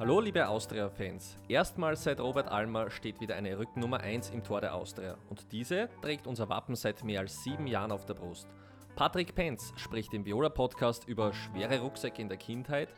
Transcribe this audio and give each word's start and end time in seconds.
Hallo 0.00 0.18
liebe 0.18 0.48
Austria-Fans. 0.48 1.36
Erstmals 1.46 2.04
seit 2.04 2.20
Robert 2.20 2.48
Almer 2.48 2.90
steht 2.90 3.20
wieder 3.20 3.36
eine 3.36 3.58
Rückennummer 3.58 4.00
1 4.00 4.30
im 4.30 4.42
Tor 4.42 4.62
der 4.62 4.74
Austria. 4.74 5.18
Und 5.28 5.52
diese 5.52 5.90
trägt 6.00 6.26
unser 6.26 6.48
Wappen 6.48 6.74
seit 6.74 7.04
mehr 7.04 7.20
als 7.20 7.44
sieben 7.44 7.66
Jahren 7.66 7.92
auf 7.92 8.06
der 8.06 8.14
Brust. 8.14 8.48
Patrick 8.96 9.34
Penz 9.34 9.74
spricht 9.76 10.14
im 10.14 10.24
Viola-Podcast 10.24 11.06
über 11.06 11.34
schwere 11.34 11.80
Rucksäcke 11.80 12.22
in 12.22 12.30
der 12.30 12.38
Kindheit, 12.38 12.88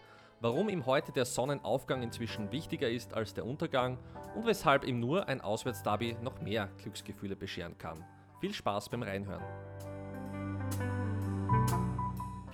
warum 0.41 0.69
ihm 0.69 0.87
heute 0.87 1.11
der 1.11 1.25
Sonnenaufgang 1.25 2.05
inzwischen 2.05 2.53
wichtiger 2.53 2.89
ist 2.89 3.15
als 3.15 3.35
der 3.35 3.47
Untergang 3.47 3.99
und 4.37 4.47
weshalb 4.47 4.85
ihm 4.85 5.01
nur 5.01 5.27
ein 5.27 5.41
Auswärtsderby 5.41 6.19
noch 6.23 6.41
mehr 6.41 6.69
Glücksgefühle 6.81 7.35
bescheren 7.35 7.77
kann. 7.79 8.05
Viel 8.41 8.55
Spaß 8.55 8.91
beim 8.91 9.03
Reinhören. 9.03 9.43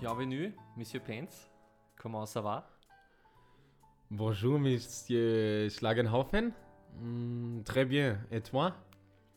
Bienvenue, 0.00 0.54
Monsieur 0.74 1.04
Penz. 1.04 1.50
Comment 2.00 2.24
ça 2.24 2.42
va? 2.42 2.77
Bonjour, 4.10 4.58
Monsieur 4.58 5.68
Schlagenhaufen. 5.70 6.52
Mm, 7.00 7.60
très 7.64 7.84
bien. 7.84 8.18
Et 8.30 8.40
toi? 8.40 8.72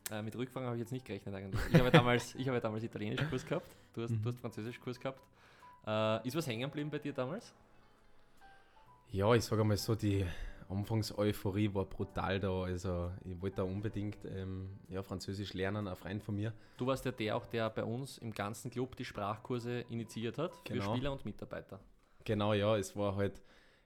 Äh, 0.09 0.21
mit 0.21 0.35
Rückfragen 0.35 0.67
habe 0.67 0.77
ich 0.77 0.81
jetzt 0.81 0.91
nicht 0.91 1.05
gerechnet 1.05 1.35
eigentlich. 1.35 1.61
Ich 1.71 1.79
habe 1.79 1.91
damals, 1.91 2.35
ich 2.35 2.47
habe 2.47 2.59
damals 2.59 2.83
Italienisch-Kurs 2.83 3.45
gehabt, 3.45 3.69
du 3.93 4.03
hast, 4.03 4.11
Mhm. 4.11 4.21
du 4.23 4.29
hast 4.29 4.39
Französisch-Kurs 4.39 4.99
gehabt. 4.99 5.21
Äh, 5.85 6.27
ist 6.27 6.35
was 6.35 6.47
hängen 6.47 6.61
geblieben 6.63 6.89
bei 6.89 6.99
dir 6.99 7.13
damals? 7.13 7.53
Ja, 9.11 9.33
ich 9.33 9.43
sage 9.43 9.63
mal 9.63 9.75
so, 9.77 9.95
die 9.95 10.25
Anfangs-Euphorie 10.69 11.73
war 11.73 11.83
brutal 11.85 12.39
da. 12.39 12.63
Also, 12.63 13.11
ich 13.25 13.41
wollte 13.41 13.57
da 13.57 13.63
unbedingt 13.63 14.23
ähm, 14.25 14.69
ja, 14.87 15.03
Französisch 15.03 15.53
lernen, 15.53 15.87
ein 15.87 15.95
Freund 15.97 16.23
von 16.23 16.35
mir. 16.35 16.53
Du 16.77 16.87
warst 16.87 17.03
ja 17.03 17.11
der 17.11 17.35
auch, 17.35 17.45
der 17.45 17.69
bei 17.69 17.83
uns 17.83 18.17
im 18.19 18.31
ganzen 18.33 18.71
Club 18.71 18.95
die 18.95 19.03
Sprachkurse 19.03 19.81
initiiert 19.89 20.37
hat 20.37 20.53
für 20.65 20.73
Genau. 20.73 20.93
Spieler 20.95 21.11
und 21.11 21.25
Mitarbeiter. 21.25 21.79
Genau, 22.23 22.53
ja, 22.53 22.77
es 22.77 22.95
war 22.95 23.15
halt, 23.17 23.41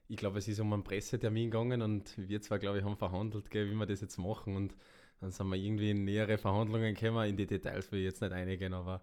ich 0.07 0.17
glaube, 0.17 0.39
es 0.39 0.47
ist 0.47 0.59
um 0.59 0.71
einen 0.73 0.83
Pressetermin 0.83 1.49
gegangen 1.49 1.81
und 1.81 2.13
wir 2.17 2.41
zwei, 2.41 2.57
glaube 2.57 2.79
ich, 2.79 2.83
haben 2.83 2.97
verhandelt, 2.97 3.49
gell, 3.49 3.69
wie 3.69 3.75
wir 3.75 3.85
das 3.85 4.01
jetzt 4.01 4.17
machen. 4.17 4.55
Und 4.55 4.75
dann 5.19 5.31
sind 5.31 5.47
wir 5.47 5.55
irgendwie 5.55 5.91
in 5.91 6.05
nähere 6.05 6.37
Verhandlungen 6.37 6.93
gekommen. 6.93 7.27
In 7.27 7.37
die 7.37 7.47
Details 7.47 7.91
will 7.91 7.99
ich 7.99 8.05
jetzt 8.05 8.21
nicht 8.21 8.31
eingehen, 8.31 8.73
aber 8.73 9.01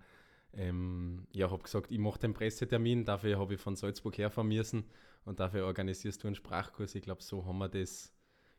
ähm, 0.54 1.26
ja, 1.32 1.50
habe 1.50 1.62
gesagt, 1.62 1.90
ich 1.90 1.98
mache 1.98 2.20
den 2.20 2.34
Pressetermin, 2.34 3.04
dafür 3.04 3.38
habe 3.38 3.54
ich 3.54 3.60
von 3.60 3.74
Salzburg 3.74 4.18
herfahren 4.18 4.48
müssen 4.48 4.84
und 5.24 5.40
dafür 5.40 5.66
organisierst 5.66 6.22
du 6.22 6.28
einen 6.28 6.34
Sprachkurs. 6.34 6.94
Ich 6.94 7.02
glaube, 7.02 7.22
so 7.22 7.46
haben 7.46 7.58
wir 7.58 7.68
das 7.68 8.12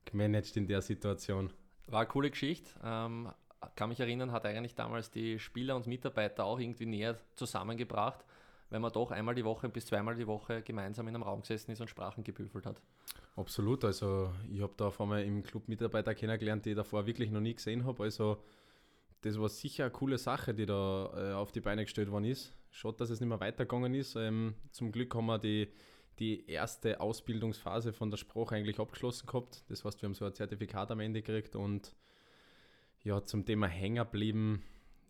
gemanagt 0.06 0.58
in 0.58 0.68
der 0.68 0.82
Situation. 0.82 1.52
War 1.88 2.02
eine 2.02 2.10
coole 2.10 2.32
Geschichte. 2.32 2.72
Ähm, 2.84 3.32
kann 3.76 3.90
mich 3.90 4.00
erinnern, 4.00 4.32
hat 4.32 4.46
eigentlich 4.46 4.76
damals 4.76 5.12
die 5.12 5.40
Spieler 5.40 5.76
und 5.76 5.88
Mitarbeiter 5.88 6.46
auch 6.46 6.60
irgendwie 6.60 6.86
näher 6.86 7.18
zusammengebracht, 7.36 8.26
weil 8.74 8.80
man 8.80 8.92
doch 8.92 9.12
einmal 9.12 9.36
die 9.36 9.46
Woche 9.46 9.70
bis 9.70 9.86
zweimal 9.86 10.16
die 10.16 10.26
Woche 10.26 10.64
gemeinsam 10.64 11.08
in 11.08 11.14
einem 11.14 11.22
Raum 11.22 11.42
gesessen 11.42 11.70
ist 11.70 11.80
und 11.80 11.92
Sprachen 11.92 12.24
gebüffelt 12.24 12.66
hat. 12.66 12.82
Absolut, 13.36 13.86
also 13.86 14.34
ich 14.52 14.62
habe 14.62 14.74
da 14.76 14.88
auf 14.88 15.00
einmal 15.00 15.24
im 15.24 15.44
Club 15.44 15.68
Mitarbeiter 15.68 16.16
kennengelernt, 16.16 16.66
die 16.66 16.72
ich 16.72 16.76
davor 16.76 17.06
wirklich 17.06 17.30
noch 17.30 17.40
nie 17.40 17.54
gesehen 17.54 17.86
habe. 17.86 18.02
Also 18.02 18.42
das 19.22 19.40
war 19.40 19.48
sicher 19.48 19.84
eine 19.84 19.92
coole 19.92 20.18
Sache, 20.18 20.56
die 20.56 20.66
da 20.66 21.12
äh, 21.16 21.34
auf 21.34 21.52
die 21.52 21.62
Beine 21.62 21.84
gestellt 21.84 22.10
worden 22.10 22.26
ist. 22.26 22.52
Schade, 22.72 22.98
dass 22.98 23.12
es 23.12 23.20
nicht 23.20 23.30
mehr 23.30 23.40
weitergegangen 23.40 23.94
ist. 23.94 24.16
Ähm, 24.16 24.56
zum 24.72 24.92
Glück 24.92 25.14
haben 25.14 25.28
wir 25.28 25.38
die, 25.38 25.70
die 26.18 26.50
erste 26.50 27.00
Ausbildungsphase 27.00 27.94
von 27.94 28.10
der 28.10 28.18
Sprache 28.18 28.56
eigentlich 28.56 28.80
abgeschlossen 28.80 29.28
gehabt. 29.28 29.66
Das 29.70 29.86
heißt, 29.86 30.02
wir 30.02 30.08
haben 30.08 30.16
so 30.16 30.26
ein 30.26 30.34
Zertifikat 30.34 30.90
am 30.90 31.00
Ende 31.00 31.22
gekriegt 31.22 31.56
und 31.56 31.96
ja, 33.04 33.24
zum 33.24 33.46
Thema 33.46 33.68
Hänger 33.68 34.06
blieben. 34.06 34.64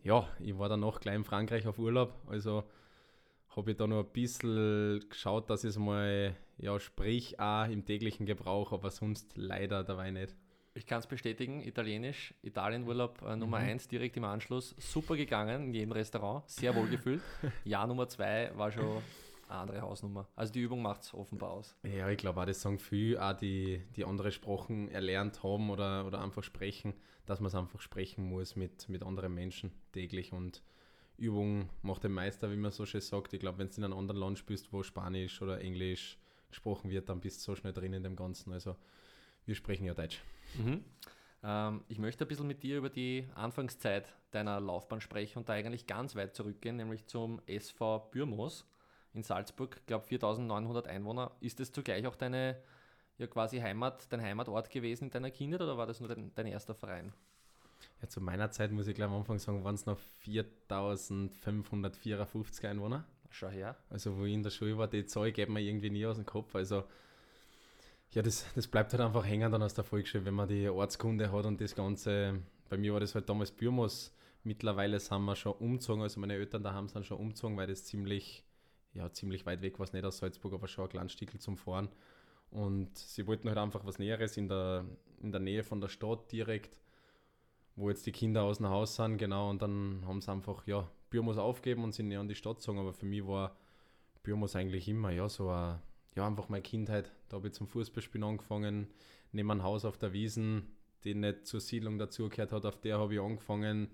Ja, 0.03 0.27
ich 0.42 0.58
war 0.59 0.67
danach 0.67 1.00
gleich 1.00 1.16
in 1.16 1.23
Frankreich 1.23 1.66
auf 1.66 1.80
Urlaub, 1.80 2.14
also 2.27 2.66
habe 3.56 3.72
ich 3.72 3.78
da 3.78 3.88
noch 3.88 4.04
ein 4.04 4.12
bisschen 4.12 5.04
geschaut, 5.09 5.50
dass 5.50 5.64
ich 5.64 5.72
es 5.72 5.78
mal, 5.78 6.36
ja, 6.58 6.80
sprich 6.80 7.40
auch 7.40 7.66
im 7.70 7.86
täglichen 7.86 8.26
Gebrauch, 8.26 8.72
aber 8.72 8.90
sonst 8.92 9.34
leider 9.36 9.84
dabei 9.84 10.12
nicht. 10.12 10.36
Ich 10.76 10.88
kann 10.88 11.00
es 11.00 11.08
bestätigen, 11.08 11.62
Italienisch, 11.62 12.34
Italienurlaub 12.42 13.22
äh, 13.22 13.36
Nummer 13.36 13.60
Mhm. 13.60 13.66
1 13.70 13.88
direkt 13.89 14.17
im 14.17 14.23
Anschluss. 14.23 14.73
Super 14.80 15.16
gegangen 15.16 15.66
in 15.67 15.73
jedem 15.73 15.92
Restaurant, 15.92 16.50
sehr 16.50 16.76
wohl 16.76 16.88
gefühlt. 16.88 17.22
Jahr 17.64 17.86
Nummer 17.86 18.08
2 18.08 18.54
war 18.55 18.72
schon 18.72 19.04
eine 19.48 19.60
andere 19.60 19.82
Hausnummer. 19.82 20.27
Also 20.36 20.52
die 20.54 20.61
Übung 20.61 20.82
macht 20.82 21.04
es 21.04 21.14
offenbar 21.14 21.52
aus. 21.52 21.76
Ja, 21.83 22.10
ich 22.10 22.17
glaube 22.17 22.42
auch, 22.42 22.45
das 22.45 22.60
sagen 22.60 22.80
viele, 22.80 23.23
auch 23.23 23.33
die, 23.38 23.83
die 23.95 24.04
andere 24.04 24.32
Sprachen 24.32 24.89
erlernt 24.89 25.44
haben 25.44 25.70
oder, 25.70 26.08
oder 26.08 26.22
einfach 26.23 26.44
sprechen, 26.44 26.95
dass 27.27 27.39
man 27.39 27.48
es 27.50 27.56
einfach 27.56 27.80
sprechen 27.80 28.23
muss 28.26 28.56
mit, 28.56 28.89
mit 28.89 29.04
anderen 29.04 29.36
Menschen 29.36 29.72
täglich 29.92 30.33
und 30.33 30.64
Übung 31.18 31.70
macht 31.82 32.04
den 32.04 32.12
Meister, 32.12 32.52
wie 32.52 32.56
man 32.56 32.72
so 32.72 32.86
schön 32.86 33.02
sagt. 33.02 33.34
Ich 33.34 33.40
glaube, 33.40 33.60
wenn 33.60 33.70
du 33.70 33.76
in 33.78 33.84
einem 33.84 33.98
anderen 33.98 34.20
Land 34.20 34.40
spielst, 34.40 34.72
wo 34.74 34.84
Spanisch 34.84 35.42
oder 35.42 35.62
Englisch 35.62 36.18
gesprochen 36.50 36.90
wird, 36.90 37.10
dann 37.10 37.20
bist 37.20 37.40
du 37.40 37.44
so 37.44 37.56
schnell 37.56 37.74
drin 37.74 37.94
in 37.94 38.04
dem 38.04 38.16
Ganzen. 38.16 38.54
Also 38.54 38.76
wir 39.46 39.56
sprechen 39.56 39.86
ja 39.86 39.94
Deutsch. 39.94 40.22
Mhm. 40.56 40.84
Ähm, 41.44 41.84
ich 41.88 42.00
möchte 42.00 42.26
ein 42.26 42.28
bisschen 42.28 42.48
mit 42.48 42.64
dir 42.64 42.78
über 42.78 42.90
die 42.90 43.28
Anfangszeit 43.36 44.14
deiner 44.32 44.60
Laufbahn 44.60 45.02
sprechen 45.02 45.40
und 45.40 45.50
da 45.50 45.54
eigentlich 45.54 45.88
ganz 45.88 46.16
weit 46.16 46.36
zurückgehen, 46.36 46.78
nämlich 46.78 47.06
zum 47.06 47.42
SV 47.45 48.10
Bürmos 48.12 48.66
in 49.14 49.24
Salzburg. 49.24 49.78
Ich 49.80 49.86
glaube 49.86 50.06
4900 50.06 50.88
Einwohner. 50.88 51.32
Ist 51.40 51.60
es 51.60 51.72
zugleich 51.72 52.06
auch 52.08 52.16
deine 52.16 52.62
ja 53.18 53.28
quasi 53.28 53.60
Heimat, 53.60 54.12
dein 54.12 54.22
Heimatort 54.22 54.70
gewesen 54.70 55.06
in 55.06 55.12
deiner 55.12 55.32
Kindheit 55.32 55.62
oder 55.62 55.78
war 55.78 55.86
das 55.86 56.00
nur 56.00 56.10
dein, 56.10 56.34
dein 56.34 56.48
erster 56.48 56.74
Verein? 56.74 57.14
Ja, 58.03 58.09
zu 58.09 58.19
meiner 58.19 58.52
Zeit 58.52 58.73
muss 58.73 58.87
ich 58.87 58.95
gleich 58.95 59.08
am 59.08 59.15
Anfang 59.15 59.39
sagen, 59.39 59.64
waren 59.64 59.75
es 59.75 59.86
noch 59.86 59.97
4554 59.97 62.67
Einwohner. 62.67 63.05
Schau 63.30 63.47
her. 63.47 63.77
Also 63.89 64.17
wo 64.17 64.25
ich 64.25 64.33
in 64.33 64.43
der 64.43 64.49
Schule 64.49 64.77
war, 64.77 64.89
die 64.89 65.05
Zahl 65.05 65.31
geht 65.31 65.47
mir 65.47 65.61
irgendwie 65.61 65.89
nie 65.89 66.05
aus 66.05 66.17
dem 66.17 66.25
Kopf. 66.25 66.53
Also 66.53 66.83
ja, 68.11 68.21
das, 68.21 68.45
das 68.55 68.67
bleibt 68.67 68.91
halt 68.91 69.02
einfach 69.02 69.25
hängen 69.25 69.49
dann 69.49 69.64
aus 69.64 69.73
der 69.73 69.86
Volksschule, 69.86 70.25
wenn 70.25 70.33
man 70.33 70.49
die 70.49 70.67
Ortskunde 70.67 71.31
hat 71.31 71.45
und 71.45 71.61
das 71.61 71.75
Ganze. 71.75 72.41
Bei 72.67 72.75
mir 72.75 72.91
war 72.91 72.99
das 72.99 73.15
halt 73.15 73.30
damals 73.30 73.52
Bürmos. 73.52 74.14
Mittlerweile 74.43 74.99
sind 74.99 75.23
wir 75.23 75.37
schon 75.37 75.53
umgezogen, 75.53 76.03
also 76.03 76.20
meine 76.20 76.33
Eltern 76.33 76.61
daheim 76.61 76.89
sind 76.89 77.05
schon 77.05 77.20
umgezogen, 77.20 77.55
weil 77.55 77.67
das 77.67 77.85
ziemlich, 77.85 78.43
ja, 78.93 79.14
ziemlich 79.14 79.45
weit 79.45 79.61
weg 79.61 79.80
war, 79.80 79.87
nicht 79.93 80.03
aus 80.03 80.17
Salzburg, 80.17 80.52
aber 80.52 80.67
schon 80.67 80.87
ein 80.87 80.89
kleines 80.89 81.14
Stückel 81.14 81.39
zum 81.39 81.55
Fahren. 81.55 81.87
Und 82.52 82.97
sie 82.97 83.25
wollten 83.27 83.47
halt 83.47 83.58
einfach 83.58 83.85
was 83.85 83.97
Näheres 83.97 84.35
in 84.35 84.49
der, 84.49 84.83
in 85.21 85.31
der 85.31 85.39
Nähe 85.39 85.64
von 85.64 85.80
der 85.80 85.87
Stadt 85.87 86.30
direkt, 86.33 86.83
wo 87.76 87.89
jetzt 87.89 88.06
die 88.06 88.11
Kinder 88.11 88.44
aus 88.44 88.58
dem 88.58 88.67
Haus 88.67 88.95
sind, 88.95 89.17
genau. 89.17 89.50
Und 89.50 89.61
dann 89.61 90.04
haben 90.06 90.22
sie 90.22 90.32
einfach, 90.32 90.66
ja, 90.67 90.89
Bürmos 91.10 91.38
aufgeben 91.38 91.84
und 91.84 91.94
sind 91.94 92.08
näher 92.08 92.20
an 92.20 92.28
die 92.28 92.36
Stadt 92.36 92.58
gezogen. 92.58 92.80
Aber 92.80 92.94
für 92.94 93.06
mich 93.06 93.26
war 93.26 93.56
Bürmos 94.23 94.56
eigentlich 94.56 94.88
immer, 94.88 95.11
ja, 95.11 95.28
so 95.30 95.50
ein, 95.50 95.80
ja, 96.16 96.28
einfach 96.28 96.50
meine 96.50 96.64
Kindheit. 96.64 97.12
Da 97.30 97.38
habe 97.38 97.48
ich 97.48 97.54
zum 97.54 97.67
Fußballspielen 97.67 98.28
angefangen, 98.28 98.88
neben 99.32 99.52
einem 99.52 99.64
Haus 99.64 99.86
auf 99.86 99.98
der 99.98 100.14
Wiesen, 100.14 100.76
die 101.04 101.16
nicht 101.16 101.45
zur 101.45 101.60
Siedlung 101.60 101.98
dazugehört 101.98 102.52
hat, 102.52 102.66
auf 102.66 102.80
der 102.80 103.00
habe 103.00 103.14
ich 103.14 103.20
angefangen, 103.20 103.89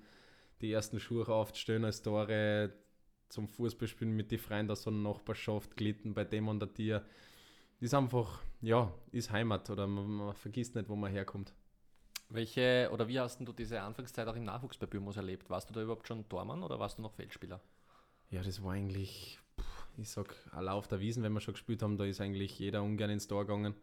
die 0.61 0.71
ersten 0.71 0.99
Schuhe 0.99 1.27
aufzustellen 1.27 1.85
als 1.85 2.01
Tore 2.01 2.73
zum 3.29 3.47
Fußballspielen 3.47 4.15
mit 4.15 4.31
den 4.31 4.39
Freunden 4.39 4.71
aus 4.71 4.83
so 4.83 4.89
einer 4.89 4.99
Nachbarschaft 4.99 5.77
glitten 5.77 6.13
bei 6.13 6.23
dem 6.23 6.47
und 6.47 6.59
der 6.59 6.73
Tier. 6.73 7.05
Ist 7.79 7.93
einfach, 7.93 8.41
ja, 8.61 8.91
ist 9.11 9.31
Heimat 9.31 9.69
oder 9.69 9.87
man, 9.87 10.07
man 10.09 10.33
vergisst 10.33 10.75
nicht, 10.75 10.89
wo 10.89 10.95
man 10.95 11.11
herkommt. 11.11 11.53
Welche 12.29 12.89
oder 12.93 13.07
wie 13.07 13.19
hast 13.19 13.39
du 13.39 13.51
diese 13.53 13.81
Anfangszeit 13.81 14.27
auch 14.27 14.35
im 14.35 14.43
Nachwuchs 14.43 14.77
bei 14.77 14.85
Bürmos 14.85 15.17
erlebt? 15.17 15.49
Warst 15.49 15.69
du 15.69 15.73
da 15.73 15.81
überhaupt 15.81 16.07
schon 16.07 16.29
Tormann 16.29 16.61
oder 16.61 16.79
warst 16.79 16.99
du 16.99 17.01
noch 17.01 17.13
Feldspieler? 17.13 17.59
Ja, 18.29 18.43
das 18.43 18.63
war 18.63 18.73
eigentlich, 18.73 19.39
ich 19.97 20.09
sag, 20.09 20.35
allein 20.51 20.75
auf 20.75 20.87
der 20.87 20.99
Wiesen, 20.99 21.23
wenn 21.23 21.33
wir 21.33 21.39
schon 21.39 21.55
gespielt 21.55 21.81
haben, 21.81 21.97
da 21.97 22.05
ist 22.05 22.21
eigentlich 22.21 22.59
jeder 22.59 22.83
ungern 22.83 23.09
ins 23.09 23.27
Tor 23.27 23.47
gegangen. 23.47 23.73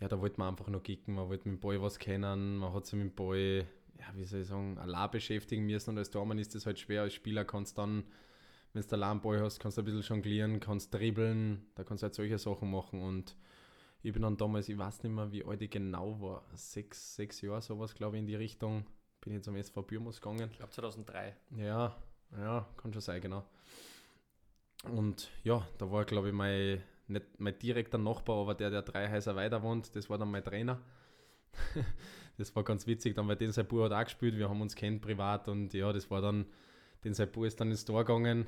Ja, 0.00 0.08
da 0.08 0.20
wollte 0.20 0.38
man 0.38 0.50
einfach 0.50 0.68
nur 0.68 0.82
kicken, 0.82 1.14
man 1.14 1.28
wollte 1.28 1.48
mit 1.48 1.58
dem 1.58 1.60
Ball 1.60 1.80
was 1.80 1.98
kennen, 1.98 2.58
man 2.58 2.74
hat 2.74 2.84
sich 2.84 2.94
mit 2.94 3.08
dem 3.08 3.14
Ball, 3.14 3.66
ja, 3.98 4.06
wie 4.14 4.24
soll 4.24 4.40
ich 4.42 4.46
sagen, 4.46 4.76
allein 4.78 5.10
beschäftigen 5.10 5.64
müssen 5.64 5.90
und 5.90 5.98
als 5.98 6.10
Tormann 6.10 6.38
ist 6.38 6.54
das 6.54 6.66
halt 6.66 6.78
schwer. 6.78 7.02
Als 7.02 7.14
Spieler 7.14 7.46
kannst 7.46 7.78
du 7.78 7.82
dann, 7.82 8.04
wenn 8.74 8.82
du 8.82 9.02
einen 9.02 9.20
Ball 9.22 9.40
hast, 9.40 9.60
kannst 9.60 9.78
du 9.78 9.82
ein 9.82 9.86
bisschen 9.86 10.02
jonglieren, 10.02 10.60
kannst 10.60 10.92
dribbeln, 10.92 11.66
da 11.74 11.84
kannst 11.84 12.02
du 12.02 12.04
halt 12.06 12.14
solche 12.14 12.38
Sachen 12.38 12.70
machen 12.70 13.00
und 13.00 13.34
ich 14.02 14.12
bin 14.12 14.22
dann 14.22 14.36
damals, 14.36 14.68
ich 14.68 14.78
weiß 14.78 15.02
nicht 15.02 15.12
mehr, 15.12 15.30
wie 15.30 15.44
alt 15.44 15.60
ich 15.60 15.70
genau 15.70 16.20
war, 16.20 16.44
sechs, 16.54 17.16
sechs 17.16 17.40
Jahre, 17.40 17.60
sowas, 17.60 17.94
glaube 17.94 18.16
ich, 18.16 18.20
in 18.20 18.26
die 18.26 18.34
Richtung, 18.34 18.86
bin 19.20 19.34
ich 19.34 19.42
zum 19.42 19.56
SV 19.56 19.82
Bürmos 19.82 20.20
gegangen. 20.20 20.48
Ich 20.50 20.56
glaube 20.56 20.72
2003. 20.72 21.36
Ja, 21.56 21.96
ja, 22.38 22.66
kann 22.76 22.92
schon 22.92 23.02
sein, 23.02 23.20
genau. 23.20 23.44
Und 24.84 25.30
ja, 25.44 25.66
da 25.76 25.90
war, 25.90 26.04
glaube 26.06 26.28
ich, 26.28 26.34
mein, 26.34 26.82
nicht 27.08 27.26
mein 27.38 27.58
direkter 27.58 27.98
Nachbar, 27.98 28.36
aber 28.38 28.54
der, 28.54 28.70
der 28.70 28.82
drei 28.82 29.10
Häuser 29.10 29.36
weiter 29.36 29.62
wohnt, 29.62 29.94
das 29.94 30.08
war 30.08 30.16
dann 30.16 30.30
mein 30.30 30.44
Trainer. 30.44 30.80
das 32.38 32.54
war 32.56 32.64
ganz 32.64 32.86
witzig, 32.86 33.14
dann, 33.14 33.28
weil 33.28 33.36
den 33.36 33.52
sein 33.52 33.66
Bub 33.66 33.82
hat 33.84 33.92
auch 33.92 34.04
gespielt, 34.04 34.38
wir 34.38 34.48
haben 34.48 34.62
uns 34.62 34.74
kennt 34.74 35.02
privat 35.02 35.48
und 35.48 35.74
ja, 35.74 35.92
das 35.92 36.10
war 36.10 36.22
dann, 36.22 36.46
den 37.04 37.12
sein 37.12 37.30
Bub 37.30 37.44
ist 37.44 37.60
dann 37.60 37.70
ins 37.70 37.84
Tor 37.84 38.04
gegangen 38.04 38.46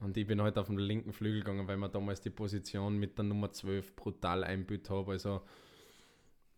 und 0.00 0.16
ich 0.16 0.26
bin 0.26 0.42
halt 0.42 0.58
auf 0.58 0.66
den 0.66 0.78
linken 0.78 1.12
Flügel 1.12 1.40
gegangen, 1.40 1.66
weil 1.68 1.76
man 1.76 1.90
damals 1.90 2.20
die 2.20 2.30
Position 2.30 2.98
mit 2.98 3.16
der 3.16 3.24
Nummer 3.24 3.50
12 3.50 3.96
brutal 3.96 4.44
einbüht 4.44 4.90
habe. 4.90 5.12
Also 5.12 5.42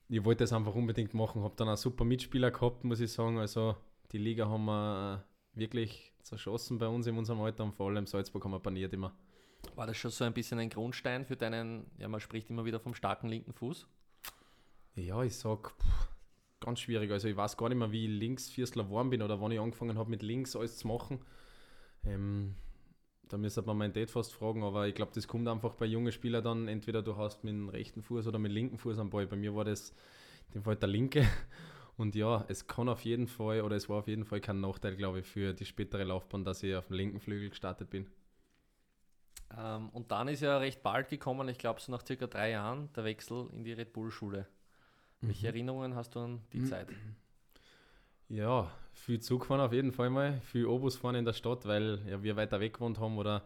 ich 0.08 0.24
wollte 0.24 0.44
das 0.44 0.52
einfach 0.52 0.74
unbedingt 0.74 1.14
machen, 1.14 1.42
habe 1.42 1.54
dann 1.56 1.68
auch 1.68 1.76
super 1.76 2.04
Mitspieler 2.04 2.50
gehabt, 2.50 2.84
muss 2.84 3.00
ich 3.00 3.12
sagen. 3.12 3.38
Also 3.38 3.76
die 4.10 4.18
Liga 4.18 4.48
haben 4.48 4.64
wir 4.64 5.24
wirklich 5.54 6.12
zerschossen 6.22 6.78
bei 6.78 6.88
uns 6.88 7.06
in 7.06 7.16
unserem 7.16 7.40
Alter 7.40 7.64
und 7.64 7.74
vor 7.74 7.88
allem 7.88 8.06
Salzburg 8.06 8.44
haben 8.44 8.52
wir 8.52 8.60
paniert 8.60 8.92
immer. 8.92 9.14
War 9.74 9.86
das 9.86 9.96
schon 9.96 10.10
so 10.10 10.24
ein 10.24 10.32
bisschen 10.32 10.58
ein 10.58 10.70
Grundstein 10.70 11.24
für 11.24 11.36
deinen, 11.36 11.90
ja, 11.98 12.08
man 12.08 12.20
spricht 12.20 12.50
immer 12.50 12.64
wieder 12.64 12.80
vom 12.80 12.94
starken 12.94 13.28
linken 13.28 13.52
Fuß? 13.52 13.86
Ja, 14.94 15.22
ich 15.22 15.36
sag, 15.36 15.74
ganz 16.60 16.80
schwierig. 16.80 17.10
Also 17.10 17.28
ich 17.28 17.36
weiß 17.36 17.56
gar 17.56 17.68
nicht 17.68 17.78
mehr, 17.78 17.92
wie 17.92 18.06
ich 18.06 18.10
links 18.10 18.48
Vierstler 18.48 18.84
geworden 18.84 19.10
bin 19.10 19.22
oder 19.22 19.40
wann 19.40 19.52
ich 19.52 19.60
angefangen 19.60 19.96
habe, 19.96 20.10
mit 20.10 20.22
links 20.22 20.56
alles 20.56 20.78
zu 20.78 20.88
machen. 20.88 21.20
Ähm, 22.04 22.54
da 23.28 23.36
müsste 23.36 23.62
man 23.62 23.76
meinen 23.76 23.92
Dad 23.92 24.10
fast 24.10 24.32
fragen, 24.32 24.62
aber 24.62 24.88
ich 24.88 24.94
glaube, 24.94 25.12
das 25.14 25.28
kommt 25.28 25.48
einfach 25.48 25.74
bei 25.74 25.86
jungen 25.86 26.12
Spielern 26.12 26.44
dann, 26.44 26.68
entweder 26.68 27.02
du 27.02 27.16
hast 27.16 27.44
mit 27.44 27.52
dem 27.52 27.68
rechten 27.68 28.02
Fuß 28.02 28.26
oder 28.26 28.38
mit 28.38 28.50
dem 28.50 28.54
linken 28.54 28.78
Fuß 28.78 28.98
am 28.98 29.10
Ball. 29.10 29.26
Bei 29.26 29.36
mir 29.36 29.54
war 29.54 29.64
das 29.64 29.90
in 30.48 30.54
dem 30.54 30.62
Fall 30.62 30.76
der 30.76 30.88
linke. 30.88 31.26
Und 31.96 32.14
ja, 32.14 32.44
es 32.48 32.66
kann 32.68 32.88
auf 32.88 33.00
jeden 33.00 33.26
Fall, 33.26 33.62
oder 33.62 33.74
es 33.74 33.88
war 33.88 33.98
auf 33.98 34.06
jeden 34.06 34.24
Fall 34.24 34.40
kein 34.40 34.60
Nachteil, 34.60 34.94
glaube 34.94 35.20
ich, 35.20 35.26
für 35.26 35.52
die 35.52 35.64
spätere 35.64 36.04
Laufbahn, 36.04 36.44
dass 36.44 36.62
ich 36.62 36.76
auf 36.76 36.86
dem 36.86 36.96
linken 36.96 37.18
Flügel 37.18 37.50
gestartet 37.50 37.90
bin. 37.90 38.06
Ähm, 39.56 39.88
und 39.90 40.12
dann 40.12 40.28
ist 40.28 40.40
ja 40.40 40.58
recht 40.58 40.82
bald 40.82 41.08
gekommen, 41.08 41.48
ich 41.48 41.58
glaube 41.58 41.80
so 41.80 41.90
nach 41.90 42.06
circa 42.06 42.28
drei 42.28 42.50
Jahren, 42.50 42.88
der 42.94 43.04
Wechsel 43.04 43.48
in 43.52 43.64
die 43.64 43.72
Red 43.72 43.92
Bull-Schule. 43.92 44.46
Welche 45.20 45.48
mhm. 45.48 45.54
Erinnerungen 45.54 45.94
hast 45.96 46.14
du 46.14 46.20
an 46.20 46.40
die 46.52 46.60
mhm. 46.60 46.66
Zeit? 46.66 46.88
Ja, 48.28 48.70
viel 48.92 49.20
Zug 49.20 49.46
fahren 49.46 49.60
auf 49.60 49.72
jeden 49.72 49.92
Fall 49.92 50.10
mal, 50.10 50.40
viel 50.42 50.66
Obus 50.66 50.96
fahren 50.96 51.14
in 51.14 51.24
der 51.24 51.32
Stadt, 51.32 51.66
weil 51.66 52.00
ja, 52.06 52.22
wir 52.22 52.36
weiter 52.36 52.60
weg 52.60 52.74
gewohnt 52.74 52.98
haben 52.98 53.16
oder 53.16 53.42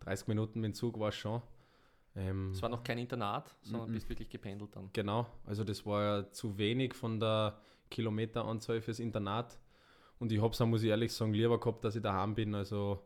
30 0.00 0.28
Minuten 0.28 0.60
mit 0.60 0.72
dem 0.72 0.74
Zug 0.74 0.98
war 0.98 1.10
es 1.10 1.14
schon. 1.14 1.40
Ähm, 2.16 2.50
es 2.52 2.62
war 2.62 2.68
noch 2.68 2.82
kein 2.82 2.98
Internat, 2.98 3.54
sondern 3.62 3.92
bist 3.92 4.08
wirklich 4.08 4.28
gependelt 4.28 4.74
dann. 4.74 4.90
Genau, 4.92 5.26
also 5.44 5.64
das 5.64 5.84
war 5.84 6.02
ja 6.02 6.30
zu 6.30 6.58
wenig 6.58 6.94
von 6.94 7.18
der 7.18 7.58
Kilometeranzahl 7.90 8.80
fürs 8.80 9.00
Internat. 9.00 9.58
Und 10.18 10.30
ich 10.30 10.40
habe 10.40 10.52
es, 10.52 10.60
muss 10.60 10.82
ich 10.82 10.90
ehrlich 10.90 11.12
sagen, 11.12 11.34
lieber 11.34 11.58
gehabt, 11.58 11.84
dass 11.84 11.96
ich 11.96 12.02
daheim 12.02 12.34
bin. 12.34 12.54
Also 12.54 13.00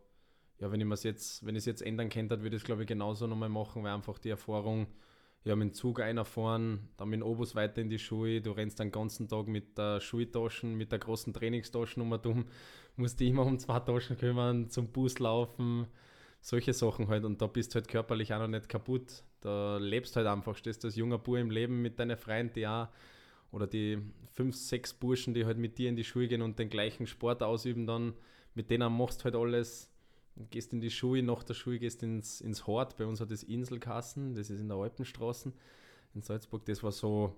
ja, 0.60 0.70
wenn 0.70 0.80
ich 0.80 0.90
es 0.90 1.02
jetzt, 1.04 1.46
wenn 1.46 1.54
ich 1.54 1.60
es 1.60 1.66
jetzt 1.66 1.82
ändern 1.82 2.10
könnte, 2.10 2.42
würde 2.42 2.56
ich 2.56 2.62
es 2.62 2.66
glaube 2.66 2.82
ich 2.82 2.88
genauso 2.88 3.26
nochmal 3.26 3.48
machen, 3.48 3.82
weil 3.82 3.92
einfach 3.92 4.18
die 4.18 4.30
Erfahrung, 4.30 4.86
ja, 5.44 5.56
mit 5.56 5.68
dem 5.68 5.74
Zug 5.74 6.00
einfahren, 6.00 6.88
dann 6.96 7.08
mit 7.08 7.20
dem 7.20 7.26
Obus 7.26 7.54
weiter 7.54 7.80
in 7.80 7.88
die 7.88 7.98
Schuhe, 7.98 8.40
du 8.40 8.52
rennst 8.52 8.80
den 8.80 8.90
ganzen 8.90 9.28
Tag 9.28 9.46
mit 9.46 9.78
der 9.78 10.00
Schultaschen, 10.00 10.74
mit 10.74 10.92
der 10.92 10.98
großen 10.98 11.32
Trainingstaschen 11.32 12.02
um 12.02 12.20
dumm, 12.20 12.46
musst 12.96 13.20
dich 13.20 13.30
immer 13.30 13.46
um 13.46 13.58
zwei 13.58 13.80
Taschen 13.80 14.18
kümmern, 14.18 14.68
zum 14.68 14.88
Bus 14.88 15.18
laufen, 15.18 15.86
solche 16.40 16.72
Sachen 16.72 17.08
halt. 17.08 17.24
Und 17.24 17.40
da 17.40 17.46
bist 17.46 17.72
du 17.72 17.76
halt 17.76 17.88
körperlich 17.88 18.34
auch 18.34 18.40
noch 18.40 18.48
nicht 18.48 18.68
kaputt. 18.68 19.22
Da 19.40 19.78
lebst 19.78 20.16
halt 20.16 20.26
einfach, 20.26 20.56
stehst 20.56 20.84
als 20.84 20.96
junger 20.96 21.18
Bub 21.18 21.36
im 21.36 21.50
Leben 21.50 21.80
mit 21.80 21.98
deinen 21.98 22.16
Freunden, 22.16 22.54
die 22.54 22.66
auch 22.66 22.88
oder 23.50 23.66
die 23.66 23.98
fünf, 24.32 24.56
sechs 24.56 24.92
Burschen, 24.92 25.32
die 25.32 25.46
halt 25.46 25.58
mit 25.58 25.78
dir 25.78 25.88
in 25.88 25.96
die 25.96 26.04
Schule 26.04 26.28
gehen 26.28 26.42
und 26.42 26.58
den 26.58 26.68
gleichen 26.68 27.06
Sport 27.06 27.42
ausüben, 27.42 27.86
dann. 27.86 28.14
Mit 28.54 28.70
denen 28.70 28.92
machst 28.92 29.20
du 29.20 29.24
halt 29.26 29.36
alles 29.36 29.88
gehst 30.50 30.72
in 30.72 30.80
die 30.80 30.90
Schule, 30.90 31.22
nach 31.22 31.42
der 31.42 31.54
Schule 31.54 31.78
gehst 31.78 32.02
ins, 32.02 32.40
ins 32.40 32.66
Hort. 32.66 32.96
Bei 32.96 33.06
uns 33.06 33.20
hat 33.20 33.30
das 33.30 33.42
Inselkassen, 33.42 34.34
das 34.34 34.50
ist 34.50 34.60
in 34.60 34.68
der 34.68 34.76
Alpenstraße 34.76 35.52
in 36.14 36.22
Salzburg. 36.22 36.64
Das 36.64 36.82
war 36.82 36.92
so, 36.92 37.36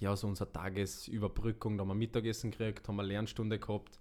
ja, 0.00 0.14
so 0.16 0.26
unsere 0.26 0.50
Tagesüberbrückung. 0.50 1.76
Da 1.76 1.82
haben 1.82 1.88
wir 1.88 1.94
Mittagessen 1.94 2.50
gekriegt, 2.50 2.86
haben 2.88 3.00
eine 3.00 3.08
Lernstunde 3.08 3.58
gehabt 3.58 4.00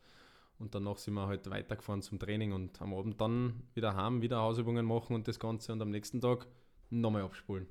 und 0.60 0.74
danach 0.74 0.98
sind 0.98 1.14
wir 1.14 1.28
halt 1.28 1.50
weitergefahren 1.50 2.02
zum 2.02 2.20
Training 2.20 2.54
und 2.54 2.82
am 2.82 2.94
Abend 2.94 3.22
dann 3.22 3.64
wieder 3.74 3.96
heim, 3.96 4.22
wieder 4.22 4.42
Hausübungen 4.42 4.86
machen 4.86 5.16
und 5.16 5.28
das 5.28 5.40
Ganze 5.40 5.72
und 5.74 5.82
am 5.82 5.90
nächsten 5.90 6.20
Tag 6.20 6.48
nochmal 6.90 7.24
abspulen. 7.24 7.68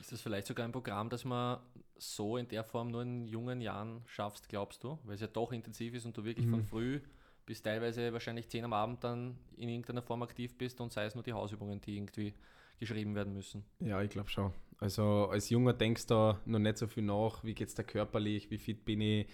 Ist 0.00 0.12
das 0.12 0.20
vielleicht 0.20 0.46
sogar 0.46 0.66
ein 0.66 0.72
Programm, 0.72 1.08
das 1.08 1.24
man 1.24 1.60
so 1.96 2.36
in 2.36 2.48
der 2.48 2.64
Form 2.64 2.90
nur 2.90 3.02
in 3.02 3.26
jungen 3.26 3.60
Jahren 3.60 4.02
schaffst, 4.06 4.48
glaubst 4.48 4.82
du? 4.82 4.98
Weil 5.04 5.14
es 5.14 5.20
ja 5.20 5.26
doch 5.26 5.52
intensiv 5.52 5.94
ist 5.94 6.06
und 6.06 6.16
du 6.16 6.24
wirklich 6.24 6.46
mhm. 6.46 6.50
von 6.50 6.64
früh 6.64 7.00
bis 7.46 7.62
teilweise 7.62 8.12
wahrscheinlich 8.12 8.48
10 8.48 8.64
am 8.64 8.72
Abend 8.72 9.04
dann 9.04 9.36
in 9.56 9.68
irgendeiner 9.68 10.02
Form 10.02 10.22
aktiv 10.22 10.56
bist 10.56 10.80
und 10.80 10.92
sei 10.92 11.04
es 11.04 11.14
nur 11.14 11.24
die 11.24 11.32
Hausübungen, 11.32 11.80
die 11.80 11.96
irgendwie 11.96 12.34
geschrieben 12.78 13.14
werden 13.14 13.32
müssen. 13.32 13.64
Ja, 13.80 14.02
ich 14.02 14.10
glaube 14.10 14.28
schon. 14.28 14.52
Also 14.78 15.28
als 15.30 15.50
Junger 15.50 15.72
denkst 15.72 16.06
du 16.06 16.38
noch 16.44 16.58
nicht 16.58 16.78
so 16.78 16.86
viel 16.86 17.04
nach, 17.04 17.44
wie 17.44 17.54
geht 17.54 17.68
es 17.68 17.74
dir 17.74 17.84
körperlich, 17.84 18.50
wie 18.50 18.58
fit 18.58 18.84
bin 18.84 19.00
ich. 19.00 19.26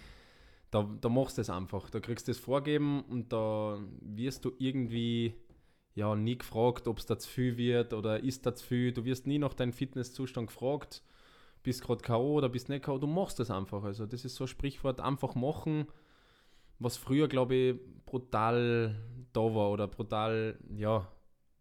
Da, 0.69 0.89
da 1.01 1.09
machst 1.09 1.37
du 1.37 1.41
es 1.41 1.49
einfach. 1.49 1.89
Da 1.89 1.99
kriegst 1.99 2.27
du 2.27 2.31
es 2.31 2.39
vorgeben 2.39 3.03
und 3.03 3.33
da 3.33 3.79
wirst 4.01 4.45
du 4.45 4.53
irgendwie 4.57 5.35
ja 5.95 6.15
nie 6.15 6.37
gefragt, 6.37 6.87
ob 6.87 6.99
es 6.99 7.05
da 7.05 7.17
zu 7.17 7.29
viel 7.29 7.57
wird 7.57 7.93
oder 7.93 8.23
ist 8.23 8.45
da 8.45 8.55
zu 8.55 8.65
viel. 8.65 8.93
Du 8.93 9.03
wirst 9.03 9.27
nie 9.27 9.39
nach 9.39 9.53
deinem 9.53 9.73
Fitnesszustand 9.73 10.47
gefragt. 10.47 11.03
Bist 11.63 11.83
gerade 11.83 12.01
K.O. 12.01 12.35
oder 12.35 12.49
bist 12.49 12.69
nicht 12.69 12.85
K.O. 12.85 12.97
Du 12.97 13.07
machst 13.07 13.39
es 13.39 13.51
einfach. 13.51 13.83
Also 13.83 14.05
das 14.05 14.23
ist 14.23 14.35
so 14.35 14.45
ein 14.45 14.47
Sprichwort, 14.47 15.01
einfach 15.01 15.35
machen 15.35 15.87
was 16.81 16.97
früher, 16.97 17.27
glaube 17.27 17.55
ich, 17.55 17.75
brutal 18.05 18.95
da 19.33 19.41
war 19.41 19.71
oder 19.71 19.87
brutal, 19.87 20.57
ja, 20.75 21.07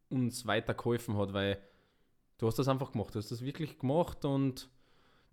uns 0.08 0.46
weitergeholfen 0.46 1.16
hat, 1.16 1.32
weil 1.32 1.58
du 2.38 2.46
hast 2.46 2.58
das 2.58 2.68
einfach 2.68 2.92
gemacht. 2.92 3.14
Du 3.14 3.18
hast 3.18 3.30
das 3.30 3.44
wirklich 3.44 3.78
gemacht 3.78 4.24
und 4.24 4.68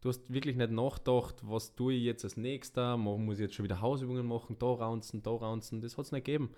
du 0.02 0.10
hast 0.10 0.32
wirklich 0.32 0.56
nicht 0.56 0.72
nachgedacht, 0.72 1.38
was 1.42 1.76
tue 1.76 1.94
ich 1.94 2.04
jetzt 2.04 2.24
als 2.24 2.38
nächster, 2.38 2.98
muss 2.98 3.38
ich 3.38 3.44
jetzt 3.44 3.56
schon 3.56 3.64
wieder 3.64 3.82
Hausübungen 3.82 4.28
machen, 4.28 4.58
da 4.60 4.68
raunzen, 4.68 5.24
da 5.24 5.32
raunzen, 5.32 5.82
das 5.82 5.98
hat 5.98 6.06
es 6.06 6.12
nicht 6.12 6.26
gegeben. 6.26 6.54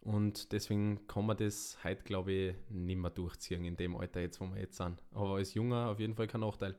Und 0.00 0.52
deswegen 0.52 1.06
kann 1.06 1.24
man 1.26 1.36
das 1.36 1.78
heute, 1.82 2.02
glaube 2.02 2.32
ich, 2.32 2.54
nicht 2.70 2.98
mehr 2.98 3.10
durchziehen 3.10 3.64
in 3.64 3.76
dem 3.76 3.96
Alter 3.96 4.20
jetzt, 4.20 4.40
wo 4.40 4.46
wir 4.46 4.60
jetzt 4.60 4.76
sind. 4.76 5.02
Aber 5.12 5.36
als 5.36 5.54
Junger 5.54 5.88
auf 5.90 6.00
jeden 6.00 6.14
Fall 6.14 6.26
kein 6.26 6.42
Nachteil. 6.42 6.76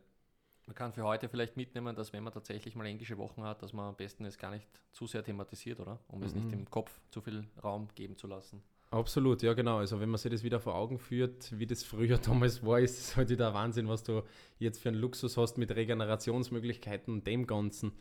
Man 0.67 0.75
kann 0.75 0.93
für 0.93 1.03
heute 1.03 1.29
vielleicht 1.29 1.57
mitnehmen, 1.57 1.95
dass 1.95 2.11
wenn 2.11 2.23
man 2.23 2.33
tatsächlich 2.33 2.75
mal 2.75 2.85
englische 2.85 3.17
Wochen 3.17 3.43
hat, 3.43 3.61
dass 3.61 3.71
man 3.71 3.89
am 3.89 3.95
besten 3.95 4.25
es 4.25 4.37
gar 4.37 4.51
nicht 4.51 4.67
zu 4.91 5.05
sehr 5.05 5.23
thematisiert, 5.23 5.79
oder? 5.79 5.99
Um 6.07 6.19
mhm. 6.19 6.25
es 6.25 6.33
nicht 6.33 6.47
mhm. 6.47 6.53
im 6.53 6.69
Kopf 6.69 6.99
zu 7.11 7.21
viel 7.21 7.45
Raum 7.63 7.87
geben 7.93 8.17
zu 8.17 8.27
lassen. 8.27 8.63
Absolut, 8.91 9.41
ja 9.41 9.53
genau. 9.53 9.77
Also 9.77 9.99
wenn 9.99 10.09
man 10.09 10.17
sich 10.17 10.31
das 10.31 10.43
wieder 10.43 10.59
vor 10.59 10.75
Augen 10.75 10.99
führt, 10.99 11.57
wie 11.57 11.65
das 11.65 11.83
früher 11.83 12.17
damals 12.25 12.65
war, 12.65 12.79
ist 12.79 12.99
es 12.99 13.15
halt 13.15 13.29
wieder 13.29 13.53
Wahnsinn, 13.53 13.87
was 13.87 14.03
du 14.03 14.23
jetzt 14.57 14.81
für 14.81 14.89
einen 14.89 14.97
Luxus 14.97 15.37
hast 15.37 15.57
mit 15.57 15.75
Regenerationsmöglichkeiten 15.75 17.13
und 17.13 17.27
dem 17.27 17.45
Ganzen. 17.45 17.91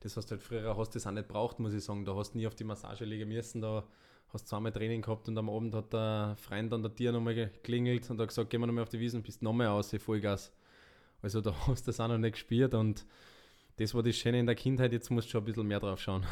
Das 0.00 0.16
hast 0.16 0.26
du 0.26 0.32
halt 0.32 0.42
früher 0.42 0.76
hast 0.76 0.94
das 0.94 1.06
auch 1.06 1.12
nicht 1.12 1.28
braucht, 1.28 1.58
muss 1.58 1.74
ich 1.74 1.82
sagen. 1.82 2.04
Da 2.04 2.14
hast 2.14 2.32
du 2.32 2.38
nie 2.38 2.46
auf 2.46 2.54
die 2.54 2.64
Massage 2.64 3.04
liegen 3.04 3.28
müssen, 3.28 3.60
da 3.60 3.84
hast 4.32 4.48
zweimal 4.48 4.72
Training 4.72 5.02
gehabt 5.02 5.28
und 5.28 5.38
am 5.38 5.48
Abend 5.48 5.74
hat 5.74 5.92
der 5.92 6.36
Freund 6.38 6.72
an 6.72 6.82
der 6.82 6.94
Tür 6.94 7.12
nochmal 7.12 7.34
geklingelt 7.34 8.08
und 8.10 8.20
hat 8.20 8.28
gesagt, 8.28 8.50
gehen 8.50 8.60
wir 8.60 8.66
nochmal 8.66 8.82
auf 8.82 8.88
die 8.88 9.00
Wiesen, 9.00 9.22
bist 9.22 9.42
nochmal 9.42 9.68
aus, 9.68 9.94
Vollgas. 9.98 10.52
Also 11.24 11.40
da 11.40 11.54
hast 11.66 11.86
du 11.86 11.90
das 11.90 11.98
auch 12.00 12.08
noch 12.08 12.18
nicht 12.18 12.32
gespielt 12.32 12.74
und 12.74 13.06
das 13.76 13.94
war 13.94 14.02
das 14.02 14.14
Schöne 14.14 14.38
in 14.38 14.46
der 14.46 14.54
Kindheit, 14.54 14.92
jetzt 14.92 15.10
musst 15.10 15.28
du 15.28 15.32
schon 15.32 15.42
ein 15.42 15.46
bisschen 15.46 15.66
mehr 15.66 15.80
drauf 15.80 16.00
schauen. 16.00 16.24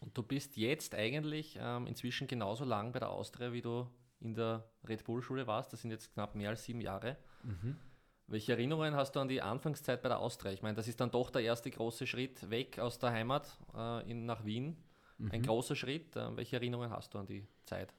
Und 0.00 0.18
du 0.18 0.22
bist 0.22 0.58
jetzt 0.58 0.94
eigentlich 0.94 1.58
ähm, 1.58 1.86
inzwischen 1.86 2.26
genauso 2.26 2.64
lang 2.64 2.92
bei 2.92 2.98
der 2.98 3.08
Austria, 3.08 3.52
wie 3.52 3.62
du 3.62 3.88
in 4.20 4.34
der 4.34 4.68
Red 4.86 5.04
Bull-Schule 5.04 5.46
warst. 5.46 5.72
Das 5.72 5.80
sind 5.80 5.92
jetzt 5.92 6.12
knapp 6.12 6.34
mehr 6.34 6.50
als 6.50 6.64
sieben 6.64 6.80
Jahre. 6.80 7.16
Mhm. 7.42 7.76
Welche 8.26 8.52
Erinnerungen 8.52 8.94
hast 8.94 9.12
du 9.12 9.20
an 9.20 9.28
die 9.28 9.40
Anfangszeit 9.40 10.02
bei 10.02 10.08
der 10.08 10.18
Austria? 10.18 10.52
Ich 10.52 10.62
meine, 10.62 10.74
das 10.74 10.88
ist 10.88 11.00
dann 11.00 11.10
doch 11.10 11.30
der 11.30 11.42
erste 11.42 11.70
große 11.70 12.06
Schritt 12.06 12.50
weg 12.50 12.78
aus 12.78 12.98
der 12.98 13.12
Heimat 13.12 13.58
äh, 13.74 14.10
in, 14.10 14.26
nach 14.26 14.44
Wien. 14.44 14.76
Mhm. 15.18 15.30
Ein 15.30 15.42
großer 15.42 15.76
Schritt. 15.76 16.16
Äh, 16.16 16.36
welche 16.36 16.56
Erinnerungen 16.56 16.90
hast 16.90 17.14
du 17.14 17.18
an 17.18 17.26
die 17.26 17.46
Zeit? 17.64 17.94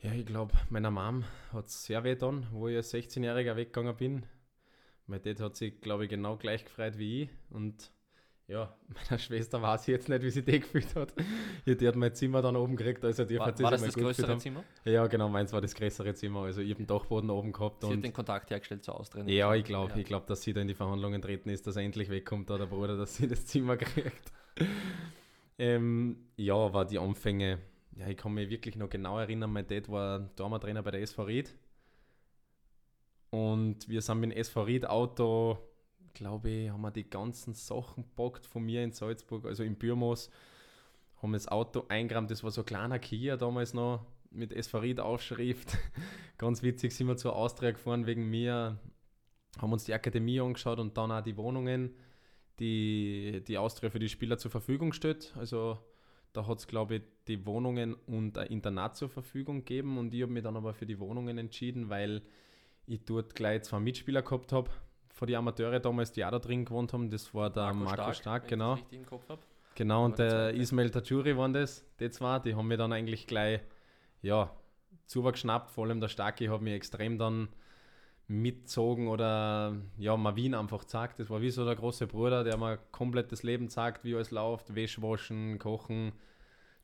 Ja, 0.00 0.12
ich 0.12 0.26
glaube, 0.26 0.54
meiner 0.68 0.90
Mom 0.90 1.24
hat 1.52 1.66
es 1.66 1.84
sehr 1.84 2.04
weh 2.04 2.10
getan, 2.10 2.46
wo 2.52 2.68
ich 2.68 2.76
als 2.76 2.92
16-Jähriger 2.92 3.56
weggegangen 3.56 3.96
bin. 3.96 4.26
Mein 5.06 5.22
Dad 5.22 5.40
hat 5.40 5.56
sich, 5.56 5.80
glaube 5.80 6.04
ich, 6.04 6.10
genau 6.10 6.36
gleich 6.36 6.64
gefreut 6.64 6.98
wie 6.98 7.22
ich. 7.22 7.30
Und 7.50 7.90
ja, 8.46 8.74
meiner 8.88 9.18
Schwester 9.18 9.60
weiß 9.62 9.82
ich 9.82 9.88
jetzt 9.88 10.08
nicht, 10.08 10.22
wie 10.22 10.30
sie 10.30 10.42
die 10.42 10.60
gefühlt 10.60 10.94
hat. 10.96 11.14
Die 11.66 11.88
hat 11.88 11.96
mein 11.96 12.14
Zimmer 12.14 12.42
dann 12.42 12.56
oben 12.56 12.76
gekriegt. 12.76 13.04
Also 13.04 13.24
die 13.24 13.38
war, 13.38 13.46
hat 13.46 13.62
war 13.62 13.70
das 13.70 13.82
das 13.82 13.94
größere 13.94 14.36
Zimmer? 14.38 14.64
Ja, 14.84 15.06
genau, 15.06 15.28
meins 15.28 15.52
war 15.52 15.60
das 15.60 15.74
größere 15.74 16.14
Zimmer. 16.14 16.42
Also 16.42 16.60
ich 16.60 16.70
habe 16.70 16.82
den 16.82 16.86
Dachboden 16.86 17.30
oben 17.30 17.52
gehabt. 17.52 17.82
Sie 17.82 17.86
und 17.86 17.96
hat 17.96 18.04
den 18.04 18.12
Kontakt 18.12 18.50
hergestellt 18.50 18.84
zur 18.84 18.98
Austria. 18.98 19.24
Ja, 19.26 19.54
ich 19.54 19.64
glaube, 19.64 19.92
ja. 19.92 19.98
ich 19.98 20.04
glaube, 20.04 20.26
dass 20.26 20.42
sie 20.42 20.52
da 20.52 20.60
in 20.60 20.68
die 20.68 20.74
Verhandlungen 20.74 21.22
treten 21.22 21.48
ist, 21.48 21.66
dass 21.66 21.76
er 21.76 21.82
endlich 21.82 22.10
wegkommt, 22.10 22.50
da 22.50 22.58
der 22.58 22.66
Bruder, 22.66 22.96
dass 22.96 23.16
sie 23.16 23.28
das 23.28 23.46
Zimmer 23.46 23.76
kriegt. 23.76 24.32
ähm, 25.58 26.28
ja, 26.36 26.72
war 26.72 26.84
die 26.84 26.98
Anfänge, 26.98 27.60
ja, 27.96 28.08
ich 28.08 28.16
kann 28.16 28.34
mich 28.34 28.50
wirklich 28.50 28.76
noch 28.76 28.90
genau 28.90 29.18
erinnern, 29.18 29.52
mein 29.52 29.66
Dad 29.66 29.88
war 29.88 30.34
Trainer 30.34 30.82
bei 30.82 30.90
der 30.90 31.00
SV 31.00 31.22
Ried 31.24 31.54
und 33.34 33.88
wir 33.88 34.00
sind 34.00 34.20
mit 34.20 34.30
dem 34.30 34.36
SV 34.36 34.62
Ried 34.62 34.86
Auto, 34.86 35.58
glaube 36.12 36.50
ich, 36.50 36.70
haben 36.70 36.82
wir 36.82 36.92
die 36.92 37.10
ganzen 37.10 37.52
Sachen 37.52 38.04
gepackt 38.04 38.46
von 38.46 38.62
mir 38.62 38.84
in 38.84 38.92
Salzburg, 38.92 39.44
also 39.44 39.64
in 39.64 39.74
Bürmos. 39.74 40.30
Haben 41.20 41.32
das 41.32 41.48
Auto 41.48 41.84
eingerammt, 41.88 42.30
das 42.30 42.44
war 42.44 42.52
so 42.52 42.60
ein 42.60 42.66
kleiner 42.66 43.00
Kia 43.00 43.36
damals 43.36 43.74
noch 43.74 44.06
mit 44.30 44.52
SV 44.52 44.78
Ried 44.78 45.00
Aufschrift. 45.00 45.76
Ganz 46.38 46.62
witzig 46.62 46.94
sind 46.94 47.08
wir 47.08 47.16
zur 47.16 47.34
Austria 47.34 47.72
gefahren 47.72 48.06
wegen 48.06 48.30
mir, 48.30 48.78
haben 49.58 49.72
uns 49.72 49.82
die 49.82 49.94
Akademie 49.94 50.38
angeschaut 50.38 50.78
und 50.78 50.96
dann 50.96 51.10
auch 51.10 51.20
die 51.20 51.36
Wohnungen, 51.36 51.92
die 52.60 53.42
die 53.48 53.58
Austria 53.58 53.90
für 53.90 53.98
die 53.98 54.08
Spieler 54.08 54.38
zur 54.38 54.52
Verfügung 54.52 54.92
stellt. 54.92 55.34
Also 55.36 55.78
da 56.32 56.46
hat 56.46 56.60
es, 56.60 56.68
glaube 56.68 56.96
ich, 56.96 57.02
die 57.26 57.44
Wohnungen 57.46 57.94
und 57.94 58.38
ein 58.38 58.46
Internat 58.46 58.96
zur 58.96 59.08
Verfügung 59.08 59.64
gegeben 59.64 59.98
und 59.98 60.14
ich 60.14 60.22
habe 60.22 60.32
mich 60.32 60.44
dann 60.44 60.56
aber 60.56 60.72
für 60.72 60.86
die 60.86 61.00
Wohnungen 61.00 61.36
entschieden, 61.36 61.88
weil 61.88 62.22
ich 62.86 63.04
dort 63.04 63.34
gleich 63.34 63.62
zwei 63.62 63.80
Mitspieler 63.80 64.22
gehabt 64.22 64.52
habe, 64.52 64.70
von 65.14 65.28
den 65.28 65.36
Amateure 65.36 65.80
damals, 65.80 66.12
die 66.12 66.24
auch 66.24 66.30
da 66.30 66.38
drin 66.38 66.64
gewohnt 66.64 66.92
haben. 66.92 67.08
Das 67.10 67.32
war 67.34 67.50
der 67.50 67.72
Marco, 67.72 67.78
Marco 67.78 67.94
Stark, 67.94 68.16
Stark 68.16 68.48
genau. 68.48 68.78
Genau, 69.76 70.04
und 70.04 70.18
der 70.18 70.54
Ismail 70.54 70.90
Tajuri 70.90 71.36
waren 71.36 71.52
das, 71.52 71.84
die 71.98 72.10
zwei, 72.10 72.38
die 72.38 72.54
haben 72.54 72.68
mir 72.68 72.76
dann 72.76 72.92
eigentlich 72.92 73.26
gleich, 73.26 73.60
ja, 74.22 74.50
zugeschnappt. 75.06 75.70
Vor 75.70 75.86
allem 75.86 76.00
der 76.00 76.08
Starke 76.08 76.48
hat 76.50 76.62
mich 76.62 76.74
extrem 76.74 77.18
dann 77.18 77.48
mitzogen 78.26 79.08
oder 79.08 79.76
ja, 79.98 80.16
mal 80.16 80.36
Wien 80.36 80.54
einfach 80.54 80.84
zeigt. 80.84 81.20
Das 81.20 81.28
war 81.28 81.40
wie 81.40 81.50
so 81.50 81.64
der 81.64 81.76
große 81.76 82.06
Bruder, 82.06 82.44
der 82.44 82.56
mir 82.56 82.78
komplett 82.90 83.32
das 83.32 83.42
Leben 83.42 83.68
zeigt, 83.68 84.04
wie 84.04 84.14
alles 84.14 84.30
läuft, 84.30 84.74
Wäsche 84.74 85.02
waschen, 85.02 85.58
kochen, 85.58 86.12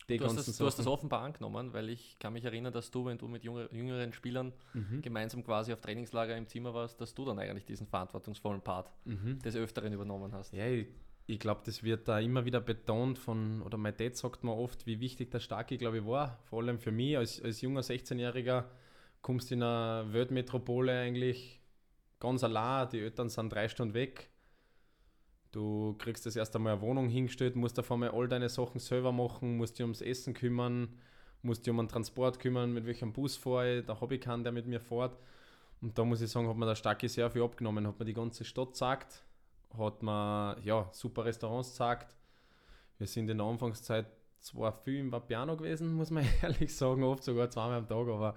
die 0.09 0.19
du, 0.19 0.25
hast 0.25 0.37
das, 0.37 0.57
du 0.57 0.67
hast 0.67 0.79
das 0.79 0.87
offenbar 0.87 1.23
angenommen, 1.23 1.73
weil 1.73 1.89
ich 1.89 2.19
kann 2.19 2.33
mich 2.33 2.45
erinnern, 2.45 2.73
dass 2.73 2.91
du, 2.91 3.05
wenn 3.05 3.19
du 3.19 3.29
mit 3.29 3.45
jünger, 3.45 3.73
jüngeren 3.73 4.13
Spielern 4.13 4.53
mhm. 4.75 5.03
gemeinsam 5.03 5.45
quasi 5.45 5.73
auf 5.73 5.81
Trainingslager 5.81 6.37
im 6.37 6.47
Zimmer 6.47 6.75
warst, 6.75 7.01
dass 7.01 7.15
du 7.15 7.25
dann 7.25 7.39
eigentlich 7.39 7.65
diesen 7.65 7.87
verantwortungsvollen 7.87 8.61
Part 8.61 8.91
mhm. 9.05 9.39
des 9.41 9.57
Öfteren 9.57 9.93
übernommen 9.93 10.33
hast. 10.33 10.53
Ja, 10.53 10.67
ich, 10.67 10.87
ich 11.27 11.39
glaube, 11.39 11.61
das 11.65 11.83
wird 11.83 12.09
da 12.09 12.19
immer 12.19 12.45
wieder 12.45 12.61
betont 12.61 13.19
von, 13.19 13.63
oder 13.63 13.79
mein 13.79 13.97
Dad 13.97 14.17
sagt 14.17 14.43
mir 14.43 14.55
oft, 14.55 14.87
wie 14.87 15.01
wichtig 15.01 15.31
der 15.31 15.41
Starke, 15.41 15.79
glaube 15.79 15.99
ich, 15.99 16.07
war. 16.07 16.39
Vor 16.45 16.63
allem 16.63 16.79
für 16.79 16.93
mich 16.93 17.17
als, 17.17 17.41
als 17.41 17.61
junger 17.61 17.83
16-Jähriger 17.83 18.65
kommst 19.23 19.51
du 19.51 19.55
in 19.55 19.63
einer 19.63 20.13
Weltmetropole 20.13 20.99
eigentlich 20.99 21.61
ganz 22.19 22.43
allein, 22.43 22.89
die 22.89 23.01
Eltern 23.01 23.29
sind 23.29 23.53
drei 23.53 23.69
Stunden 23.69 23.95
weg 23.95 24.30
Du 25.53 25.95
kriegst 25.99 26.27
das 26.27 26.37
erst 26.37 26.55
einmal 26.55 26.75
eine 26.75 26.83
Wohnung 26.83 27.09
hingestellt, 27.09 27.57
musst 27.57 27.79
auf 27.79 27.91
einmal 27.91 28.11
all 28.11 28.29
deine 28.29 28.49
Sachen 28.49 28.79
selber 28.79 29.11
machen, 29.11 29.57
musst 29.57 29.79
dich 29.79 29.83
ums 29.83 30.01
Essen 30.01 30.33
kümmern, 30.33 30.89
musst 31.43 31.67
dich 31.67 31.71
um 31.71 31.79
den 31.79 31.89
Transport 31.89 32.39
kümmern, 32.39 32.73
mit 32.73 32.87
welchem 32.87 33.13
Bus 33.13 33.37
fahre 33.37 33.79
ich, 33.79 33.87
da 33.87 34.01
habe 34.01 34.15
ich 34.15 34.21
keinen, 34.21 34.45
der 34.45 34.53
mit 34.53 34.67
mir 34.67 34.81
fährt. 34.81 35.17
Und 35.81 35.99
da 35.99 36.05
muss 36.05 36.21
ich 36.21 36.31
sagen, 36.31 36.49
hat 36.49 36.57
mir 36.57 36.67
der 36.67 36.77
Starke 36.77 37.09
sehr 37.09 37.31
viel 37.31 37.43
abgenommen, 37.43 37.87
hat 37.87 37.99
mir 37.99 38.05
die 38.05 38.15
ganze 38.15 38.45
Stadt 38.45 38.69
gezeigt, 38.69 39.25
hat 39.77 40.03
mir 40.03 40.57
ja, 40.63 40.89
super 40.93 41.25
Restaurants 41.25 41.71
gezeigt. 41.71 42.15
Wir 42.99 43.07
sind 43.07 43.29
in 43.29 43.39
der 43.39 43.47
Anfangszeit 43.47 44.07
zwar 44.41 44.73
viel 44.73 45.01
im 45.01 45.11
Vapiano 45.11 45.57
gewesen, 45.57 45.93
muss 45.97 46.11
man 46.11 46.27
ehrlich 46.43 46.75
sagen, 46.77 47.03
oft 47.03 47.25
sogar 47.25 47.51
zweimal 47.51 47.79
am 47.79 47.89
Tag, 47.89 48.07
aber 48.07 48.37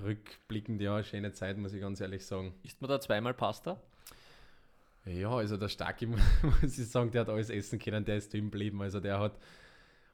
rückblickend 0.00 0.80
ja, 0.82 1.02
schöne 1.02 1.32
Zeit, 1.32 1.56
muss 1.56 1.72
ich 1.72 1.80
ganz 1.80 2.00
ehrlich 2.00 2.26
sagen. 2.26 2.54
Isst 2.64 2.82
man 2.82 2.90
da 2.90 3.00
zweimal 3.00 3.34
Pasta? 3.34 3.80
Ja, 5.04 5.30
also 5.30 5.56
der 5.56 5.68
Starke, 5.68 6.06
muss 6.42 6.78
ich 6.78 6.88
sagen, 6.88 7.10
der 7.10 7.22
hat 7.22 7.28
alles 7.28 7.50
essen 7.50 7.78
können, 7.78 8.04
der 8.04 8.16
ist 8.16 8.32
drin 8.32 8.44
geblieben. 8.44 8.80
Also 8.82 9.00
der 9.00 9.18
hat, 9.18 9.38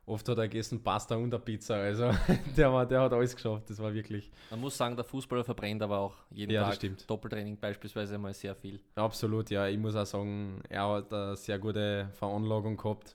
oft 0.06 0.26
hat 0.28 0.38
er 0.38 0.48
gegessen 0.48 0.82
Pasta 0.82 1.16
und 1.16 1.32
eine 1.34 1.42
Pizza. 1.42 1.76
Also 1.76 2.10
der, 2.56 2.72
war, 2.72 2.86
der 2.86 3.02
hat 3.02 3.12
alles 3.12 3.34
geschafft, 3.34 3.68
das 3.68 3.78
war 3.78 3.92
wirklich. 3.92 4.30
Man 4.50 4.60
muss 4.60 4.76
sagen, 4.76 4.96
der 4.96 5.04
Fußballer 5.04 5.44
verbrennt 5.44 5.82
aber 5.82 5.98
auch 5.98 6.14
jeden 6.30 6.52
ja, 6.52 6.70
Tag 6.70 7.06
Doppeltraining 7.06 7.58
beispielsweise 7.58 8.16
mal 8.16 8.32
sehr 8.32 8.54
viel. 8.54 8.80
Absolut, 8.94 9.50
ja. 9.50 9.66
Ich 9.68 9.78
muss 9.78 9.94
auch 9.94 10.06
sagen, 10.06 10.62
er 10.68 10.88
hat 10.88 11.12
eine 11.12 11.36
sehr 11.36 11.58
gute 11.58 12.08
Veranlagung 12.14 12.76
gehabt. 12.76 13.14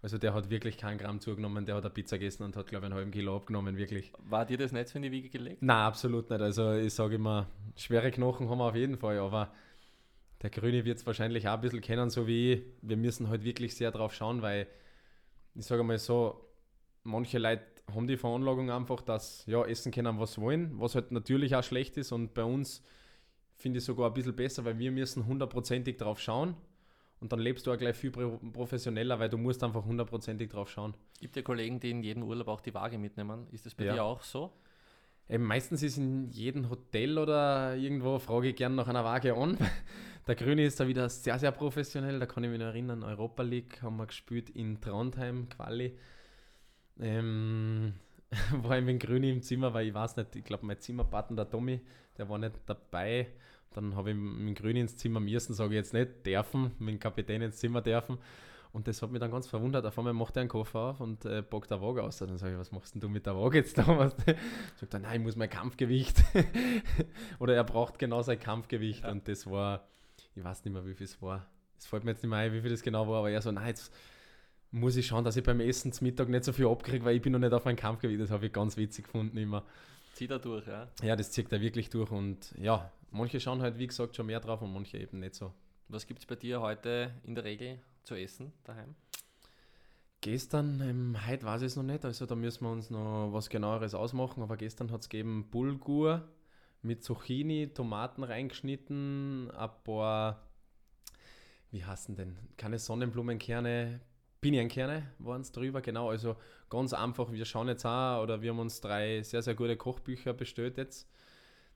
Also 0.00 0.18
der 0.18 0.34
hat 0.34 0.50
wirklich 0.50 0.76
keinen 0.76 0.98
Gramm 0.98 1.18
zugenommen, 1.20 1.64
der 1.64 1.76
hat 1.76 1.84
eine 1.84 1.90
Pizza 1.90 2.18
gegessen 2.18 2.42
und 2.42 2.56
hat, 2.56 2.66
glaube 2.66 2.84
ich, 2.84 2.92
einen 2.92 2.94
halben 2.94 3.10
Kilo 3.10 3.36
abgenommen, 3.36 3.78
wirklich. 3.78 4.12
War 4.18 4.44
dir 4.44 4.58
das 4.58 4.70
nicht 4.70 4.88
so 4.88 4.96
in 4.96 5.02
die 5.02 5.10
Wiege 5.10 5.30
gelegt? 5.30 5.62
Nein, 5.62 5.76
absolut 5.78 6.28
nicht. 6.28 6.42
Also 6.42 6.74
ich 6.74 6.92
sage 6.92 7.14
immer, 7.14 7.46
schwere 7.74 8.10
Knochen 8.10 8.50
haben 8.50 8.58
wir 8.58 8.66
auf 8.66 8.74
jeden 8.74 8.98
Fall, 8.98 9.18
aber 9.18 9.50
der 10.44 10.50
Grüne 10.50 10.84
wird 10.84 10.98
es 10.98 11.06
wahrscheinlich 11.06 11.48
auch 11.48 11.54
ein 11.54 11.60
bisschen 11.62 11.80
kennen, 11.80 12.10
so 12.10 12.26
wie 12.26 12.52
ich. 12.52 12.62
Wir 12.82 12.98
müssen 12.98 13.28
halt 13.30 13.44
wirklich 13.44 13.74
sehr 13.74 13.90
drauf 13.90 14.12
schauen, 14.12 14.42
weil 14.42 14.66
ich 15.54 15.64
sage 15.64 15.82
mal 15.82 15.98
so, 15.98 16.48
manche 17.02 17.38
Leute 17.38 17.64
haben 17.94 18.06
die 18.06 18.18
Veranlagung 18.18 18.70
einfach, 18.70 19.00
dass 19.00 19.46
ja 19.46 19.64
essen 19.64 19.90
können, 19.90 20.18
was 20.20 20.38
wollen, 20.38 20.78
was 20.78 20.94
halt 20.94 21.12
natürlich 21.12 21.56
auch 21.56 21.64
schlecht 21.64 21.96
ist 21.96 22.12
und 22.12 22.34
bei 22.34 22.44
uns 22.44 22.82
finde 23.56 23.78
ich 23.78 23.84
sogar 23.84 24.10
ein 24.10 24.14
bisschen 24.14 24.36
besser, 24.36 24.66
weil 24.66 24.78
wir 24.78 24.92
müssen 24.92 25.26
hundertprozentig 25.26 25.96
drauf 25.96 26.20
schauen 26.20 26.54
und 27.20 27.32
dann 27.32 27.40
lebst 27.40 27.66
du 27.66 27.72
auch 27.72 27.78
gleich 27.78 27.96
viel 27.96 28.10
professioneller, 28.10 29.18
weil 29.18 29.30
du 29.30 29.38
musst 29.38 29.64
einfach 29.64 29.84
hundertprozentig 29.84 30.50
drauf 30.50 30.68
schauen. 30.68 30.94
Gibt 31.20 31.36
ja 31.36 31.42
Kollegen, 31.42 31.80
die 31.80 31.90
in 31.90 32.02
jedem 32.02 32.22
Urlaub 32.22 32.48
auch 32.48 32.60
die 32.60 32.74
Waage 32.74 32.98
mitnehmen. 32.98 33.46
Ist 33.50 33.64
das 33.64 33.74
bei 33.74 33.84
ja. 33.84 33.94
dir 33.94 34.04
auch 34.04 34.22
so? 34.22 34.52
Eben 35.28 35.44
meistens 35.44 35.82
ist 35.82 35.96
in 35.96 36.30
jedem 36.30 36.68
Hotel 36.68 37.18
oder 37.18 37.76
irgendwo, 37.76 38.18
frage 38.18 38.48
ich 38.48 38.56
gerne 38.56 38.74
nach 38.74 38.88
einer 38.88 39.04
Waage 39.04 39.34
an. 39.34 39.56
Der 40.26 40.34
Grüne 40.34 40.64
ist 40.64 40.80
da 40.80 40.88
wieder 40.88 41.08
sehr, 41.08 41.38
sehr 41.38 41.52
professionell. 41.52 42.18
Da 42.18 42.26
kann 42.26 42.44
ich 42.44 42.50
mich 42.50 42.58
noch 42.58 42.66
erinnern, 42.66 43.02
Europa 43.02 43.42
League 43.42 43.82
haben 43.82 43.96
wir 43.96 44.06
gespielt 44.06 44.50
in 44.50 44.80
Trondheim, 44.80 45.48
Quali. 45.48 45.98
Ähm, 46.98 47.94
war 48.62 48.78
ich 48.78 48.84
mit 48.84 48.94
dem 48.94 48.98
Grüne 48.98 49.30
im 49.30 49.42
Zimmer, 49.42 49.74
weil 49.74 49.88
ich 49.88 49.94
weiß 49.94 50.16
nicht, 50.16 50.36
ich 50.36 50.44
glaube, 50.44 50.66
mein 50.66 50.78
Zimmerpartner, 50.78 51.36
der 51.36 51.50
Tommy, 51.50 51.80
der 52.16 52.28
war 52.28 52.38
nicht 52.38 52.54
dabei. 52.66 53.28
Dann 53.70 53.96
habe 53.96 54.10
ich 54.10 54.16
mit 54.16 54.48
dem 54.48 54.54
Grüne 54.54 54.80
ins 54.80 54.96
Zimmer 54.96 55.18
am 55.18 55.26
ersten, 55.26 55.52
sage 55.52 55.70
ich 55.70 55.76
jetzt 55.76 55.94
nicht, 55.94 56.24
dürfen, 56.24 56.72
mit 56.78 56.94
dem 56.94 56.98
Kapitän 56.98 57.42
ins 57.42 57.56
Zimmer 57.56 57.82
dürfen. 57.82 58.18
Und 58.74 58.88
das 58.88 59.00
hat 59.02 59.12
mich 59.12 59.20
dann 59.20 59.30
ganz 59.30 59.46
verwundert. 59.46 59.86
Auf 59.86 59.96
einmal 59.98 60.14
macht 60.14 60.36
er 60.36 60.40
einen 60.40 60.48
Koffer 60.48 60.80
auf 60.80 61.00
und 61.00 61.24
äh, 61.26 61.44
packt 61.44 61.70
eine 61.70 61.80
Waage 61.80 62.02
aus. 62.02 62.18
Dann 62.18 62.36
sage 62.38 62.54
ich, 62.54 62.58
was 62.58 62.72
machst 62.72 62.92
denn 62.92 63.00
du 63.00 63.08
mit 63.08 63.24
der 63.24 63.36
Waage 63.36 63.58
jetzt 63.58 63.78
da? 63.78 63.84
Sagt 64.74 64.94
er, 64.94 64.98
nein, 64.98 65.20
ich 65.20 65.24
muss 65.24 65.36
mein 65.36 65.48
Kampfgewicht. 65.48 66.24
Oder 67.38 67.54
er 67.54 67.62
braucht 67.62 68.00
genau 68.00 68.22
sein 68.22 68.40
Kampfgewicht. 68.40 69.04
Ja. 69.04 69.12
Und 69.12 69.28
das 69.28 69.48
war, 69.48 69.86
ich 70.34 70.42
weiß 70.42 70.64
nicht 70.64 70.74
mehr, 70.74 70.84
wie 70.84 70.94
viel 70.94 71.04
es 71.04 71.22
war. 71.22 71.46
Es 71.78 71.86
fällt 71.86 72.02
mir 72.02 72.10
jetzt 72.10 72.24
nicht 72.24 72.30
mehr 72.30 72.40
ein, 72.40 72.52
wie 72.52 72.62
viel 72.62 72.70
das 72.70 72.82
genau 72.82 73.06
war, 73.06 73.20
aber 73.20 73.30
er 73.30 73.40
so, 73.42 73.52
nein, 73.52 73.68
jetzt 73.68 73.94
muss 74.72 74.96
ich 74.96 75.06
schauen, 75.06 75.22
dass 75.22 75.36
ich 75.36 75.44
beim 75.44 75.60
Essen 75.60 75.92
zum 75.92 76.08
Mittag 76.08 76.28
nicht 76.28 76.42
so 76.42 76.52
viel 76.52 76.66
abkriege, 76.66 77.04
weil 77.04 77.14
ich 77.14 77.22
bin 77.22 77.32
noch 77.32 77.38
nicht 77.38 77.52
auf 77.52 77.64
mein 77.64 77.76
Kampfgewicht. 77.76 78.20
Das 78.20 78.32
habe 78.32 78.46
ich 78.46 78.52
ganz 78.52 78.76
witzig 78.76 79.04
gefunden 79.04 79.36
immer. 79.36 79.62
Zieht 80.14 80.32
er 80.32 80.40
durch, 80.40 80.66
ja? 80.66 80.88
Ja, 81.00 81.14
das 81.14 81.30
zieht 81.30 81.52
er 81.52 81.60
wirklich 81.60 81.90
durch. 81.90 82.10
Und 82.10 82.52
ja, 82.58 82.90
manche 83.12 83.38
schauen 83.38 83.62
halt, 83.62 83.78
wie 83.78 83.86
gesagt, 83.86 84.16
schon 84.16 84.26
mehr 84.26 84.40
drauf 84.40 84.62
und 84.62 84.72
manche 84.72 84.98
eben 84.98 85.20
nicht 85.20 85.36
so. 85.36 85.54
Was 85.86 86.08
gibt 86.08 86.18
es 86.18 86.26
bei 86.26 86.34
dir 86.34 86.60
heute 86.60 87.12
in 87.22 87.36
der 87.36 87.44
Regel 87.44 87.78
zu 88.04 88.14
essen 88.14 88.52
daheim? 88.64 88.94
Gestern, 90.20 90.80
ähm, 90.80 91.16
heute 91.26 91.44
weiß 91.44 91.62
ich 91.62 91.66
es 91.66 91.76
noch 91.76 91.82
nicht, 91.82 92.04
also 92.04 92.24
da 92.24 92.34
müssen 92.34 92.64
wir 92.64 92.72
uns 92.72 92.88
noch 92.88 93.30
was 93.32 93.50
genaueres 93.50 93.94
ausmachen, 93.94 94.42
aber 94.42 94.56
gestern 94.56 94.90
hat 94.90 95.02
es 95.02 95.10
gegeben 95.10 95.50
Bulgur 95.50 96.26
mit 96.80 97.04
Zucchini, 97.04 97.74
Tomaten 97.74 98.22
reingeschnitten, 98.22 99.50
ein 99.50 99.70
paar, 99.84 100.40
wie 101.70 101.84
heißen 101.84 102.16
denn, 102.16 102.38
keine 102.56 102.78
Sonnenblumenkerne, 102.78 104.00
Pinienkerne 104.40 105.10
waren 105.18 105.42
es 105.42 105.52
drüber, 105.52 105.82
genau, 105.82 106.08
also 106.08 106.36
ganz 106.70 106.94
einfach, 106.94 107.30
wir 107.32 107.44
schauen 107.44 107.68
jetzt 107.68 107.84
auch, 107.84 108.22
oder 108.22 108.40
wir 108.40 108.50
haben 108.50 108.60
uns 108.60 108.80
drei 108.80 109.22
sehr, 109.22 109.42
sehr 109.42 109.54
gute 109.54 109.76
Kochbücher 109.76 110.32
bestellt 110.32 110.78
jetzt, 110.78 111.06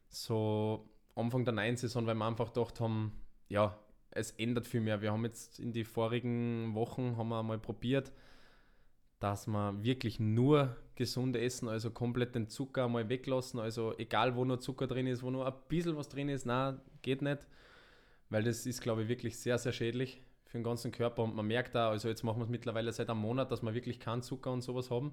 so 0.08 0.88
Anfang 1.14 1.44
der 1.44 1.52
neuen 1.52 1.76
Saison, 1.76 2.06
weil 2.06 2.14
wir 2.14 2.26
einfach 2.26 2.52
gedacht 2.52 2.80
haben, 2.80 3.12
ja, 3.48 3.78
es 4.10 4.32
ändert 4.32 4.66
viel 4.66 4.80
mehr. 4.80 5.00
Wir 5.02 5.12
haben 5.12 5.24
jetzt 5.24 5.58
in 5.58 5.72
die 5.72 5.84
vorigen 5.84 6.74
Wochen 6.74 7.16
haben 7.16 7.28
wir 7.28 7.42
mal 7.42 7.58
probiert, 7.58 8.12
dass 9.20 9.46
wir 9.46 9.82
wirklich 9.82 10.20
nur 10.20 10.76
gesund 10.94 11.36
essen, 11.36 11.68
also 11.68 11.90
komplett 11.90 12.34
den 12.34 12.48
Zucker 12.48 12.88
mal 12.88 13.08
weglassen. 13.08 13.60
Also 13.60 13.96
egal, 13.98 14.36
wo 14.36 14.44
nur 14.44 14.60
Zucker 14.60 14.86
drin 14.86 15.06
ist, 15.06 15.22
wo 15.22 15.30
nur 15.30 15.46
ein 15.46 15.54
bisschen 15.68 15.96
was 15.96 16.08
drin 16.08 16.28
ist, 16.28 16.46
na 16.46 16.80
geht 17.02 17.22
nicht. 17.22 17.46
Weil 18.30 18.44
das 18.44 18.66
ist, 18.66 18.80
glaube 18.80 19.02
ich, 19.02 19.08
wirklich 19.08 19.38
sehr, 19.38 19.58
sehr 19.58 19.72
schädlich 19.72 20.20
für 20.44 20.58
den 20.58 20.64
ganzen 20.64 20.92
Körper. 20.92 21.22
Und 21.22 21.34
man 21.34 21.46
merkt 21.46 21.74
da, 21.74 21.90
also 21.90 22.08
jetzt 22.08 22.22
machen 22.22 22.38
wir 22.38 22.44
es 22.44 22.50
mittlerweile 22.50 22.92
seit 22.92 23.10
einem 23.10 23.20
Monat, 23.20 23.50
dass 23.50 23.62
wir 23.62 23.74
wirklich 23.74 24.00
keinen 24.00 24.22
Zucker 24.22 24.52
und 24.52 24.62
sowas 24.62 24.90
haben. 24.90 25.12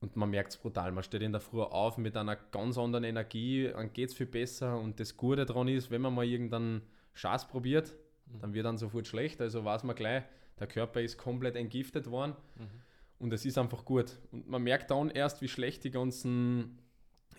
Und 0.00 0.14
man 0.16 0.30
merkt 0.30 0.52
es 0.52 0.56
brutal. 0.56 0.92
Man 0.92 1.02
steht 1.02 1.22
in 1.22 1.32
der 1.32 1.40
Früh 1.40 1.60
auf 1.60 1.98
mit 1.98 2.16
einer 2.16 2.36
ganz 2.36 2.78
anderen 2.78 3.04
Energie, 3.04 3.68
dann 3.72 3.92
geht 3.92 4.10
es 4.10 4.14
viel 4.14 4.26
besser. 4.26 4.78
Und 4.78 5.00
das 5.00 5.16
Gute 5.16 5.44
daran 5.44 5.68
ist, 5.68 5.90
wenn 5.90 6.00
man 6.00 6.14
mal 6.14 6.24
irgendeinen 6.24 6.82
Schaß 7.18 7.48
probiert, 7.48 7.94
mhm. 8.26 8.40
dann 8.40 8.54
wird 8.54 8.64
dann 8.64 8.78
sofort 8.78 9.06
schlecht. 9.08 9.40
Also 9.40 9.64
weiß 9.64 9.82
man 9.82 9.96
gleich, 9.96 10.22
der 10.60 10.68
Körper 10.68 11.00
ist 11.00 11.18
komplett 11.18 11.56
entgiftet 11.56 12.10
worden 12.10 12.36
mhm. 12.56 12.70
und 13.18 13.32
es 13.32 13.44
ist 13.44 13.58
einfach 13.58 13.84
gut. 13.84 14.18
Und 14.30 14.48
man 14.48 14.62
merkt 14.62 14.90
dann 14.90 15.10
erst, 15.10 15.42
wie 15.42 15.48
schlecht 15.48 15.82
die 15.82 15.90
ganzen 15.90 16.78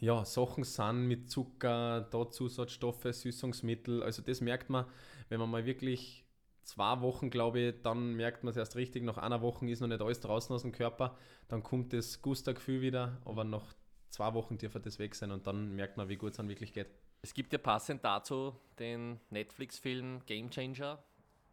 ja, 0.01 0.23
Sachen 0.25 0.63
sind 0.63 1.07
mit 1.07 1.29
Zucker, 1.29 2.01
da 2.11 2.29
Zusatzstoffe, 2.29 3.07
Süßungsmittel. 3.09 4.03
Also 4.03 4.21
das 4.21 4.41
merkt 4.41 4.69
man, 4.69 4.85
wenn 5.29 5.39
man 5.39 5.49
mal 5.49 5.65
wirklich 5.65 6.25
zwei 6.63 6.99
Wochen, 7.01 7.29
glaube 7.29 7.59
ich, 7.59 7.81
dann 7.81 8.15
merkt 8.15 8.43
man 8.43 8.51
es 8.51 8.57
erst 8.57 8.75
richtig. 8.75 9.03
Nach 9.03 9.17
einer 9.17 9.41
Woche 9.41 9.69
ist 9.69 9.79
noch 9.79 9.87
nicht 9.87 10.01
alles 10.01 10.19
draußen 10.19 10.53
aus 10.53 10.61
dem 10.61 10.73
Körper. 10.73 11.17
Dann 11.47 11.63
kommt 11.63 11.93
das 11.93 12.21
Gustergefühl 12.21 12.81
wieder, 12.81 13.21
aber 13.23 13.45
nach 13.45 13.73
zwei 14.09 14.33
Wochen 14.33 14.57
dürfte 14.57 14.81
das 14.81 14.99
weg 14.99 15.15
sein 15.15 15.31
und 15.31 15.47
dann 15.47 15.75
merkt 15.75 15.95
man, 15.95 16.09
wie 16.09 16.17
gut 16.17 16.31
es 16.31 16.37
dann 16.37 16.49
wirklich 16.49 16.73
geht. 16.73 16.87
Es 17.21 17.33
gibt 17.33 17.51
ja 17.51 17.59
passend 17.59 18.03
dazu 18.03 18.55
den 18.79 19.19
Netflix-Film 19.29 20.21
Game 20.25 20.49
Changer, 20.49 20.99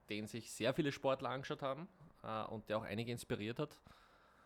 den 0.09 0.27
sich 0.27 0.51
sehr 0.53 0.73
viele 0.73 0.93
Sportler 0.93 1.31
angeschaut 1.31 1.63
haben 1.63 1.89
äh, 2.23 2.45
und 2.45 2.69
der 2.69 2.79
auch 2.79 2.85
einige 2.85 3.11
inspiriert 3.11 3.59
hat. 3.59 3.81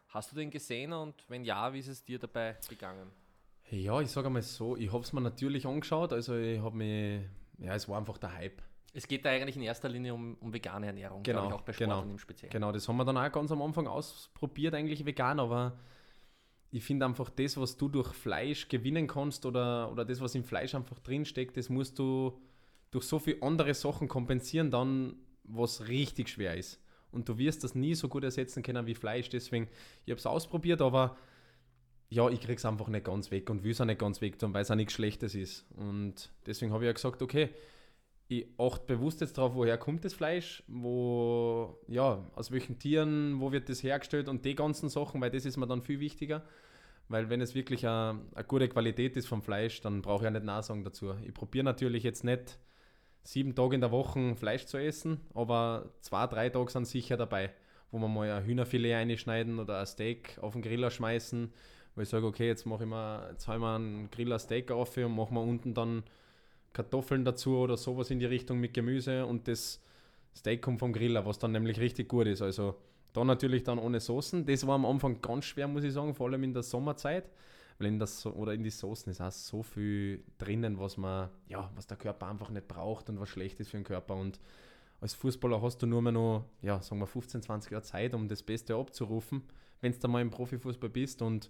Hast 0.08 0.32
du 0.32 0.36
den 0.36 0.50
gesehen 0.50 0.92
und 0.92 1.14
wenn 1.28 1.44
ja, 1.44 1.72
wie 1.72 1.78
ist 1.78 1.88
es 1.88 2.04
dir 2.04 2.18
dabei 2.18 2.56
gegangen? 2.68 3.10
Ja, 3.70 4.00
ich 4.00 4.10
sage 4.10 4.30
mal 4.30 4.42
so, 4.42 4.76
ich 4.76 4.92
habe 4.92 5.04
es 5.04 5.12
mir 5.12 5.20
natürlich 5.20 5.66
angeschaut, 5.66 6.12
also 6.12 6.34
ich 6.36 6.60
habe 6.60 6.76
mich, 6.76 7.22
ja, 7.58 7.74
es 7.74 7.88
war 7.88 7.98
einfach 7.98 8.18
der 8.18 8.34
Hype. 8.34 8.62
Es 8.92 9.06
geht 9.06 9.24
da 9.24 9.30
eigentlich 9.30 9.54
in 9.54 9.62
erster 9.62 9.88
Linie 9.88 10.12
um, 10.12 10.36
um 10.40 10.52
vegane 10.52 10.86
Ernährung, 10.86 11.22
genau, 11.22 11.46
ich, 11.46 11.52
auch 11.52 11.60
bei 11.60 11.72
Sportlern 11.72 12.00
genau, 12.00 12.12
im 12.12 12.18
Speziellen. 12.18 12.50
Genau, 12.50 12.72
das 12.72 12.88
haben 12.88 12.96
wir 12.96 13.04
dann 13.04 13.16
auch 13.16 13.30
ganz 13.30 13.52
am 13.52 13.62
Anfang 13.62 13.86
ausprobiert, 13.86 14.74
eigentlich 14.74 15.06
vegan, 15.06 15.38
aber 15.38 15.78
ich 16.70 16.84
finde 16.84 17.06
einfach 17.06 17.30
das, 17.30 17.56
was 17.56 17.76
du 17.76 17.88
durch 17.88 18.12
Fleisch 18.12 18.68
gewinnen 18.68 19.06
kannst 19.06 19.44
oder, 19.44 19.90
oder 19.90 20.04
das, 20.04 20.20
was 20.20 20.34
im 20.34 20.44
Fleisch 20.44 20.74
einfach 20.74 20.98
drinsteckt, 21.00 21.56
das 21.56 21.68
musst 21.68 21.98
du 21.98 22.40
durch 22.90 23.04
so 23.04 23.18
viele 23.18 23.42
andere 23.42 23.74
Sachen 23.74 24.08
kompensieren, 24.08 24.70
dann 24.70 25.16
was 25.44 25.88
richtig 25.88 26.28
schwer 26.28 26.56
ist. 26.56 26.80
Und 27.10 27.28
du 27.28 27.38
wirst 27.38 27.64
das 27.64 27.74
nie 27.74 27.94
so 27.94 28.08
gut 28.08 28.22
ersetzen 28.22 28.62
können 28.62 28.86
wie 28.86 28.94
Fleisch. 28.94 29.28
Deswegen, 29.28 29.68
ich 30.04 30.12
habe 30.12 30.18
es 30.18 30.26
ausprobiert, 30.26 30.80
aber 30.80 31.16
ja, 32.08 32.28
ich 32.28 32.40
krieg's 32.40 32.64
einfach 32.64 32.88
nicht 32.88 33.04
ganz 33.04 33.30
weg 33.30 33.50
und 33.50 33.64
will 33.64 33.72
es 33.72 33.80
auch 33.80 33.84
nicht 33.84 34.00
ganz 34.00 34.20
weg 34.20 34.38
tun, 34.38 34.54
weil 34.54 34.62
es 34.62 34.70
auch 34.70 34.76
nichts 34.76 34.92
Schlechtes 34.92 35.34
ist. 35.34 35.66
Und 35.76 36.30
deswegen 36.46 36.72
habe 36.72 36.84
ich 36.84 36.88
ja 36.88 36.92
gesagt, 36.92 37.22
okay, 37.22 37.50
ich 38.30 38.46
achte 38.58 38.94
bewusst 38.94 39.20
jetzt 39.20 39.36
darauf, 39.36 39.56
woher 39.56 39.76
kommt 39.76 40.04
das 40.04 40.14
Fleisch, 40.14 40.62
wo, 40.68 41.76
ja, 41.88 42.24
aus 42.36 42.52
welchen 42.52 42.78
Tieren, 42.78 43.40
wo 43.40 43.50
wird 43.50 43.68
das 43.68 43.82
hergestellt 43.82 44.28
und 44.28 44.44
die 44.44 44.54
ganzen 44.54 44.88
Sachen, 44.88 45.20
weil 45.20 45.32
das 45.32 45.44
ist 45.44 45.56
mir 45.56 45.66
dann 45.66 45.82
viel 45.82 45.98
wichtiger. 45.98 46.44
Weil 47.08 47.28
wenn 47.28 47.40
es 47.40 47.56
wirklich 47.56 47.88
eine, 47.88 48.20
eine 48.36 48.44
gute 48.44 48.68
Qualität 48.68 49.16
ist 49.16 49.26
vom 49.26 49.42
Fleisch, 49.42 49.80
dann 49.80 50.00
brauche 50.00 50.18
ich 50.18 50.24
ja 50.26 50.30
nicht 50.30 50.44
nachsagen 50.44 50.84
dazu. 50.84 51.12
Ich 51.26 51.34
probiere 51.34 51.64
natürlich 51.64 52.04
jetzt 52.04 52.22
nicht 52.22 52.60
sieben 53.24 53.56
Tage 53.56 53.74
in 53.74 53.80
der 53.80 53.90
Woche 53.90 54.36
Fleisch 54.36 54.66
zu 54.66 54.78
essen, 54.78 55.20
aber 55.34 55.90
zwei, 56.00 56.28
drei 56.28 56.50
Tage 56.50 56.70
sind 56.70 56.86
sicher 56.86 57.16
dabei, 57.16 57.50
wo 57.90 57.98
wir 57.98 58.06
mal 58.06 58.30
ein 58.30 58.44
Hühnerfilet 58.44 58.94
einschneiden 58.94 59.58
oder 59.58 59.80
ein 59.80 59.86
Steak 59.86 60.38
auf 60.40 60.52
den 60.52 60.62
Griller 60.62 60.92
schmeißen, 60.92 61.52
weil 61.96 62.04
ich 62.04 62.08
sage, 62.08 62.26
okay, 62.26 62.46
jetzt 62.46 62.64
mache 62.64 62.84
ich 62.84 62.88
mal, 62.88 63.28
jetzt 63.32 63.48
wir 63.48 63.74
einen 63.74 64.08
Griller 64.12 64.38
Steak 64.38 64.70
auf 64.70 64.96
und 64.96 65.16
machen 65.16 65.34
wir 65.34 65.42
unten 65.42 65.74
dann 65.74 66.04
Kartoffeln 66.72 67.24
dazu 67.24 67.56
oder 67.56 67.76
sowas 67.76 68.10
in 68.10 68.18
die 68.18 68.26
Richtung 68.26 68.60
mit 68.60 68.74
Gemüse 68.74 69.26
und 69.26 69.48
das 69.48 69.80
Steak 70.36 70.62
kommt 70.62 70.78
vom 70.78 70.92
Griller, 70.92 71.26
was 71.26 71.38
dann 71.38 71.52
nämlich 71.52 71.80
richtig 71.80 72.08
gut 72.08 72.26
ist. 72.26 72.42
Also 72.42 72.76
da 73.12 73.24
natürlich 73.24 73.64
dann 73.64 73.78
ohne 73.78 74.00
Soßen. 74.00 74.46
Das 74.46 74.66
war 74.66 74.76
am 74.76 74.86
Anfang 74.86 75.20
ganz 75.20 75.46
schwer, 75.46 75.66
muss 75.66 75.84
ich 75.84 75.92
sagen, 75.92 76.14
vor 76.14 76.28
allem 76.28 76.44
in 76.44 76.54
der 76.54 76.62
Sommerzeit. 76.62 77.28
Weil 77.78 77.88
in 77.88 77.98
das 77.98 78.26
oder 78.26 78.52
in 78.52 78.62
die 78.62 78.70
Soßen 78.70 79.10
ist 79.10 79.20
auch 79.20 79.32
so 79.32 79.62
viel 79.62 80.22
drinnen, 80.38 80.78
was 80.78 80.96
man, 80.96 81.30
ja, 81.48 81.70
was 81.74 81.86
der 81.86 81.96
Körper 81.96 82.28
einfach 82.28 82.50
nicht 82.50 82.68
braucht 82.68 83.08
und 83.08 83.18
was 83.18 83.30
schlecht 83.30 83.58
ist 83.58 83.70
für 83.70 83.78
den 83.78 83.84
Körper. 83.84 84.14
Und 84.14 84.38
als 85.00 85.14
Fußballer 85.14 85.62
hast 85.62 85.78
du 85.78 85.86
nur 85.86 86.02
mehr 86.02 86.12
noch, 86.12 86.44
ja, 86.60 86.80
sagen 86.82 87.00
wir 87.00 87.06
15, 87.06 87.42
20 87.42 87.72
Jahre 87.72 87.82
Zeit, 87.82 88.14
um 88.14 88.28
das 88.28 88.42
Beste 88.42 88.74
abzurufen, 88.74 89.42
wenn 89.80 89.98
du 89.98 90.08
mal 90.08 90.20
im 90.20 90.30
Profifußball 90.30 90.90
bist. 90.90 91.22
Und 91.22 91.48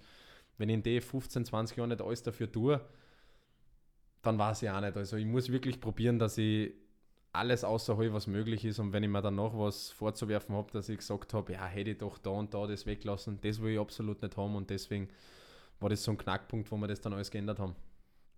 wenn 0.57 0.69
ich 0.69 0.75
in 0.75 0.83
den 0.85 1.01
15, 1.01 1.45
20 1.45 1.77
Jahren 1.77 1.89
nicht 1.89 2.01
alles 2.01 2.23
dafür 2.23 2.51
tue, 2.51 2.81
dann 4.23 4.39
weiß 4.39 4.63
ich 4.63 4.71
auch 4.71 4.81
nicht. 4.81 4.97
Also 4.97 5.17
ich 5.17 5.27
muss 5.27 5.51
wirklich 5.51 5.81
probieren, 5.81 6.19
dass 6.19 6.39
ich 6.39 6.73
alles 7.33 7.65
außerhalb, 7.65 8.13
was 8.13 8.27
möglich 8.27 8.65
ist. 8.65 8.79
Und 8.79 8.93
wenn 8.93 9.03
ich 9.03 9.09
mir 9.09 9.23
dann 9.23 9.37
noch 9.37 9.57
was 9.59 9.91
vorzuwerfen 9.91 10.55
habe, 10.55 10.71
dass 10.73 10.89
ich 10.89 10.99
gesagt 10.99 11.33
habe, 11.33 11.53
ja, 11.53 11.65
hätte 11.67 11.91
ich 11.91 11.99
doch 11.99 12.19
da 12.19 12.31
und 12.31 12.53
da 12.55 12.67
das 12.67 12.87
weglassen, 12.87 13.41
das 13.41 13.61
will 13.61 13.75
ich 13.75 13.79
absolut 13.79 14.21
nicht 14.23 14.37
haben. 14.37 14.57
Und 14.57 14.71
deswegen 14.71 15.09
war 15.79 15.89
das 15.89 16.03
so 16.03 16.11
ein 16.11 16.19
Knackpunkt, 16.19 16.71
wo 16.71 16.77
wir 16.77 16.89
das 16.89 17.01
dann 17.01 17.13
alles 17.13 17.31
geändert 17.31 17.59
haben. 17.59 17.77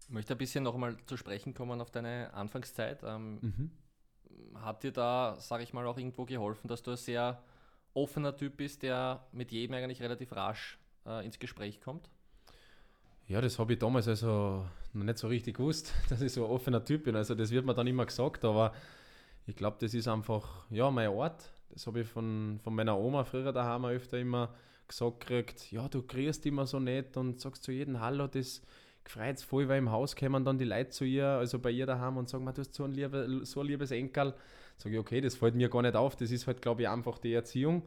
Ich 0.00 0.10
möchte 0.10 0.34
ein 0.34 0.38
bisschen 0.38 0.64
noch 0.64 0.74
einmal 0.74 0.96
zu 1.06 1.16
sprechen 1.16 1.54
kommen 1.54 1.80
auf 1.80 1.90
deine 1.90 2.32
Anfangszeit. 2.34 3.02
Ähm, 3.02 3.38
mhm. 3.40 3.70
Hat 4.54 4.82
dir 4.82 4.92
da, 4.92 5.36
sage 5.38 5.62
ich 5.62 5.72
mal, 5.72 5.86
auch 5.86 5.96
irgendwo 5.96 6.24
geholfen, 6.26 6.68
dass 6.68 6.82
du 6.82 6.90
ein 6.90 6.96
sehr 6.96 7.42
offener 7.94 8.36
Typ 8.36 8.56
bist, 8.56 8.82
der 8.82 9.26
mit 9.32 9.52
jedem 9.52 9.74
eigentlich 9.74 10.02
relativ 10.02 10.32
rasch 10.32 10.78
äh, 11.06 11.24
ins 11.24 11.38
Gespräch 11.38 11.80
kommt? 11.80 12.10
Ja, 13.32 13.40
das 13.40 13.58
habe 13.58 13.72
ich 13.72 13.78
damals 13.78 14.06
also 14.08 14.62
noch 14.92 15.04
nicht 15.04 15.16
so 15.16 15.26
richtig 15.26 15.56
gewusst, 15.56 15.94
dass 16.10 16.20
ich 16.20 16.30
so 16.30 16.44
ein 16.44 16.50
offener 16.50 16.84
Typ 16.84 17.04
bin. 17.04 17.16
Also 17.16 17.34
das 17.34 17.50
wird 17.50 17.64
mir 17.64 17.72
dann 17.72 17.86
immer 17.86 18.04
gesagt, 18.04 18.44
aber 18.44 18.74
ich 19.46 19.56
glaube, 19.56 19.78
das 19.80 19.94
ist 19.94 20.06
einfach, 20.06 20.66
ja, 20.68 20.90
mein 20.90 21.08
Ort. 21.08 21.50
Das 21.70 21.86
habe 21.86 22.02
ich 22.02 22.06
von, 22.06 22.60
von 22.62 22.74
meiner 22.74 22.98
Oma 22.98 23.24
früher 23.24 23.50
daheim 23.50 23.86
öfter 23.86 24.18
immer 24.18 24.54
gesagt 24.86 25.20
gekriegt, 25.20 25.72
ja, 25.72 25.88
du 25.88 26.02
kriegst 26.02 26.44
immer 26.44 26.66
so 26.66 26.78
nett 26.78 27.16
und 27.16 27.40
sagst 27.40 27.62
zu 27.62 27.72
jedem 27.72 28.00
Hallo, 28.00 28.26
das 28.26 28.60
gefreut 29.02 29.40
voll, 29.40 29.66
weil 29.66 29.78
im 29.78 29.90
Haus 29.90 30.14
kommen 30.14 30.44
dann 30.44 30.58
die 30.58 30.66
Leute 30.66 30.90
zu 30.90 31.06
ihr, 31.06 31.24
also 31.26 31.58
bei 31.58 31.70
ihr 31.70 31.86
daheim 31.86 32.18
und 32.18 32.28
sagen, 32.28 32.44
du 32.44 32.60
hast 32.60 32.74
so 32.74 32.84
ein, 32.84 32.92
liebe, 32.92 33.40
so 33.44 33.60
ein 33.60 33.66
liebes 33.66 33.92
Enkel. 33.92 34.34
Sage 34.76 34.96
ich, 34.96 35.00
okay, 35.00 35.22
das 35.22 35.36
fällt 35.36 35.54
mir 35.54 35.70
gar 35.70 35.80
nicht 35.80 35.96
auf. 35.96 36.16
Das 36.16 36.30
ist 36.30 36.46
halt, 36.46 36.60
glaube 36.60 36.82
ich, 36.82 36.88
einfach 36.90 37.16
die 37.18 37.32
Erziehung, 37.32 37.80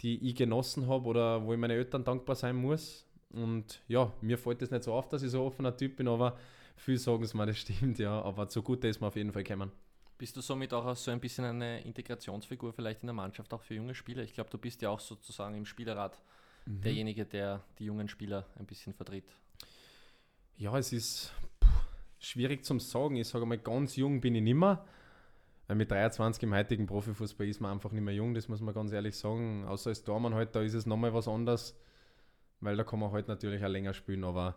die 0.00 0.28
ich 0.28 0.34
genossen 0.34 0.88
habe 0.88 1.06
oder 1.06 1.46
wo 1.46 1.52
ich 1.52 1.58
meine 1.60 1.74
Eltern 1.74 2.02
dankbar 2.02 2.34
sein 2.34 2.56
muss. 2.56 3.05
Und 3.36 3.82
ja, 3.88 4.12
mir 4.20 4.38
fällt 4.38 4.62
es 4.62 4.70
nicht 4.70 4.84
so 4.84 4.92
auf, 4.94 5.08
dass 5.08 5.22
ich 5.22 5.30
so 5.30 5.40
ein 5.42 5.46
offener 5.46 5.76
Typ 5.76 5.96
bin, 5.96 6.08
aber 6.08 6.38
viel 6.76 6.98
sagen 6.98 7.22
es 7.24 7.34
mir, 7.34 7.46
das 7.46 7.58
stimmt, 7.58 7.98
ja. 7.98 8.20
Aber 8.22 8.48
zugute 8.48 8.88
ist 8.88 9.00
mir 9.00 9.08
auf 9.08 9.16
jeden 9.16 9.32
Fall 9.32 9.44
gekommen. 9.44 9.72
Bist 10.18 10.36
du 10.36 10.40
somit 10.40 10.72
auch 10.72 10.96
so 10.96 11.10
ein 11.10 11.20
bisschen 11.20 11.44
eine 11.44 11.82
Integrationsfigur 11.82 12.72
vielleicht 12.72 13.02
in 13.02 13.08
der 13.08 13.14
Mannschaft, 13.14 13.52
auch 13.52 13.62
für 13.62 13.74
junge 13.74 13.94
Spieler? 13.94 14.22
Ich 14.22 14.32
glaube, 14.32 14.48
du 14.48 14.56
bist 14.56 14.80
ja 14.80 14.88
auch 14.88 15.00
sozusagen 15.00 15.54
im 15.54 15.66
Spielerrat 15.66 16.18
mhm. 16.64 16.80
derjenige, 16.80 17.26
der 17.26 17.62
die 17.78 17.84
jungen 17.84 18.08
Spieler 18.08 18.46
ein 18.58 18.64
bisschen 18.64 18.94
vertritt. 18.94 19.36
Ja, 20.56 20.76
es 20.78 20.92
ist 20.92 21.34
schwierig 22.18 22.64
zum 22.64 22.80
Sagen. 22.80 23.16
Ich 23.16 23.28
sage 23.28 23.44
mal, 23.44 23.58
ganz 23.58 23.96
jung 23.96 24.22
bin 24.22 24.34
ich 24.34 24.42
nicht 24.42 24.54
mehr. 24.54 24.84
Weil 25.66 25.76
mit 25.76 25.90
23 25.90 26.44
im 26.44 26.54
heutigen 26.54 26.86
Profifußball 26.86 27.46
ist 27.46 27.60
man 27.60 27.72
einfach 27.72 27.90
nicht 27.90 28.02
mehr 28.02 28.14
jung, 28.14 28.34
das 28.34 28.48
muss 28.48 28.60
man 28.60 28.72
ganz 28.72 28.92
ehrlich 28.92 29.16
sagen. 29.16 29.64
Außer 29.66 29.90
als 29.90 30.04
Dormann 30.04 30.34
halt, 30.34 30.54
da 30.54 30.62
ist 30.62 30.74
es 30.74 30.86
nochmal 30.86 31.12
was 31.12 31.26
anderes 31.26 31.76
weil 32.60 32.76
da 32.76 32.84
kann 32.84 33.00
man 33.00 33.12
halt 33.12 33.28
natürlich 33.28 33.64
auch 33.64 33.68
länger 33.68 33.94
spielen. 33.94 34.24
Aber 34.24 34.56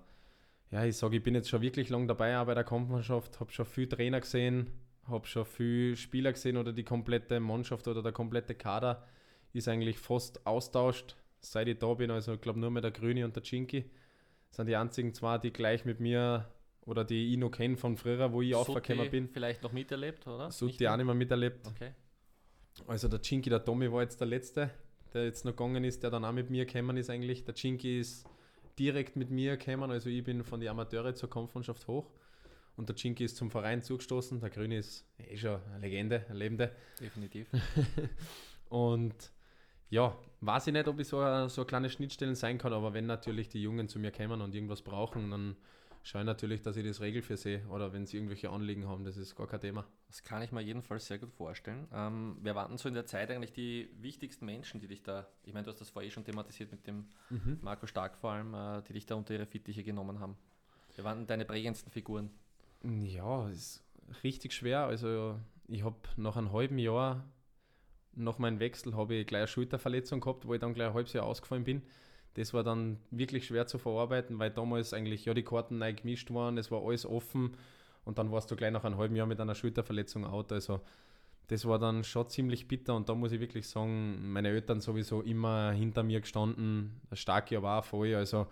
ja, 0.72 0.86
ich 0.86 0.98
sage, 0.98 1.18
ich 1.18 1.24
bin 1.24 1.36
jetzt 1.36 1.50
schon 1.50 1.62
wirklich 1.62 1.90
lang 1.90 2.08
dabei 2.08 2.40
auch 2.40 2.46
bei 2.46 2.54
der 2.54 2.64
Kampfmannschaft, 2.64 3.40
habe 3.40 3.52
schon 3.52 3.66
viel 3.66 3.88
Trainer 3.88 4.22
gesehen, 4.22 4.70
habe 5.08 5.26
schon 5.28 5.46
viel 5.46 5.96
Spieler 5.96 6.32
gesehen 6.34 6.58
oder 6.58 6.74
die 6.74 6.84
komplette 6.84 7.40
Mannschaft 7.40 7.88
oder 7.88 8.04
der 8.04 8.12
komplette 8.12 8.56
Kader 8.56 9.06
ist 9.54 9.68
eigentlich 9.68 9.98
fast 9.98 10.46
austauscht, 10.46 11.16
seit 11.40 11.68
ich 11.68 11.80
da 11.80 11.94
bin. 11.94 12.12
Also 12.12 12.34
ich 12.34 12.42
glaube 12.42 12.60
nur 12.60 12.70
mehr 12.70 12.82
der 12.82 12.92
Grüne 12.92 13.26
und 13.26 13.36
der 13.36 13.44
Chinky 13.44 13.90
sind 14.52 14.68
die 14.68 14.76
einzigen 14.76 15.14
zwei, 15.14 15.38
die 15.38 15.52
gleich 15.52 15.86
mit 15.86 16.00
mir 16.00 16.48
oder 16.86 17.04
die 17.04 17.32
ich 17.32 17.38
noch 17.38 17.52
kenne 17.52 17.78
von 17.78 17.98
früher, 17.98 18.32
wo 18.32 18.42
ich 18.42 18.56
aufgekommen 18.56 19.10
bin. 19.10 19.30
vielleicht 19.30 19.64
noch 19.64 19.72
miterlebt, 19.72 20.28
oder? 20.28 20.52
Sutti 20.52 20.88
auch 20.88 20.98
nicht 20.98 21.06
mehr 21.06 21.16
miterlebt. 21.16 21.68
Okay. 21.68 21.94
Also 22.88 23.08
der 23.08 23.22
Chinky, 23.22 23.50
der 23.50 23.64
Tommy 23.64 23.92
war 23.92 24.02
jetzt 24.02 24.20
der 24.20 24.28
Letzte, 24.28 24.72
der 25.14 25.26
jetzt 25.26 25.46
noch 25.46 25.56
gegangen 25.56 25.84
ist, 25.84 26.04
der 26.04 26.12
dann 26.12 26.26
auch 26.26 26.32
mit 26.32 26.50
mir 26.50 26.66
gekommen 26.66 26.98
ist 26.98 27.10
eigentlich. 27.10 27.44
Der 27.46 27.56
Chinky 27.56 28.00
ist 28.00 28.26
direkt 28.78 29.16
mit 29.16 29.30
mir 29.30 29.58
gekommen, 29.58 29.92
also 29.92 30.10
ich 30.10 30.24
bin 30.24 30.44
von 30.44 30.60
den 30.60 30.70
Amateure 30.70 31.14
zur 31.14 31.30
Kampfmannschaft 31.30 31.88
hoch 31.88 32.10
und 32.78 32.88
der 32.88 32.96
Chinky 32.96 33.26
ist 33.26 33.36
zum 33.36 33.52
Verein 33.52 33.84
zugestoßen. 33.84 34.40
Der 34.40 34.50
Grüne 34.50 34.78
ist 34.78 35.06
eh 35.18 35.38
schon 35.38 35.60
eine 35.72 35.80
Legende, 35.80 36.26
eine 36.30 36.40
lebende. 36.40 36.72
Definitiv. 37.00 37.48
und 38.70 39.32
ja, 39.90 40.16
weiß 40.42 40.68
ich 40.68 40.74
nicht, 40.74 40.88
ob 40.88 41.00
ich 41.00 41.08
so, 41.08 41.48
so 41.48 41.66
kleine 41.66 41.90
Schnittstellen 41.90 42.36
sein 42.36 42.58
kann, 42.58 42.72
aber 42.72 42.94
wenn 42.94 43.06
natürlich 43.06 43.50
die 43.50 43.62
Jungen 43.62 43.90
zu 43.90 44.00
mir 44.00 44.12
kommen 44.12 44.42
und 44.42 44.56
irgendwas 44.56 44.82
brauchen, 44.82 45.32
dann 45.32 45.58
schaue 46.04 46.24
natürlich, 46.24 46.62
dass 46.62 46.78
ich 46.78 46.86
das 46.86 47.02
regel 47.02 47.22
für 47.22 47.38
sie 47.38 47.62
oder 47.70 47.94
wenn 47.94 48.06
sie 48.06 48.18
irgendwelche 48.18 48.50
Anliegen 48.50 48.88
haben, 48.88 49.04
das 49.04 49.18
ist 49.18 49.36
gar 49.36 49.48
kein 49.48 49.62
Thema. 49.62 49.86
Das 50.08 50.24
kann 50.24 50.42
ich 50.42 50.52
mir 50.52 50.62
jedenfalls 50.62 51.06
sehr 51.06 51.20
gut 51.20 51.32
vorstellen. 51.34 51.88
Ähm, 51.94 52.38
wer 52.42 52.56
waren 52.56 52.78
so 52.78 52.88
in 52.88 52.96
der 52.96 53.06
Zeit 53.06 53.30
eigentlich 53.32 53.54
die 53.54 53.90
wichtigsten 54.00 54.46
Menschen, 54.46 54.80
die 54.80 54.88
dich 54.88 55.04
da, 55.04 55.28
ich 55.44 55.54
meine, 55.54 55.66
du 55.66 55.72
hast 55.72 55.82
das 55.82 55.90
vorher 55.90 56.08
eh 56.08 56.12
schon 56.12 56.26
thematisiert 56.26 56.72
mit 56.72 56.88
dem 56.88 57.06
mhm. 57.30 57.60
Marco 57.62 57.86
Stark 57.86 58.18
vor 58.18 58.32
allem, 58.32 58.54
äh, 58.54 58.82
die 58.84 58.94
dich 58.94 59.06
da 59.06 59.16
unter 59.16 59.34
ihre 59.34 59.46
Fittiche 59.46 59.84
genommen 59.84 60.20
haben? 60.20 60.36
Wer 60.96 61.04
waren 61.04 61.28
deine 61.28 61.46
prägendsten 61.46 61.92
Figuren? 61.92 62.30
Ja, 62.84 63.50
ist 63.50 63.84
richtig 64.24 64.54
schwer. 64.54 64.86
Also 64.86 65.40
ich 65.68 65.84
habe 65.84 65.98
nach 66.16 66.38
einem 66.38 66.52
halben 66.52 66.80
Jahr 66.80 67.26
nach 68.14 68.38
meinem 68.40 68.60
Wechsel 68.60 68.96
habe 68.96 69.16
ich 69.16 69.28
gleich 69.28 69.42
eine 69.42 69.48
Schulterverletzung 69.48 70.20
gehabt, 70.20 70.46
wo 70.46 70.54
ich 70.54 70.60
dann 70.60 70.74
gleich 70.74 70.90
ein 70.90 70.94
halbes 70.94 71.14
Jahr 71.14 71.26
ausgefallen 71.26 71.64
bin 71.64 71.84
das 72.36 72.54
war 72.54 72.64
dann 72.64 72.98
wirklich 73.12 73.48
schwer 73.48 73.68
zu 73.68 73.78
verarbeiten, 73.78 74.40
weil 74.40 74.52
damals 74.52 74.94
eigentlich 74.94 75.26
ja 75.26 75.34
die 75.34 75.44
Karten 75.44 75.80
neu 75.80 75.94
gemischt 75.94 76.32
waren, 76.32 76.58
es 76.58 76.72
war 76.72 76.84
alles 76.86 77.06
offen 77.06 77.56
und 78.06 78.18
dann 78.18 78.32
warst 78.32 78.50
du 78.52 78.56
gleich 78.56 78.72
nach 78.72 78.84
einem 78.84 78.98
halben 78.98 79.16
Jahr 79.16 79.28
mit 79.28 79.40
einer 79.40 79.56
Schulterverletzung 79.56 80.26
out. 80.26 80.52
Also 80.52 80.82
das 81.48 81.66
war 81.66 81.80
dann 81.80 82.04
schon 82.04 82.30
ziemlich 82.30 82.68
bitter 82.68 82.96
und 82.96 83.10
da 83.10 83.16
muss 83.16 83.32
ich 83.32 83.40
wirklich 83.40 83.68
sagen, 83.68 84.32
meine 84.32 84.50
Eltern 84.50 84.82
sowieso 84.82 85.22
immer 85.22 85.72
hinter 85.72 86.04
mir 86.04 86.22
gestanden, 86.22 87.02
der 87.10 87.16
Starke 87.16 87.62
war 87.64 87.82
voll, 87.82 88.14
also 88.14 88.48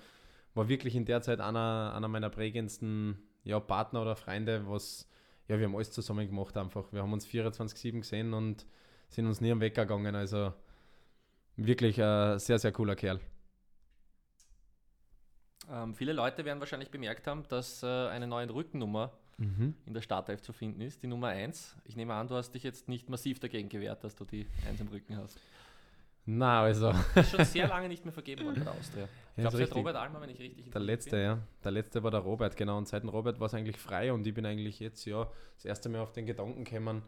war 0.55 0.67
wirklich 0.67 0.95
in 0.95 1.05
der 1.05 1.21
Zeit 1.21 1.39
einer, 1.39 1.93
einer 1.95 2.07
meiner 2.07 2.31
prägendsten 2.31 3.19
ja, 3.43 3.59
Partner 3.59 4.01
oder 4.01 4.15
Freunde, 4.15 4.63
was, 4.67 5.07
ja, 5.47 5.59
wir 5.59 5.65
haben 5.65 5.75
alles 5.75 5.91
zusammen 5.91 6.27
gemacht 6.27 6.57
einfach. 6.57 6.91
Wir 6.91 7.01
haben 7.03 7.13
uns 7.13 7.27
24-7 7.27 7.99
gesehen 7.99 8.33
und 8.33 8.65
sind 9.09 9.27
uns 9.27 9.39
nie 9.39 9.51
am 9.51 9.61
Weg 9.61 9.75
gegangen, 9.75 10.15
also 10.15 10.51
wirklich 11.55 12.01
ein 12.01 12.39
sehr, 12.39 12.59
sehr 12.59 12.71
cooler 12.71 12.95
Kerl. 12.95 13.19
Ähm, 15.69 15.93
viele 15.93 16.13
Leute 16.13 16.45
werden 16.45 16.59
wahrscheinlich 16.59 16.89
bemerkt 16.89 17.27
haben, 17.27 17.43
dass 17.49 17.83
äh, 17.83 17.85
eine 17.85 18.27
neue 18.27 18.49
Rückennummer 18.53 19.11
mhm. 19.37 19.75
in 19.85 19.93
der 19.93 20.01
Startelf 20.01 20.41
zu 20.41 20.53
finden 20.53 20.81
ist, 20.81 21.03
die 21.03 21.07
Nummer 21.07 21.27
1. 21.27 21.75
Ich 21.85 21.95
nehme 21.95 22.13
an, 22.13 22.27
du 22.27 22.35
hast 22.35 22.51
dich 22.51 22.63
jetzt 22.63 22.87
nicht 22.87 23.09
massiv 23.09 23.39
dagegen 23.39 23.69
gewehrt, 23.69 24.03
dass 24.03 24.15
du 24.15 24.25
die 24.25 24.47
1 24.67 24.79
im 24.81 24.87
Rücken 24.87 25.17
hast. 25.17 25.39
Na, 26.29 26.63
also. 26.63 26.93
ist 27.15 27.31
schon 27.31 27.45
sehr 27.45 27.69
lange 27.69 27.87
nicht 27.87 28.03
mehr 28.03 28.13
vergeben 28.13 28.43
worden 28.45 28.55
bei 28.59 28.65
der 28.65 28.73
Austria. 28.73 29.07
Ich 29.37 29.41
glaube, 29.41 29.57
seit 29.57 29.73
Robert 29.73 29.95
Almer, 29.95 30.19
wenn 30.19 30.29
ich 30.29 30.39
richtig 30.39 30.71
Der 30.71 30.81
letzte, 30.81 31.11
bin. 31.11 31.19
ja. 31.21 31.39
Der 31.63 31.71
letzte 31.71 32.03
war 32.03 32.11
der 32.11 32.19
Robert, 32.19 32.57
genau. 32.57 32.77
Und 32.77 32.87
seit 32.87 33.03
dem 33.03 33.09
Robert 33.09 33.39
war 33.39 33.47
es 33.47 33.53
eigentlich 33.53 33.77
frei 33.77 34.11
und 34.11 34.27
ich 34.27 34.33
bin 34.33 34.45
eigentlich 34.45 34.79
jetzt 34.79 35.05
ja 35.05 35.29
das 35.55 35.63
erste 35.63 35.87
Mal 35.87 35.99
auf 35.99 36.11
den 36.11 36.25
Gedanken 36.25 36.65
gekommen, 36.65 37.01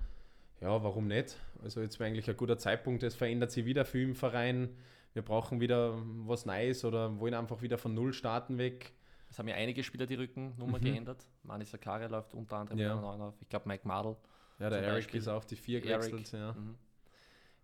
ja, 0.62 0.84
warum 0.84 1.08
nicht? 1.08 1.38
Also 1.64 1.82
jetzt 1.82 2.00
wäre 2.00 2.10
eigentlich 2.10 2.30
ein 2.30 2.38
guter 2.38 2.58
Zeitpunkt, 2.58 3.04
es 3.04 3.16
verändert 3.16 3.52
sich 3.52 3.66
wieder 3.66 3.84
viel 3.84 4.04
im 4.04 4.16
Verein 4.16 4.70
wir 5.14 5.22
brauchen 5.22 5.60
wieder 5.60 5.96
was 6.26 6.46
Neues 6.46 6.86
oder 6.86 7.20
wollen 7.20 7.34
einfach 7.34 7.62
wieder 7.62 7.78
von 7.78 7.94
Null 7.94 8.14
starten 8.14 8.58
weg. 8.58 8.94
Es 9.30 9.38
haben 9.38 9.48
ja 9.48 9.56
einige 9.56 9.84
Spieler 9.84 10.06
die 10.06 10.16
Rückennummer 10.16 10.80
mhm. 10.80 10.84
geändert. 10.84 11.26
Mani 11.44 11.66
Sakari 11.66 12.08
läuft 12.08 12.34
unter 12.34 12.58
anderem 12.58 12.80
ja. 12.80 12.96
auf. 12.96 13.36
Ich 13.42 13.50
glaube, 13.50 13.68
Mike 13.68 13.88
Madel. 13.88 14.16
Ja, 14.60 14.70
der 14.70 14.82
Eric 14.82 15.06
Beispiel. 15.06 15.20
ist 15.20 15.28
auf 15.28 15.46
die 15.46 15.56
4 15.56 15.82
gewechselt. 15.82 16.32
Ja. 16.32 16.54
Mhm. 16.54 16.76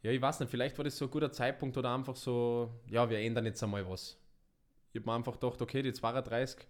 ja, 0.02 0.12
ich 0.12 0.22
weiß 0.22 0.40
nicht, 0.40 0.50
vielleicht 0.50 0.78
war 0.78 0.86
das 0.86 0.98
so 0.98 1.06
ein 1.06 1.12
guter 1.12 1.32
Zeitpunkt 1.32 1.78
oder 1.78 1.94
einfach 1.94 2.16
so, 2.16 2.72
ja, 2.88 3.10
wir 3.10 3.20
ändern 3.20 3.46
jetzt 3.46 3.62
einmal 3.64 3.88
was. 3.90 4.18
ich 4.94 5.02
habe 5.02 5.10
mir 5.10 5.16
einfach 5.16 5.34
gedacht, 5.34 5.62
okay, 5.62 5.82
die 5.82 5.94
32 5.94 6.66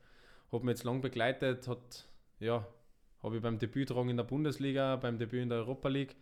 hat 0.51 0.63
mir 0.63 0.71
jetzt 0.71 0.83
lang 0.83 1.01
begleitet, 1.01 1.67
hat, 1.67 2.07
ja, 2.39 2.65
habe 3.21 3.35
ich 3.35 3.41
beim 3.41 3.59
Debüt 3.59 3.91
dran 3.91 4.09
in 4.09 4.17
der 4.17 4.23
Bundesliga, 4.23 4.95
beim 4.95 5.19
Debüt 5.19 5.43
in 5.43 5.49
der 5.49 5.59
Europa 5.59 5.89
League 5.89 6.15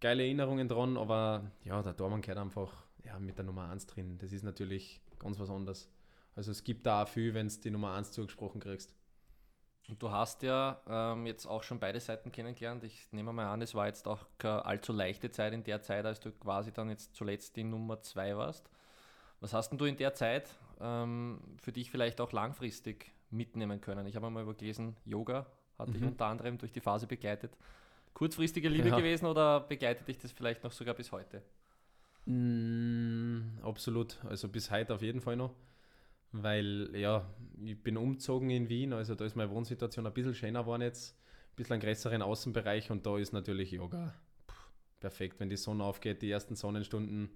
geile 0.00 0.22
Erinnerungen 0.22 0.66
dran, 0.66 0.96
aber 0.96 1.50
ja, 1.64 1.82
der 1.82 1.92
Dormann 1.92 2.22
gehört 2.22 2.38
einfach 2.38 2.84
ja, 3.04 3.18
mit 3.18 3.38
der 3.38 3.44
Nummer 3.44 3.70
1 3.70 3.86
drin. 3.86 4.18
Das 4.18 4.32
ist 4.32 4.42
natürlich 4.42 5.00
ganz 5.18 5.38
was 5.38 5.50
anderes. 5.50 5.90
Also 6.34 6.50
es 6.50 6.64
gibt 6.64 6.86
da 6.86 7.06
viel, 7.06 7.34
wenn 7.34 7.48
du 7.48 7.54
die 7.60 7.70
Nummer 7.70 7.94
1 7.94 8.12
zugesprochen 8.12 8.60
kriegst. 8.60 8.94
Und 9.88 10.00
du 10.00 10.10
hast 10.10 10.42
ja 10.42 10.80
ähm, 10.86 11.26
jetzt 11.26 11.46
auch 11.46 11.62
schon 11.62 11.80
beide 11.80 11.98
Seiten 11.98 12.30
kennengelernt. 12.30 12.84
Ich 12.84 13.12
nehme 13.12 13.32
mal 13.32 13.46
an, 13.46 13.60
es 13.60 13.74
war 13.74 13.86
jetzt 13.88 14.06
auch 14.06 14.24
keine 14.38 14.64
allzu 14.64 14.92
leichte 14.92 15.30
Zeit 15.30 15.52
in 15.52 15.64
der 15.64 15.82
Zeit, 15.82 16.06
als 16.06 16.20
du 16.20 16.30
quasi 16.30 16.72
dann 16.72 16.90
jetzt 16.90 17.14
zuletzt 17.14 17.56
die 17.56 17.64
Nummer 17.64 18.00
2 18.00 18.36
warst. 18.36 18.70
Was 19.40 19.52
hast 19.52 19.70
denn 19.70 19.78
du 19.78 19.86
in 19.86 19.96
der 19.96 20.14
Zeit 20.14 20.54
ähm, 20.80 21.40
für 21.60 21.72
dich 21.72 21.90
vielleicht 21.90 22.20
auch 22.20 22.30
langfristig 22.30 23.12
mitnehmen 23.30 23.80
können? 23.80 24.06
Ich 24.06 24.14
habe 24.14 24.30
mal 24.30 24.42
übergelesen, 24.42 24.96
Yoga 25.04 25.46
hat 25.76 25.88
mhm. 25.88 25.92
dich 25.94 26.02
unter 26.04 26.26
anderem 26.26 26.58
durch 26.58 26.72
die 26.72 26.80
Phase 26.80 27.06
begleitet. 27.06 27.56
Kurzfristige 28.14 28.68
Liebe 28.68 28.90
ja. 28.90 28.96
gewesen 28.96 29.26
oder 29.26 29.60
begleitet 29.60 30.06
dich 30.06 30.18
das 30.18 30.30
vielleicht 30.30 30.62
noch 30.62 30.72
sogar 30.72 30.94
bis 30.94 31.10
heute? 31.10 31.42
Mm, 32.26 33.58
absolut, 33.62 34.18
also 34.24 34.48
bis 34.48 34.70
heute 34.70 34.94
auf 34.94 35.02
jeden 35.02 35.20
Fall 35.20 35.36
noch 35.36 35.54
weil 36.32 36.94
ja, 36.94 37.26
ich 37.64 37.82
bin 37.82 37.96
umgezogen 37.96 38.50
in 38.50 38.68
Wien, 38.68 38.92
also 38.92 39.14
da 39.14 39.24
ist 39.24 39.36
meine 39.36 39.50
Wohnsituation 39.50 40.06
ein 40.06 40.12
bisschen 40.12 40.34
schöner 40.34 40.60
geworden 40.60 40.82
jetzt, 40.82 41.16
ein 41.52 41.56
bisschen 41.56 41.74
einen 41.74 41.82
größeren 41.82 42.22
Außenbereich 42.22 42.90
und 42.90 43.04
da 43.04 43.18
ist 43.18 43.32
natürlich 43.32 43.72
Yoga 43.72 44.14
perfekt. 45.00 45.40
Wenn 45.40 45.50
die 45.50 45.56
Sonne 45.56 45.82
aufgeht, 45.84 46.22
die 46.22 46.30
ersten 46.30 46.54
Sonnenstunden 46.54 47.30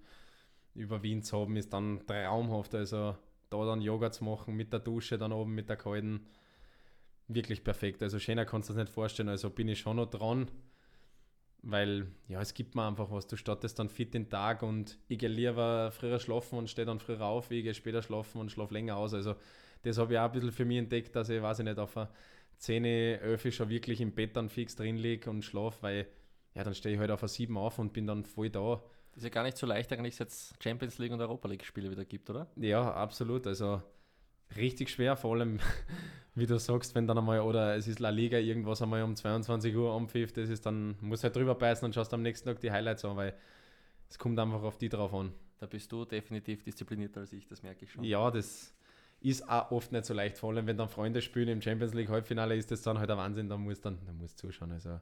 über 0.75 1.03
Wien 1.03 1.23
zu 1.23 1.39
haben, 1.39 1.57
ist 1.57 1.73
dann 1.73 2.05
traumhaft. 2.05 2.75
Also 2.75 3.17
da 3.49 3.65
dann 3.65 3.81
Yoga 3.81 4.11
zu 4.11 4.23
machen 4.23 4.55
mit 4.55 4.71
der 4.71 4.79
Dusche, 4.79 5.17
dann 5.17 5.33
oben 5.33 5.55
mit 5.55 5.67
der 5.69 5.77
kalten, 5.77 6.27
wirklich 7.27 7.63
perfekt. 7.63 8.03
Also 8.03 8.19
schöner 8.19 8.45
kannst 8.45 8.69
du 8.69 8.73
das 8.73 8.83
nicht 8.83 8.93
vorstellen. 8.93 9.29
Also 9.29 9.49
bin 9.49 9.67
ich 9.67 9.79
schon 9.79 9.97
noch 9.97 10.09
dran 10.09 10.49
weil 11.65 12.07
ja, 12.27 12.39
es 12.41 12.53
gibt 12.53 12.75
mir 12.75 12.87
einfach 12.87 13.11
was. 13.11 13.27
Du 13.27 13.35
startest 13.35 13.79
dann 13.79 13.89
fit 13.89 14.13
den 14.13 14.29
Tag 14.29 14.61
und 14.63 14.97
ich 15.07 15.17
gehe 15.17 15.29
lieber 15.29 15.91
früher 15.91 16.19
schlafen 16.19 16.57
und 16.59 16.69
stehe 16.69 16.85
dann 16.85 16.99
früher 16.99 17.21
auf, 17.21 17.51
ich 17.51 17.63
gehe 17.63 17.73
später 17.73 18.01
schlafen 18.01 18.39
und 18.39 18.51
schlafe 18.51 18.73
länger 18.73 18.95
aus. 18.95 19.13
Also 19.13 19.35
das 19.81 19.97
habe 19.97 20.13
ich 20.13 20.19
auch 20.19 20.25
ein 20.25 20.31
bisschen 20.31 20.51
für 20.51 20.65
mich 20.65 20.77
entdeckt, 20.77 21.15
dass 21.15 21.29
ich, 21.29 21.41
weiß 21.41 21.59
ich 21.59 21.65
nicht, 21.65 21.79
auf 21.79 21.97
einer 21.97 22.09
10, 22.57 22.85
11 22.85 23.53
schon 23.53 23.69
wirklich 23.69 23.99
im 23.99 24.11
Bett 24.13 24.35
dann 24.37 24.49
fix 24.49 24.75
drin 24.75 24.97
liege 24.97 25.29
und 25.29 25.43
schlafe, 25.43 25.81
weil 25.81 26.07
ja, 26.53 26.63
dann 26.63 26.75
stehe 26.75 26.95
ich 26.95 26.99
halt 26.99 27.11
auf 27.11 27.21
einer 27.21 27.29
7 27.29 27.57
auf 27.57 27.79
und 27.79 27.93
bin 27.93 28.07
dann 28.07 28.25
voll 28.25 28.49
da. 28.49 28.81
Das 29.11 29.17
ist 29.17 29.23
ja 29.23 29.29
gar 29.29 29.43
nicht 29.43 29.57
so 29.57 29.65
leicht, 29.65 29.91
eigentlich, 29.91 30.15
seit 30.15 30.29
es 30.29 30.53
Champions 30.61 30.97
League 30.99 31.11
und 31.11 31.21
Europa 31.21 31.47
League 31.47 31.65
Spiele 31.65 31.89
wieder 31.89 32.05
gibt, 32.05 32.29
oder? 32.29 32.47
Ja, 32.57 32.93
absolut. 32.93 33.47
Also 33.47 33.81
richtig 34.55 34.89
schwer, 34.89 35.15
vor 35.15 35.35
allem 35.35 35.59
wie 36.35 36.45
du 36.45 36.59
sagst, 36.59 36.95
wenn 36.95 37.07
dann 37.07 37.17
einmal, 37.17 37.39
oder 37.41 37.75
es 37.75 37.87
ist 37.87 37.99
La 37.99 38.09
Liga, 38.09 38.37
irgendwas 38.37 38.81
einmal 38.81 39.03
um 39.03 39.15
22 39.15 39.75
Uhr 39.75 39.93
ampfiff, 39.93 40.33
das 40.33 40.49
ist 40.49 40.65
dann, 40.65 40.95
muss 41.01 41.23
halt 41.23 41.35
drüber 41.35 41.55
beißen 41.55 41.85
und 41.85 41.95
schaust 41.95 42.13
am 42.13 42.21
nächsten 42.21 42.47
Tag 42.47 42.59
die 42.59 42.71
Highlights 42.71 43.05
an, 43.05 43.15
weil 43.15 43.35
es 44.09 44.19
kommt 44.19 44.37
einfach 44.39 44.63
auf 44.63 44.77
die 44.77 44.89
drauf 44.89 45.13
an. 45.13 45.33
Da 45.59 45.65
bist 45.65 45.91
du 45.91 46.03
definitiv 46.03 46.63
disziplinierter 46.63 47.21
als 47.21 47.31
ich, 47.31 47.47
das 47.47 47.63
merke 47.63 47.85
ich 47.85 47.91
schon. 47.91 48.03
Ja, 48.03 48.29
das 48.29 48.73
ist 49.21 49.49
auch 49.49 49.71
oft 49.71 49.91
nicht 49.93 50.05
so 50.05 50.13
leicht, 50.13 50.37
vor 50.37 50.51
allem 50.51 50.67
wenn 50.67 50.77
dann 50.77 50.89
Freunde 50.89 51.21
spielen 51.21 51.47
im 51.47 51.61
Champions 51.61 51.93
League 51.93 52.09
Halbfinale, 52.09 52.55
ist 52.55 52.69
das 52.69 52.81
dann 52.81 52.99
halt 52.99 53.09
ein 53.09 53.17
Wahnsinn, 53.17 53.47
da 53.47 53.57
musst 53.57 53.85
dann, 53.85 53.97
da 54.05 54.11
musst 54.11 54.37
zuschauen, 54.37 54.73
also 54.73 54.89
ja. 54.89 55.01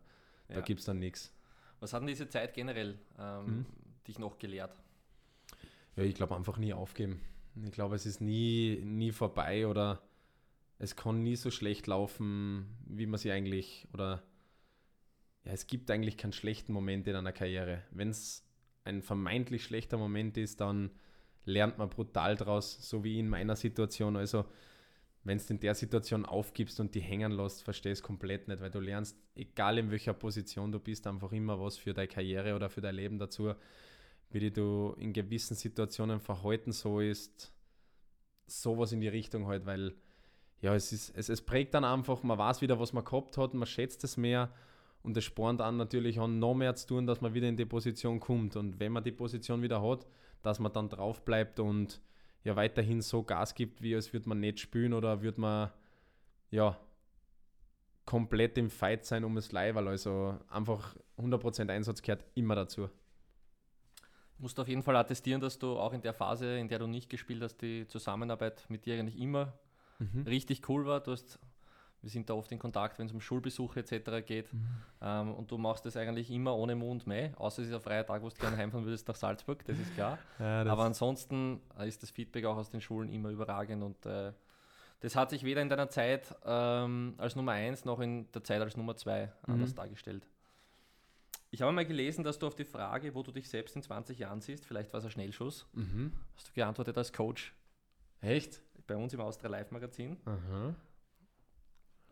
da 0.49 0.61
gibt 0.61 0.79
es 0.79 0.85
dann 0.85 0.99
nichts. 0.99 1.33
Was 1.79 1.93
hat 1.93 2.01
denn 2.01 2.07
diese 2.07 2.29
Zeit 2.29 2.53
generell 2.53 2.99
ähm, 3.19 3.45
mhm. 3.45 3.65
dich 4.07 4.19
noch 4.19 4.37
gelehrt? 4.37 4.79
Ja, 5.95 6.03
ich 6.03 6.15
glaube 6.15 6.35
einfach 6.35 6.57
nie 6.57 6.73
aufgeben. 6.73 7.21
Ich 7.61 7.71
glaube, 7.71 7.95
es 7.95 8.05
ist 8.05 8.21
nie, 8.21 8.81
nie 8.83 9.11
vorbei 9.11 9.67
oder 9.67 10.01
es 10.79 10.95
kann 10.95 11.21
nie 11.23 11.35
so 11.35 11.51
schlecht 11.51 11.87
laufen, 11.87 12.75
wie 12.85 13.05
man 13.05 13.19
sie 13.19 13.31
eigentlich, 13.31 13.87
oder 13.93 14.23
ja, 15.45 15.51
es 15.51 15.67
gibt 15.67 15.91
eigentlich 15.91 16.17
keinen 16.17 16.33
schlechten 16.33 16.73
Moment 16.73 17.07
in 17.07 17.15
einer 17.15 17.31
Karriere. 17.31 17.83
Wenn 17.91 18.09
es 18.09 18.45
ein 18.83 19.01
vermeintlich 19.01 19.63
schlechter 19.63 19.97
Moment 19.97 20.37
ist, 20.37 20.61
dann 20.61 20.91
lernt 21.45 21.77
man 21.77 21.89
brutal 21.89 22.35
draus, 22.35 22.77
so 22.89 23.03
wie 23.03 23.19
in 23.19 23.29
meiner 23.29 23.55
Situation. 23.55 24.15
Also, 24.15 24.45
wenn 25.23 25.37
du 25.37 25.43
in 25.49 25.59
der 25.59 25.75
Situation 25.75 26.25
aufgibst 26.25 26.79
und 26.79 26.95
die 26.95 27.01
hängen 27.01 27.31
lässt, 27.31 27.63
verstehst 27.63 28.01
du 28.01 28.07
komplett 28.07 28.47
nicht, 28.47 28.61
weil 28.61 28.71
du 28.71 28.79
lernst, 28.79 29.17
egal 29.35 29.77
in 29.77 29.91
welcher 29.91 30.13
Position 30.13 30.71
du 30.71 30.79
bist, 30.79 31.07
einfach 31.07 31.31
immer 31.31 31.59
was 31.59 31.77
für 31.77 31.93
deine 31.93 32.07
Karriere 32.07 32.55
oder 32.55 32.69
für 32.69 32.81
dein 32.81 32.95
Leben 32.95 33.19
dazu, 33.19 33.53
wie 34.33 34.51
du 34.51 34.95
in 34.97 35.13
gewissen 35.13 35.55
Situationen 35.55 36.19
verhalten 36.19 36.71
sollst, 36.71 37.53
sowas 38.47 38.91
in 38.91 39.01
die 39.01 39.07
Richtung 39.07 39.47
halt, 39.47 39.65
weil 39.65 39.95
ja, 40.61 40.73
es, 40.73 40.91
ist, 40.93 41.15
es, 41.15 41.29
es 41.29 41.41
prägt 41.41 41.73
dann 41.73 41.83
einfach, 41.83 42.23
man 42.23 42.37
weiß 42.37 42.61
wieder, 42.61 42.79
was 42.79 42.93
man 42.93 43.03
gehabt 43.03 43.37
hat, 43.37 43.53
man 43.53 43.67
schätzt 43.67 44.03
es 44.03 44.15
mehr 44.17 44.49
und 45.03 45.17
es 45.17 45.25
spornt 45.25 45.59
dann 45.59 45.77
natürlich 45.77 46.19
an, 46.19 46.39
noch 46.39 46.53
mehr 46.53 46.75
zu 46.75 46.87
tun, 46.87 47.05
dass 47.05 47.19
man 47.19 47.33
wieder 47.33 47.49
in 47.49 47.57
die 47.57 47.65
Position 47.65 48.21
kommt. 48.21 48.55
Und 48.55 48.79
wenn 48.79 48.93
man 48.93 49.03
die 49.03 49.11
Position 49.11 49.61
wieder 49.61 49.81
hat, 49.81 50.07
dass 50.41 50.59
man 50.59 50.71
dann 50.71 50.87
drauf 50.87 51.25
bleibt 51.25 51.59
und 51.59 52.01
ja 52.45 52.55
weiterhin 52.55 53.01
so 53.01 53.23
Gas 53.23 53.55
gibt, 53.55 53.81
wie 53.81 53.95
als 53.95 54.13
würde 54.13 54.29
man 54.29 54.39
nicht 54.39 54.61
spielen 54.61 54.93
oder 54.93 55.21
würde 55.21 55.41
man 55.41 55.71
ja 56.49 56.79
komplett 58.05 58.57
im 58.57 58.69
Fight 58.69 59.05
sein 59.05 59.25
um 59.25 59.35
das 59.35 59.51
Leiberl. 59.51 59.89
Also 59.89 60.37
einfach 60.49 60.95
100% 61.17 61.69
Einsatz 61.69 62.01
gehört 62.01 62.25
immer 62.35 62.55
dazu. 62.55 62.89
Du 64.37 64.43
musst 64.43 64.59
auf 64.59 64.67
jeden 64.67 64.83
Fall 64.83 64.95
attestieren, 64.95 65.41
dass 65.41 65.59
du 65.59 65.77
auch 65.77 65.93
in 65.93 66.01
der 66.01 66.13
Phase, 66.13 66.57
in 66.57 66.67
der 66.67 66.79
du 66.79 66.87
nicht 66.87 67.09
gespielt 67.09 67.41
hast, 67.41 67.57
die 67.61 67.87
Zusammenarbeit 67.87 68.65
mit 68.69 68.85
dir 68.85 68.95
eigentlich 68.95 69.19
immer 69.19 69.53
mhm. 69.99 70.23
richtig 70.23 70.67
cool 70.69 70.85
war. 70.85 71.01
Du 71.01 71.11
hast, 71.11 71.39
wir 72.01 72.09
sind 72.09 72.29
da 72.29 72.33
oft 72.33 72.51
in 72.51 72.59
Kontakt, 72.59 72.99
wenn 72.99 73.05
es 73.05 73.13
um 73.13 73.21
Schulbesuche 73.21 73.79
etc. 73.79 74.25
geht. 74.25 74.53
Mhm. 74.53 74.67
Ähm, 75.01 75.33
und 75.33 75.51
du 75.51 75.57
machst 75.57 75.85
das 75.85 75.95
eigentlich 75.95 76.31
immer 76.31 76.55
ohne 76.55 76.75
Mund 76.75 77.07
mehr, 77.07 77.31
außer 77.39 77.61
es 77.61 77.69
ist 77.69 77.73
ein 77.73 77.81
freier 77.81 78.05
Tag, 78.05 78.21
wo 78.21 78.29
du 78.29 78.35
gerne 78.35 78.57
heimfahren 78.57 78.85
würdest 78.85 79.07
nach 79.07 79.15
Salzburg, 79.15 79.63
das 79.65 79.79
ist 79.79 79.93
klar. 79.93 80.17
Ja, 80.39 80.63
das 80.63 80.71
Aber 80.71 80.83
ansonsten 80.83 81.61
ist 81.85 82.03
das 82.03 82.09
Feedback 82.09 82.45
auch 82.45 82.57
aus 82.57 82.69
den 82.69 82.81
Schulen 82.81 83.09
immer 83.09 83.29
überragend 83.29 83.83
und 83.83 84.05
äh, 84.05 84.33
das 85.03 85.17
hat 85.17 85.31
sich 85.31 85.43
weder 85.43 85.61
in 85.61 85.67
deiner 85.67 85.89
Zeit 85.89 86.33
ähm, 86.45 87.15
als 87.17 87.35
Nummer 87.35 87.51
1 87.51 87.83
noch 87.83 87.99
in 87.99 88.31
der 88.31 88.41
Zeit 88.43 88.61
als 88.61 88.77
Nummer 88.77 88.95
2 88.95 89.25
mhm. 89.25 89.53
anders 89.53 89.75
dargestellt. 89.75 90.25
Ich 91.53 91.61
habe 91.61 91.71
mal 91.71 91.85
gelesen, 91.85 92.23
dass 92.23 92.39
du 92.39 92.47
auf 92.47 92.55
die 92.55 92.65
Frage, 92.65 93.13
wo 93.13 93.21
du 93.21 93.31
dich 93.31 93.47
selbst 93.47 93.75
in 93.75 93.83
20 93.83 94.17
Jahren 94.17 94.41
siehst, 94.41 94.65
vielleicht 94.65 94.91
war 94.91 94.97
es 94.97 95.05
ein 95.05 95.11
Schnellschuss, 95.11 95.67
mhm. 95.73 96.11
hast 96.35 96.49
du 96.49 96.53
geantwortet 96.53 96.97
als 96.97 97.13
Coach. 97.13 97.53
Echt? 98.21 98.61
bei 98.87 98.95
uns 98.95 99.13
im 99.13 99.21
Austria 99.21 99.49
Live 99.49 99.71
Magazin. 99.71 100.17
Aha. 100.25 100.75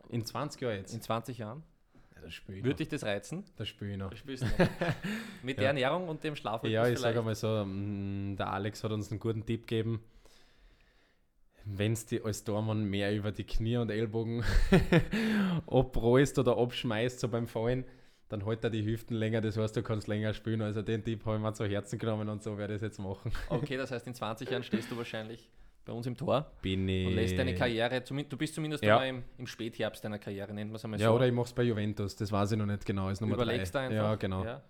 In 0.08 0.24
20 0.24 0.60
Jahren 0.60 0.76
jetzt? 0.76 0.94
In 0.94 1.02
20 1.02 1.38
Jahren. 1.38 1.62
Ja, 2.14 2.22
das 2.22 2.32
ich 2.32 2.48
Würde 2.48 2.74
dich 2.76 2.88
das 2.88 3.04
reizen? 3.04 3.44
Das 3.56 3.68
spüre 3.68 3.92
ich 3.92 3.98
noch. 3.98 4.10
Das 4.10 4.40
noch. 4.40 4.48
Mit 5.42 5.58
der 5.58 5.68
Ernährung 5.68 6.08
und 6.08 6.22
dem 6.24 6.36
Schlaf. 6.36 6.64
Ja, 6.64 6.86
ich 6.86 6.98
sage 6.98 7.20
mal 7.22 7.34
so, 7.34 7.64
mm, 7.64 8.36
der 8.36 8.52
Alex 8.52 8.84
hat 8.84 8.92
uns 8.92 9.10
einen 9.10 9.20
guten 9.20 9.44
Tipp 9.44 9.66
gegeben. 9.66 10.02
Wenn 11.64 11.92
es 11.92 12.06
die 12.06 12.22
als 12.22 12.42
Dormann 12.42 12.84
mehr 12.84 13.14
über 13.14 13.30
die 13.30 13.44
Knie 13.44 13.76
und 13.76 13.90
Ellbogen 13.90 14.44
abrollst 15.66 16.38
oder 16.38 16.58
abschmeißt, 16.58 17.20
so 17.20 17.28
beim 17.28 17.46
Fallen, 17.46 17.84
dann 18.32 18.46
halt 18.46 18.64
er 18.64 18.70
die 18.70 18.84
Hüften 18.84 19.14
länger, 19.14 19.42
das 19.42 19.58
heißt, 19.58 19.76
du 19.76 19.82
kannst 19.82 20.08
länger 20.08 20.32
spielen. 20.32 20.62
Also 20.62 20.80
den 20.80 21.04
Tipp 21.04 21.24
habe 21.26 21.36
ich 21.36 21.42
mir 21.42 21.52
zu 21.52 21.66
Herzen 21.66 21.98
genommen 21.98 22.28
und 22.30 22.42
so 22.42 22.56
werde 22.56 22.72
ich 22.72 22.76
es 22.76 22.82
jetzt 22.82 22.98
machen. 22.98 23.30
Okay, 23.50 23.76
das 23.76 23.90
heißt, 23.90 24.06
in 24.06 24.14
20 24.14 24.50
Jahren 24.50 24.62
stehst 24.62 24.90
du 24.90 24.96
wahrscheinlich 24.96 25.50
bei 25.84 25.92
uns 25.92 26.06
im 26.06 26.16
Tor. 26.16 26.50
Bin 26.62 26.88
ich. 26.88 27.06
Und 27.06 27.14
lässt 27.14 27.38
deine 27.38 27.54
Karriere, 27.54 28.00
du 28.00 28.36
bist 28.36 28.54
zumindest 28.54 28.82
ja. 28.84 29.02
im, 29.04 29.22
im 29.36 29.46
Spätherbst 29.46 30.02
deiner 30.02 30.18
Karriere, 30.18 30.54
nennt 30.54 30.70
man 30.70 30.76
es 30.76 30.84
einmal 30.84 30.98
ja, 30.98 31.06
so. 31.06 31.12
Ja, 31.12 31.16
oder 31.16 31.26
ich 31.26 31.32
mache 31.32 31.46
es 31.46 31.52
bei 31.52 31.62
Juventus, 31.62 32.16
das 32.16 32.32
weiß 32.32 32.52
ich 32.52 32.58
noch 32.58 32.66
nicht 32.66 32.86
genau. 32.86 33.10
Ist 33.10 33.20
Nummer 33.20 33.34
Überlegst 33.34 33.74
drei. 33.74 33.88
du 33.88 33.94
einfach. 33.94 34.04
Ja, 34.04 34.14
genau. 34.14 34.44
Ja. 34.44 34.62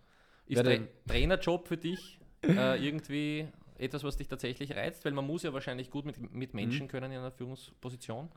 Ist 0.46 0.64
Tra 0.64 0.76
Trainerjob 1.06 1.68
für 1.68 1.76
dich 1.76 2.18
äh, 2.44 2.84
irgendwie 2.84 3.46
etwas, 3.78 4.02
was 4.02 4.16
dich 4.16 4.26
tatsächlich 4.26 4.74
reizt? 4.74 5.04
Weil 5.04 5.12
man 5.12 5.26
muss 5.26 5.44
ja 5.44 5.52
wahrscheinlich 5.52 5.88
gut 5.90 6.04
mit, 6.04 6.34
mit 6.34 6.52
Menschen 6.52 6.86
mhm. 6.86 6.90
können 6.90 7.12
in 7.12 7.18
einer 7.18 7.30
Führungsposition. 7.30 8.28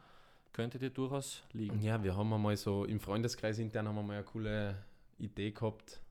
Könnte 0.54 0.78
dir 0.78 0.92
durchaus 0.92 1.44
liegen. 1.52 1.82
Ja, 1.82 2.02
wir 2.04 2.16
haben 2.16 2.32
einmal 2.32 2.56
so 2.56 2.86
im 2.86 3.00
Freundeskreis 3.00 3.58
intern 3.58 3.88
haben 3.88 3.96
wir 3.96 4.04
mal 4.04 4.14
eine 4.14 4.24
coole 4.24 4.76
Idee 5.18 5.52
gehabt, 5.52 6.02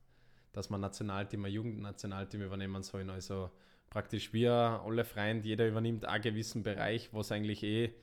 dass 0.53 0.69
man 0.69 0.81
Nationalteam, 0.81 1.45
ein 1.45 1.51
Jugendnationalteam 1.51 2.41
übernehmen 2.41 2.83
sollen. 2.83 3.09
Also 3.09 3.49
praktisch 3.89 4.33
wir 4.33 4.51
alle 4.85 5.03
Freunde, 5.03 5.47
jeder 5.47 5.67
übernimmt 5.67 6.05
einen 6.05 6.23
gewissen 6.23 6.63
Bereich, 6.63 7.09
was 7.13 7.31
eigentlich 7.31 7.63
eh 7.63 7.93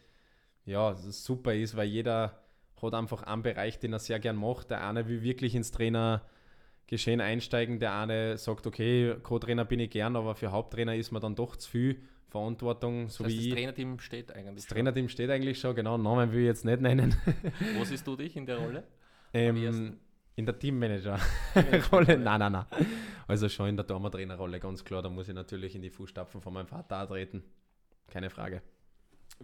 ja, 0.65 0.95
super 0.95 1.55
ist, 1.55 1.77
weil 1.77 1.89
jeder 1.89 2.41
hat 2.81 2.95
einfach 2.95 3.23
einen 3.23 3.43
Bereich, 3.43 3.79
den 3.79 3.93
er 3.93 3.99
sehr 3.99 4.19
gern 4.21 4.37
macht. 4.37 4.71
Der 4.71 4.87
eine 4.87 5.09
will 5.09 5.23
wirklich 5.23 5.55
ins 5.55 5.71
Trainergeschehen 5.71 7.21
einsteigen, 7.21 7.79
der 7.79 7.95
eine 7.95 8.39
sagt, 8.39 8.67
okay, 8.67 9.17
Co-Trainer 9.23 9.65
bin 9.65 9.81
ich 9.81 9.91
gern, 9.91 10.17
aber 10.17 10.35
für 10.35 10.51
Haupttrainer 10.51 10.97
ist 10.97 11.13
man 11.13 11.23
dann 11.23 11.35
doch 11.35 11.57
zu 11.57 11.71
viel 11.71 12.03
Verantwortung. 12.29 13.09
So 13.09 13.25
das 13.25 13.33
heißt, 13.33 13.43
wie 13.43 13.49
das 13.51 13.57
Trainerteam 13.57 13.99
steht 13.99 14.33
eigentlich 14.33 14.55
Das 14.57 14.65
schon. 14.65 14.75
Trainerteam 14.77 15.09
steht 15.09 15.31
eigentlich 15.31 15.61
schon, 15.61 15.75
genau, 15.77 15.99
Namen 15.99 16.33
will 16.33 16.41
ich 16.41 16.47
jetzt 16.47 16.65
nicht 16.65 16.81
nennen. 16.81 17.15
Wo 17.77 17.85
siehst 17.85 18.07
du 18.07 18.17
dich 18.17 18.37
in 18.37 18.47
der 18.47 18.59
Rolle? 18.59 18.85
Ähm, 19.35 19.97
in 20.37 20.47
der 20.47 20.59
Teammanager-Rolle? 20.59 22.19
nein, 22.19 22.41
nein, 22.41 22.53
nein. 22.53 22.67
Also 23.29 23.49
schon 23.49 23.69
in 23.69 23.77
der 23.77 23.85
Dormer-Trainerrolle, 23.85 24.61
ganz 24.61 24.85
klar. 24.85 25.03
Da 25.03 25.09
muss 25.09 25.29
ich 25.29 25.35
natürlich 25.35 25.75
in 25.75 25.83
die 25.83 25.91
Fußstapfen 25.91 26.41
von 26.41 26.53
meinem 26.53 26.67
Vater 26.67 27.07
treten. 27.07 27.43
Keine 28.09 28.31
Frage. 28.31 28.63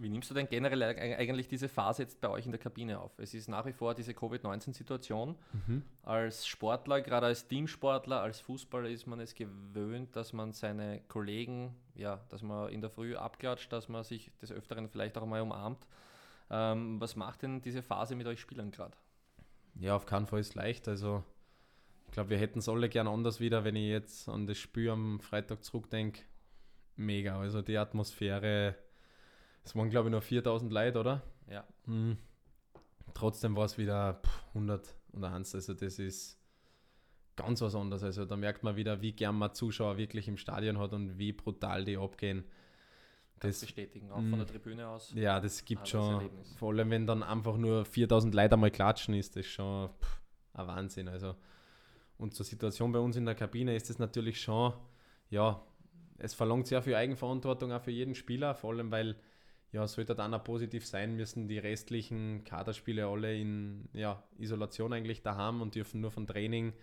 Wie 0.01 0.09
nimmst 0.09 0.29
du 0.29 0.33
denn 0.33 0.47
generell 0.47 0.83
eigentlich 0.83 1.47
diese 1.47 1.67
Phase 1.67 2.03
jetzt 2.03 2.21
bei 2.21 2.29
euch 2.29 2.45
in 2.45 2.51
der 2.51 2.59
Kabine 2.59 2.99
auf? 2.99 3.17
Es 3.17 3.33
ist 3.33 3.49
nach 3.49 3.65
wie 3.65 3.73
vor 3.73 3.93
diese 3.93 4.13
Covid-19-Situation. 4.13 5.35
Mhm. 5.67 5.83
Als 6.03 6.47
Sportler, 6.47 7.01
gerade 7.01 7.25
als 7.25 7.47
Teamsportler, 7.47 8.21
als 8.21 8.39
Fußballer 8.39 8.89
ist 8.89 9.07
man 9.07 9.19
es 9.19 9.35
gewöhnt, 9.35 10.15
dass 10.15 10.31
man 10.31 10.53
seine 10.53 11.01
Kollegen, 11.07 11.75
ja, 11.95 12.21
dass 12.29 12.41
man 12.41 12.69
in 12.69 12.81
der 12.81 12.89
Früh 12.89 13.15
abklatscht, 13.15 13.73
dass 13.73 13.89
man 13.89 14.03
sich 14.03 14.31
des 14.41 14.51
Öfteren 14.51 14.87
vielleicht 14.87 15.17
auch 15.17 15.25
mal 15.25 15.41
umarmt. 15.41 15.85
Ähm, 16.49 17.01
was 17.01 17.15
macht 17.15 17.41
denn 17.41 17.61
diese 17.61 17.81
Phase 17.81 18.15
mit 18.15 18.27
euch 18.27 18.39
Spielern 18.39 18.71
gerade? 18.71 18.95
Ja, 19.79 19.95
auf 19.95 20.05
keinen 20.05 20.27
Fall 20.27 20.39
ist 20.39 20.49
es 20.49 20.55
leicht. 20.55 20.87
Also 20.87 21.23
ich 22.07 22.13
glaube, 22.13 22.31
wir 22.31 22.37
hätten 22.37 22.59
es 22.59 22.69
alle 22.69 22.89
gern 22.89 23.07
anders 23.07 23.39
wieder, 23.39 23.63
wenn 23.63 23.75
ich 23.75 23.89
jetzt 23.89 24.29
an 24.29 24.47
das 24.47 24.57
Spiel 24.57 24.89
am 24.89 25.19
Freitag 25.19 25.63
zurückdenke. 25.63 26.21
Mega. 26.95 27.39
Also 27.39 27.61
die 27.61 27.77
Atmosphäre 27.77 28.75
es 29.69 29.75
waren, 29.75 29.89
glaube 29.89 30.09
ich, 30.09 30.11
nur 30.11 30.21
4000 30.21 30.71
Leute, 30.71 30.99
oder? 30.99 31.21
Ja. 31.47 31.63
Mhm. 31.85 32.17
Trotzdem 33.13 33.55
war 33.55 33.65
es 33.65 33.77
wieder 33.77 34.21
100 34.49 34.95
und 35.13 35.23
1. 35.23 35.55
Also, 35.55 35.73
das 35.73 35.99
ist 35.99 36.39
ganz 37.35 37.61
was 37.61 37.75
anderes. 37.75 38.03
Also, 38.03 38.25
da 38.25 38.35
merkt 38.35 38.63
man 38.63 38.75
wieder, 38.75 39.01
wie 39.01 39.13
gern 39.13 39.35
man 39.35 39.53
Zuschauer 39.53 39.97
wirklich 39.97 40.27
im 40.27 40.37
Stadion 40.37 40.79
hat 40.79 40.93
und 40.93 41.17
wie 41.17 41.33
brutal 41.33 41.85
die 41.85 41.97
abgehen. 41.97 42.45
Das, 43.39 43.59
das 43.59 43.61
bestätigen, 43.61 44.11
auch 44.11 44.15
von 44.15 44.31
der 44.31 44.39
mhm. 44.39 44.47
Tribüne 44.47 44.87
aus. 44.87 45.13
Ja, 45.15 45.39
das 45.39 45.63
gibt 45.63 45.87
schon. 45.87 46.29
Vor 46.57 46.71
allem, 46.71 46.89
wenn 46.89 47.07
dann 47.07 47.23
einfach 47.23 47.57
nur 47.57 47.85
4000 47.85 48.33
Leute 48.35 48.53
einmal 48.53 48.71
klatschen, 48.71 49.13
ist 49.13 49.35
das 49.35 49.45
schon 49.45 49.89
pff, 49.89 50.21
ein 50.53 50.67
Wahnsinn. 50.67 51.07
Also, 51.07 51.35
und 52.17 52.33
zur 52.33 52.45
Situation 52.45 52.91
bei 52.91 52.99
uns 52.99 53.15
in 53.15 53.25
der 53.25 53.35
Kabine 53.35 53.75
ist 53.75 53.89
es 53.89 53.97
natürlich 53.97 54.41
schon, 54.41 54.73
ja, 55.29 55.61
es 56.17 56.33
verlangt 56.33 56.67
sehr 56.67 56.81
viel 56.81 56.95
Eigenverantwortung 56.95 57.71
auch 57.71 57.81
für 57.81 57.91
jeden 57.91 58.13
Spieler, 58.13 58.55
vor 58.55 58.71
allem 58.71 58.91
weil 58.91 59.15
ja, 59.71 59.87
sollte 59.87 60.15
dann 60.15 60.33
auch 60.33 60.43
positiv 60.43 60.85
sein, 60.85 61.15
müssen 61.15 61.47
die 61.47 61.59
restlichen 61.59 62.43
Kaderspiele 62.43 63.07
alle 63.07 63.37
in 63.39 63.87
ja, 63.93 64.23
Isolation 64.37 64.93
eigentlich 64.93 65.21
daheim 65.21 65.61
und 65.61 65.75
dürfen 65.75 66.01
nur 66.01 66.11
von 66.11 66.25
Training 66.25 66.73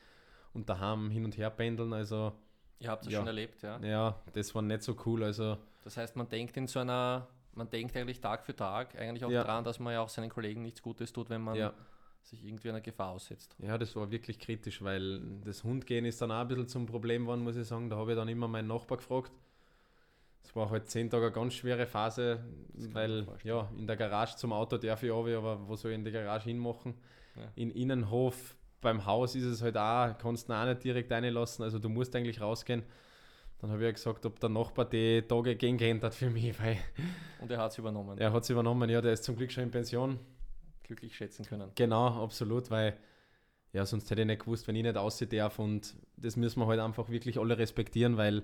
und 0.53 0.69
daheim 0.69 1.11
hin 1.11 1.25
und 1.25 1.37
her 1.37 1.51
pendeln. 1.51 1.93
Also, 1.93 2.33
Ihr 2.79 2.91
habt 2.91 3.07
das 3.07 3.13
ja, 3.13 3.19
schon 3.19 3.27
erlebt, 3.27 3.63
ja? 3.63 3.79
Ja, 3.81 4.21
das 4.35 4.55
war 4.55 4.63
nicht 4.63 4.83
so 4.83 4.97
cool. 5.07 5.25
Also, 5.25 5.57
das 5.83 5.97
heißt, 5.97 6.17
man 6.17 6.29
denkt 6.29 6.57
in 6.57 6.67
so 6.67 6.81
einer, 6.81 7.27
man 7.55 7.71
denkt 7.71 7.97
eigentlich 7.97 8.21
Tag 8.21 8.45
für 8.45 8.55
Tag 8.55 8.99
eigentlich 8.99 9.25
auch 9.25 9.31
ja. 9.31 9.45
daran, 9.45 9.65
dass 9.65 9.79
man 9.79 9.93
ja 9.93 10.01
auch 10.01 10.09
seinen 10.09 10.29
Kollegen 10.29 10.63
nichts 10.63 10.83
Gutes 10.83 11.13
tut, 11.13 11.31
wenn 11.31 11.41
man 11.41 11.57
ja. 11.57 11.73
sich 12.23 12.45
irgendwie 12.45 12.69
einer 12.69 12.83
Gefahr 12.83 13.13
aussetzt. 13.13 13.57
Ja, 13.59 13.79
das 13.79 13.97
war 13.97 14.11
wirklich 14.11 14.39
kritisch, 14.39 14.83
weil 14.83 15.21
das 15.45 15.65
Hundgehen 15.65 16.05
ist 16.05 16.21
dann 16.21 16.31
auch 16.31 16.41
ein 16.41 16.49
bisschen 16.49 16.69
zum 16.69 16.87
Problem 16.87 17.23
geworden, 17.23 17.43
muss 17.43 17.57
ich 17.57 17.67
sagen. 17.67 17.89
Da 17.89 17.97
habe 17.97 18.13
ich 18.13 18.17
dann 18.19 18.29
immer 18.29 18.49
meinen 18.49 18.69
Nachbar 18.69 18.99
gefragt, 18.99 19.33
es 20.45 20.55
war 20.55 20.71
halt 20.71 20.89
zehn 20.89 21.11
Tage 21.11 21.27
eine 21.27 21.35
ganz 21.35 21.55
schwere 21.55 21.87
Phase, 21.87 22.45
weil 22.75 23.27
ja, 23.43 23.69
in 23.77 23.87
der 23.87 23.97
Garage 23.97 24.37
zum 24.37 24.53
Auto 24.53 24.77
darf 24.77 25.03
ich 25.03 25.11
auch, 25.11 25.27
aber 25.27 25.67
wo 25.67 25.75
soll 25.75 25.91
ich 25.91 25.97
in 25.97 26.05
die 26.05 26.13
Garage 26.13 26.45
hinmachen? 26.45 26.95
Ja. 27.35 27.43
In 27.57 27.71
Innenhof 27.71 28.56
beim 28.81 29.05
Haus 29.05 29.35
ist 29.35 29.45
es 29.45 29.63
halt 29.63 29.77
auch, 29.77 30.17
kannst 30.19 30.49
du 30.49 30.53
auch 30.53 30.67
nicht 30.67 30.85
direkt 30.85 31.11
reinlassen, 31.11 31.65
also 31.65 31.79
du 31.79 31.89
musst 31.89 32.15
eigentlich 32.15 32.41
rausgehen. 32.41 32.83
Dann 33.59 33.71
habe 33.71 33.81
ich 33.81 33.87
ja 33.87 33.93
gesagt, 33.93 34.27
ob 34.27 34.39
der 34.39 34.51
Nachbar 34.51 34.85
die 34.85 35.23
Tage 35.23 35.57
gehen 35.57 35.79
kennt 35.79 36.03
hat 36.05 36.15
für 36.15 36.29
mich. 36.29 36.59
Weil 36.61 36.77
Und 37.41 37.51
er 37.51 37.59
hat 37.59 37.73
es 37.73 37.79
übernommen. 37.79 38.19
Er 38.19 38.33
hat 38.33 38.43
es 38.43 38.51
übernommen, 38.51 38.89
ja, 38.91 39.01
der 39.01 39.15
ist 39.15 39.25
zum 39.25 39.37
Glück 39.37 39.51
schon 39.51 39.65
in 39.65 39.71
Pension. 39.71 40.19
Glücklich 40.83 41.17
schätzen 41.17 41.45
können. 41.47 41.71
Genau, 41.75 42.23
absolut, 42.23 42.71
weil 42.71 42.99
ja, 43.73 43.85
sonst 43.85 44.11
hätte 44.11 44.23
ich 44.23 44.27
nicht 44.27 44.41
gewusst, 44.43 44.69
wenn 44.69 44.77
ich 44.77 44.83
nicht 44.83 44.97
aussehen 44.97 45.31
darf 45.31 45.59
und 45.59 45.97
das 46.17 46.37
müssen 46.37 46.61
wir 46.61 46.67
halt 46.67 46.81
einfach 46.81 47.09
wirklich 47.09 47.39
alle 47.39 47.59
respektieren, 47.59 48.17
weil 48.17 48.43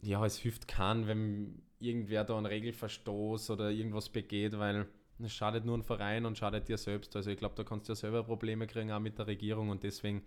ja, 0.00 0.24
es 0.24 0.38
hilft 0.38 0.68
keinen, 0.68 1.06
wenn 1.06 1.62
irgendwer 1.78 2.24
da 2.24 2.36
einen 2.36 2.46
Regelverstoß 2.46 3.50
oder 3.50 3.70
irgendwas 3.70 4.08
begeht, 4.08 4.58
weil 4.58 4.86
es 5.18 5.32
schadet 5.32 5.64
nur 5.64 5.76
ein 5.76 5.82
Verein 5.82 6.26
und 6.26 6.38
schadet 6.38 6.68
dir 6.68 6.78
selbst. 6.78 7.14
Also 7.16 7.30
ich 7.30 7.38
glaube, 7.38 7.54
da 7.54 7.64
kannst 7.64 7.88
du 7.88 7.92
ja 7.92 7.96
selber 7.96 8.24
Probleme 8.24 8.66
kriegen, 8.66 8.92
auch 8.92 9.00
mit 9.00 9.18
der 9.18 9.26
Regierung 9.26 9.70
und 9.70 9.82
deswegen 9.82 10.22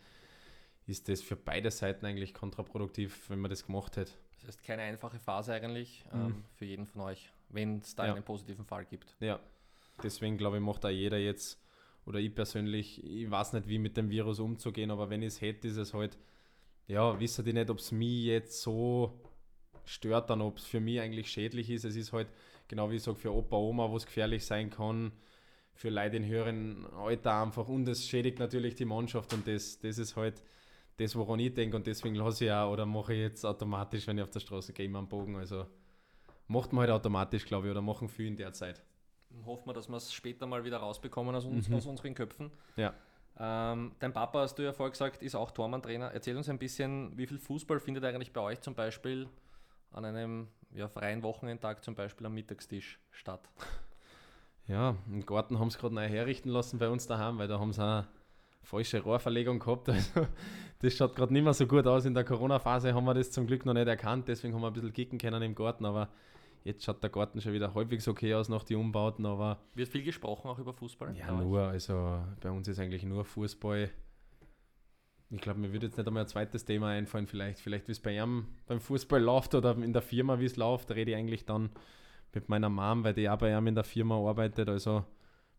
ist 0.88 1.10
das 1.10 1.22
für 1.22 1.36
beide 1.36 1.72
Seiten 1.72 2.06
eigentlich 2.06 2.34
kontraproduktiv, 2.34 3.30
wenn 3.30 3.40
man 3.40 3.50
das 3.50 3.66
gemacht 3.66 3.98
hätte. 3.98 4.12
Das 4.40 4.48
heißt, 4.56 4.64
keine 4.64 4.84
einfache 4.84 5.20
Phase 5.20 5.54
eigentlich 5.54 6.06
mhm. 6.14 6.20
ähm, 6.20 6.46
für 6.56 6.66
jeden 6.66 6.86
von 6.86 7.02
euch, 7.02 7.32
wenn 7.50 7.80
es 7.80 7.96
da 7.96 8.06
ja. 8.06 8.14
einen 8.14 8.24
positiven 8.24 8.66
Fall 8.66 8.86
gibt. 8.86 9.16
Ja, 9.20 9.40
deswegen 10.04 10.38
glaube 10.38 10.58
ich, 10.58 10.64
macht 10.64 10.84
da 10.84 10.90
jeder 10.90 11.18
jetzt, 11.18 11.60
oder 12.06 12.20
ich 12.20 12.34
persönlich, 12.34 13.04
ich 13.04 13.30
weiß 13.30 13.54
nicht, 13.54 13.68
wie 13.68 13.80
mit 13.80 13.98
dem 13.98 14.10
Virus 14.10 14.40
umzugehen, 14.40 14.92
aber 14.92 15.10
wenn 15.10 15.24
ich 15.24 15.30
es 15.30 15.42
hätte, 15.42 15.68
ist 15.68 15.78
es 15.78 15.94
halt, 15.94 16.18
ja, 16.88 17.20
wissen 17.20 17.44
die 17.44 17.54
nicht, 17.54 17.70
ob 17.72 17.80
es 17.80 17.92
mich 17.92 18.26
jetzt 18.26 18.62
so 18.62 19.20
stört 19.86 20.30
dann, 20.30 20.42
ob 20.42 20.58
es 20.58 20.66
für 20.66 20.80
mich 20.80 21.00
eigentlich 21.00 21.32
schädlich 21.32 21.70
ist. 21.70 21.86
Es 21.86 21.96
ist 21.96 22.14
halt, 22.14 22.28
genau 22.68 22.90
wie 22.90 22.96
ich 22.96 23.04
sage, 23.04 23.18
für 23.18 23.34
Opa, 23.34 23.56
Oma, 23.58 23.90
wo 23.90 23.98
es 23.98 24.06
gefährlich 24.06 24.46
sein 24.46 24.70
kann, 24.70 25.12
für 25.74 25.90
Leute 25.90 26.18
in 26.18 26.26
höheren 26.26 26.86
Alter 26.94 27.42
einfach. 27.42 27.68
Und 27.68 27.88
es 27.88 28.08
schädigt 28.08 28.40
natürlich 28.40 28.76
die 28.76 28.86
Mannschaft 28.86 29.34
und 29.34 29.48
das, 29.48 29.80
das 29.80 29.98
ist 29.98 30.16
halt 30.16 30.44
das, 30.98 31.16
woran 31.16 31.40
ich 31.40 31.54
denke 31.54 31.76
und 31.76 31.86
deswegen 31.88 32.16
lasse 32.16 32.46
ich 32.46 32.52
auch 32.52 32.72
oder 32.72 32.86
mache 32.86 33.14
ich 33.14 33.20
jetzt 33.20 33.46
automatisch, 33.46 34.08
wenn 34.08 34.18
ich 34.18 34.24
auf 34.24 34.30
der 34.30 34.40
Straße 34.40 34.72
gehe, 34.74 34.86
immer 34.86 35.00
einen 35.00 35.10
Bogen. 35.10 35.36
Also 35.36 35.66
macht 36.48 36.72
man 36.72 36.82
halt 36.82 36.92
automatisch, 36.92 37.46
glaube 37.46 37.68
ich, 37.68 37.72
oder 37.72 37.82
machen 37.82 38.08
viel 38.08 38.28
in 38.28 38.38
der 38.38 38.54
Zeit. 38.54 38.82
Hoffen 39.46 39.68
wir, 39.68 39.74
dass 39.74 39.90
wir 39.90 39.98
es 39.98 40.14
später 40.14 40.48
mal 40.48 40.64
wieder 40.64 40.78
rausbekommen 40.78 41.36
aus, 41.36 41.44
uns, 41.44 41.68
mhm. 41.68 41.76
aus 41.76 41.86
unseren 41.86 42.14
Köpfen. 42.14 42.52
Ja. 42.78 42.94
Ähm, 43.38 43.92
dein 44.00 44.14
Papa, 44.14 44.40
hast 44.40 44.56
du 44.56 44.64
ja 44.64 44.72
vorher 44.72 44.92
gesagt, 44.92 45.22
ist 45.22 45.36
auch 45.36 45.52
Tormann-Trainer. 45.52 46.12
Erzähl 46.14 46.38
uns 46.38 46.48
ein 46.48 46.58
bisschen, 46.58 47.18
wie 47.18 47.28
viel 47.28 47.38
Fußball 47.38 47.82
findet 47.82 48.06
eigentlich 48.06 48.32
bei 48.32 48.40
euch 48.40 48.62
zum 48.62 48.76
Beispiel 48.76 49.28
an 49.92 50.06
einem 50.06 50.48
ja, 50.76 50.88
freien 50.88 51.24
Wochenendtag 51.24 51.84
zum 51.84 51.96
Beispiel 51.96 52.28
am 52.28 52.34
Mittagstisch 52.34 53.00
statt? 53.12 53.50
Ja, 54.68 54.96
im 55.08 55.26
Garten 55.26 55.60
haben 55.60 55.70
sie 55.70 55.78
gerade 55.78 55.94
neu 55.94 56.08
herrichten 56.08 56.50
lassen 56.50 56.80
bei 56.80 56.90
uns 56.90 57.08
daheim, 57.08 57.38
weil 57.38 57.48
da 57.48 57.60
haben 57.60 57.72
sie 57.72 57.84
eine 57.84 58.08
falsche 58.64 59.02
Rohrverlegung 59.02 59.60
gehabt. 59.60 59.90
Also, 59.94 60.28
das 60.80 60.94
schaut 60.94 61.16
gerade 61.16 61.34
nicht 61.34 61.44
mehr 61.44 61.54
so 61.54 61.66
gut 61.68 61.88
aus. 61.88 62.06
In 62.06 62.14
der 62.14 62.26
Corona-Phase 62.26 62.94
haben 62.94 63.06
wir 63.06 63.14
das 63.14 63.32
zum 63.32 63.48
Glück 63.48 63.66
noch 63.66 63.74
nicht 63.74 63.88
erkannt, 63.88 64.28
deswegen 64.28 64.54
haben 64.54 64.62
wir 64.62 64.68
ein 64.68 64.74
bisschen 64.74 64.94
kicken 64.94 65.18
können 65.18 65.42
im 65.42 65.56
Garten, 65.56 65.86
aber 65.86 66.10
jetzt 66.64 66.84
schaut 66.84 67.02
der 67.02 67.10
Garten 67.10 67.40
schon 67.42 67.54
wieder 67.54 67.74
halbwegs 67.74 68.08
okay 68.08 68.34
aus 68.34 68.50
nach 68.50 68.64
den 68.64 68.78
Umbauten. 68.78 69.26
Aber 69.26 69.60
Wird 69.74 69.88
viel 69.88 70.04
gesprochen 70.04 70.50
auch 70.50 70.60
über 70.60 70.74
Fußball? 70.74 71.16
Ja, 71.16 71.32
nur. 71.32 71.62
Also 71.62 72.20
bei 72.42 72.52
uns 72.52 72.68
ist 72.68 72.80
eigentlich 72.80 73.04
nur 73.04 73.24
Fußball. 73.24 73.90
Ich 75.32 75.42
glaube, 75.42 75.60
mir 75.60 75.74
würde 75.74 75.88
jetzt 75.88 75.98
nicht 75.98 76.08
einmal 76.08 76.24
ein 76.24 76.30
zweites 76.30 76.66
Thema 76.66 76.90
einfallen, 76.90 77.28
vielleicht, 77.28 77.60
vielleicht 77.60 77.88
wie 77.88 77.94
es 77.94 78.00
bei 78.00 78.16
ihm 78.16 78.46
beim 78.68 78.80
Fußball 78.80 79.22
läuft 79.22 79.56
oder 79.56 79.76
in 79.76 79.92
der 79.92 80.02
Firma, 80.02 80.40
wie 80.40 80.46
es 80.46 80.56
läuft, 80.56 80.92
rede 80.92 81.12
ich 81.12 81.18
eigentlich 81.18 81.46
dann 81.46 81.72
mit 82.34 82.48
meiner 82.48 82.70
Mom, 82.70 83.04
weil 83.04 83.14
die 83.14 83.30
auch 83.30 83.38
bei 83.38 83.58
ihm 83.58 83.68
in 83.68 83.76
der 83.76 83.84
Firma 83.84 84.16
arbeitet. 84.16 84.70
Also 84.70 85.04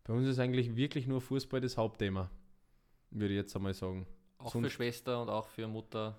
bei 0.05 0.13
uns 0.13 0.27
ist 0.27 0.39
eigentlich 0.39 0.75
wirklich 0.75 1.05
nur 1.05 1.19
Fußball 1.19 1.59
das 1.59 1.75
Hauptthema, 1.75 2.29
würde 3.11 3.33
ich 3.33 3.37
jetzt 3.39 3.55
einmal 3.55 3.73
sagen. 3.73 4.07
Auch 4.37 4.51
Sonst, 4.51 4.67
für 4.67 4.71
Schwester 4.71 5.21
und 5.21 5.29
auch 5.29 5.47
für 5.47 5.67
Mutter. 5.67 6.17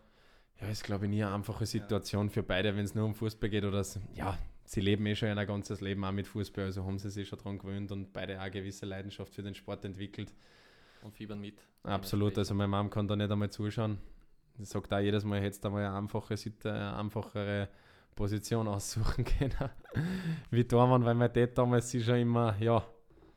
Ja, 0.60 0.68
ist 0.68 0.84
glaube 0.84 1.06
ich 1.06 1.10
nie 1.10 1.24
eine 1.24 1.34
einfache 1.34 1.64
Situation 1.64 2.26
ja. 2.26 2.32
für 2.32 2.42
beide, 2.42 2.76
wenn 2.76 2.84
es 2.84 2.94
nur 2.94 3.06
um 3.06 3.14
Fußball 3.14 3.48
geht 3.48 3.64
oder 3.64 3.84
ja, 4.14 4.36
sie 4.64 4.80
leben 4.80 5.06
eh 5.06 5.14
schon 5.14 5.28
ein 5.28 5.46
ganzes 5.46 5.80
Leben 5.80 6.04
auch 6.04 6.12
mit 6.12 6.26
Fußball, 6.26 6.64
also 6.64 6.84
haben 6.84 6.98
sie 6.98 7.10
sich 7.10 7.28
schon 7.28 7.38
daran 7.38 7.58
gewöhnt 7.58 7.92
und 7.92 8.12
beide 8.12 8.36
auch 8.36 8.42
eine 8.42 8.50
gewisse 8.50 8.84
Leidenschaft 8.84 9.34
für 9.34 9.42
den 9.42 9.54
Sport 9.54 9.84
entwickelt 9.84 10.34
und 11.02 11.14
fiebern 11.14 11.40
mit. 11.40 11.60
Absolut, 11.82 12.36
also 12.38 12.54
meine 12.54 12.68
Mom 12.68 12.90
kann 12.90 13.06
da 13.08 13.16
nicht 13.16 13.30
einmal 13.30 13.50
zuschauen. 13.50 13.98
Sie 14.58 14.64
sagt 14.64 14.92
auch 14.92 14.98
jedes 14.98 15.24
Mal, 15.24 15.40
hättest 15.40 15.64
du 15.64 15.68
einmal 15.68 15.84
eine 15.84 15.96
einfache, 15.96 16.34
eine 16.64 16.96
einfachere 16.96 17.68
Position 18.14 18.66
aussuchen 18.66 19.24
können. 19.38 19.70
wie 20.50 20.64
Tormann, 20.64 21.04
weil 21.04 21.14
mein 21.14 21.32
Dad 21.32 21.56
damals 21.56 21.90
sich 21.90 22.04
schon 22.04 22.16
immer 22.16 22.56
ja, 22.58 22.84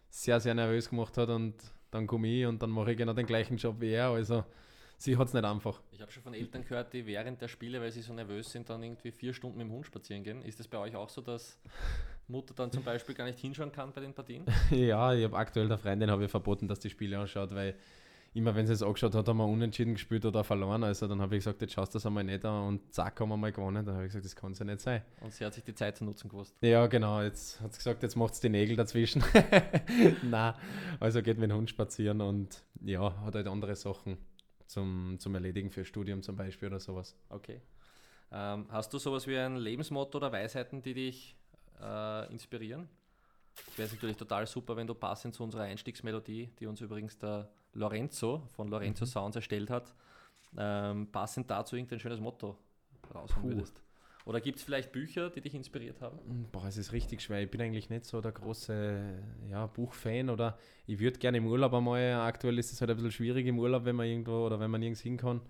sehr, 0.10 0.40
sehr 0.40 0.56
nervös 0.56 0.90
gemacht 0.90 1.16
hat 1.18 1.30
und 1.30 1.56
dann 1.92 2.08
komme 2.08 2.28
ich 2.28 2.46
und 2.46 2.62
dann 2.64 2.72
mache 2.72 2.92
ich 2.92 2.98
genau 2.98 3.14
den 3.14 3.28
gleichen 3.28 3.58
Job 3.58 3.76
wie 3.80 3.92
er. 3.92 4.10
Also 4.10 4.44
sie 4.98 5.16
hat 5.18 5.28
es 5.28 5.34
nicht 5.34 5.46
einfach. 5.46 5.82
Ich 5.92 6.02
habe 6.02 6.12
schon 6.12 6.24
von 6.24 6.34
Eltern 6.34 6.64
gehört, 6.64 6.94
die 6.94 7.06
während 7.06 7.42
der 7.42 7.48
Spiele, 7.48 7.80
weil 7.80 7.92
sie 7.92 8.02
so 8.02 8.14
nervös 8.14 8.52
sind, 8.52 8.70
dann 8.70 8.82
irgendwie 8.82 9.12
vier 9.12 9.34
Stunden 9.34 9.60
mit 9.60 9.68
dem 9.68 9.74
Hund 9.74 9.86
spazieren 9.86 10.24
gehen. 10.24 10.42
Ist 10.42 10.60
das 10.60 10.68
bei 10.68 10.80
euch 10.80 10.96
auch 10.96 11.10
so, 11.10 11.22
dass 11.22 11.60
Mutter 12.32 12.54
dann 12.56 12.72
zum 12.72 12.84
Beispiel 12.84 13.16
gar 13.16 13.26
nicht 13.26 13.40
hinschauen 13.40 13.72
kann 13.72 13.92
bei 13.92 14.02
den 14.02 14.14
Partien? 14.14 14.46
ja, 14.72 15.14
ich 15.14 15.24
habe 15.24 15.38
aktuell 15.38 15.68
der 15.68 15.78
Freundin 15.78 16.10
habe 16.10 16.26
ich 16.26 16.32
verboten, 16.32 16.68
dass 16.68 16.80
die 16.80 16.90
Spiele 16.90 17.20
anschaut, 17.20 17.54
weil 17.54 17.76
immer 18.34 18.56
wenn 18.56 18.66
sie 18.66 18.74
es 18.74 18.82
angeschaut 18.82 19.14
hat, 19.14 19.28
haben 19.28 19.38
wir 19.38 19.46
unentschieden 19.46 19.94
gespielt 19.94 20.26
oder 20.26 20.44
verloren. 20.44 20.84
Also 20.84 21.08
dann 21.08 21.22
habe 21.22 21.36
ich 21.36 21.42
gesagt, 21.44 21.62
jetzt 21.62 21.74
schaust 21.74 21.94
du 21.94 21.98
das 21.98 22.06
einmal 22.06 22.24
nicht 22.24 22.46
an 22.46 22.68
und 22.68 22.94
zack, 22.94 23.20
haben 23.20 23.30
wir 23.30 23.38
mal 23.38 23.52
gewonnen. 23.52 23.86
Dann 23.86 23.96
habe 23.96 24.06
ich 24.06 24.10
gesagt, 24.10 24.26
das 24.26 24.36
kann 24.36 24.54
es 24.54 24.60
ja 24.60 24.66
nicht 24.66 24.80
sein. 24.80 25.02
Und 25.20 25.34
sie 25.34 25.46
hat 25.46 25.54
sich 25.54 25.64
die 25.64 25.76
Zeit 25.76 25.98
zu 25.98 26.06
nutzen 26.06 26.30
gewusst. 26.30 26.56
Ja, 26.62 26.88
genau. 26.88 27.22
Jetzt 27.22 27.60
hat 27.60 27.74
sie 27.74 27.80
gesagt, 27.80 28.04
jetzt 28.04 28.16
macht 28.16 28.34
es 28.34 28.40
die 28.40 28.50
Nägel 28.50 28.78
dazwischen. 28.78 29.24
Na, 30.24 30.56
also 31.00 31.22
geht 31.22 31.38
mit 31.38 31.50
dem 31.50 31.58
Hund 31.58 31.70
spazieren 31.70 32.22
und 32.22 32.64
ja, 32.82 33.14
hat 33.26 33.36
halt 33.36 33.48
andere 33.48 33.76
Sachen 33.76 34.18
zum, 34.66 35.18
zum 35.20 35.36
Erledigen 35.36 35.70
für 35.70 35.84
Studium 35.84 36.24
zum 36.24 36.38
Beispiel 36.38 36.70
oder 36.70 36.80
sowas. 36.80 37.18
Okay. 37.30 37.62
Ähm, 38.32 38.66
hast 38.70 38.94
du 38.94 38.98
sowas 38.98 39.28
wie 39.28 39.38
ein 39.38 39.58
Lebensmotto 39.58 40.18
oder 40.18 40.32
Weisheiten, 40.32 40.82
die 40.82 40.94
dich 40.94 41.36
äh, 41.82 42.32
inspirieren. 42.32 42.88
Es 43.68 43.78
wäre 43.78 43.90
natürlich 43.90 44.18
total 44.18 44.48
super, 44.48 44.76
wenn 44.78 44.88
du 44.88 44.94
passend 44.94 45.36
zu 45.36 45.44
unserer 45.44 45.64
Einstiegsmelodie, 45.64 46.52
die 46.60 46.68
uns 46.68 46.82
übrigens 46.82 47.18
der 47.18 47.50
Lorenzo 47.74 48.44
von 48.56 48.68
Lorenzo 48.70 49.06
mhm. 49.06 49.10
Sounds 49.10 49.36
erstellt 49.36 49.70
hat, 49.70 49.94
ähm, 50.58 51.12
passend 51.12 51.50
dazu 51.50 51.76
irgendein 51.76 52.00
schönes 52.00 52.20
Motto 52.20 52.58
raushauen 53.14 53.50
würdest. 53.50 53.82
Oder 54.26 54.40
gibt 54.40 54.60
es 54.60 54.64
vielleicht 54.64 54.92
Bücher, 54.92 55.30
die 55.30 55.42
dich 55.42 55.56
inspiriert 55.56 56.00
haben? 56.02 56.20
Hm, 56.20 56.46
boah, 56.52 56.66
es 56.68 56.78
ist 56.78 56.92
richtig 56.92 57.22
schwer. 57.22 57.42
Ich 57.42 57.50
bin 57.50 57.60
eigentlich 57.62 57.90
nicht 57.90 58.06
so 58.06 58.22
der 58.22 58.32
große 58.32 59.18
ja, 59.50 59.66
Buchfan 59.66 60.30
oder 60.30 60.58
ich 60.86 61.00
würde 61.00 61.18
gerne 61.18 61.38
im 61.40 61.48
Urlaub 61.48 61.74
einmal, 61.74 62.14
aktuell 62.14 62.60
ist 62.60 62.72
es 62.72 62.82
halt 62.82 62.92
ein 62.92 62.98
bisschen 62.98 63.12
schwierig 63.12 63.48
im 63.48 63.58
Urlaub, 63.58 63.86
wenn 63.86 63.96
man 63.96 64.06
irgendwo 64.06 64.46
oder 64.46 64.60
wenn 64.60 64.70
man 64.70 64.80
nirgends 64.80 65.02
hin 65.02 65.18
kann. 65.18 65.42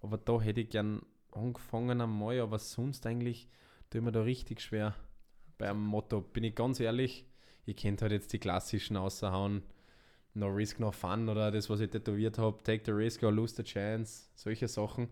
Aber 0.00 0.18
da 0.18 0.40
hätte 0.40 0.60
ich 0.60 0.70
gern 0.70 1.02
angefangen 1.32 2.00
einmal, 2.00 2.38
aber 2.40 2.58
sonst 2.58 3.06
eigentlich 3.06 3.48
tut 3.90 4.02
mir 4.02 4.12
da 4.12 4.22
richtig 4.22 4.60
schwer. 4.60 4.94
Beim 5.62 5.80
Motto, 5.80 6.20
bin 6.20 6.44
ich 6.44 6.54
ganz 6.54 6.80
ehrlich, 6.80 7.24
ihr 7.66 7.74
kennt 7.74 8.02
halt 8.02 8.12
jetzt 8.12 8.32
die 8.32 8.38
klassischen 8.38 8.96
außerhauen, 8.96 9.62
no 10.34 10.48
risk, 10.48 10.80
no 10.80 10.90
fun 10.90 11.28
oder 11.28 11.50
das, 11.50 11.70
was 11.70 11.80
ich 11.80 11.90
tätowiert 11.90 12.38
habe, 12.38 12.62
take 12.64 12.82
the 12.84 12.90
risk 12.90 13.22
or 13.22 13.30
lose 13.30 13.54
the 13.54 13.62
chance, 13.62 14.28
solche 14.34 14.66
Sachen 14.66 15.08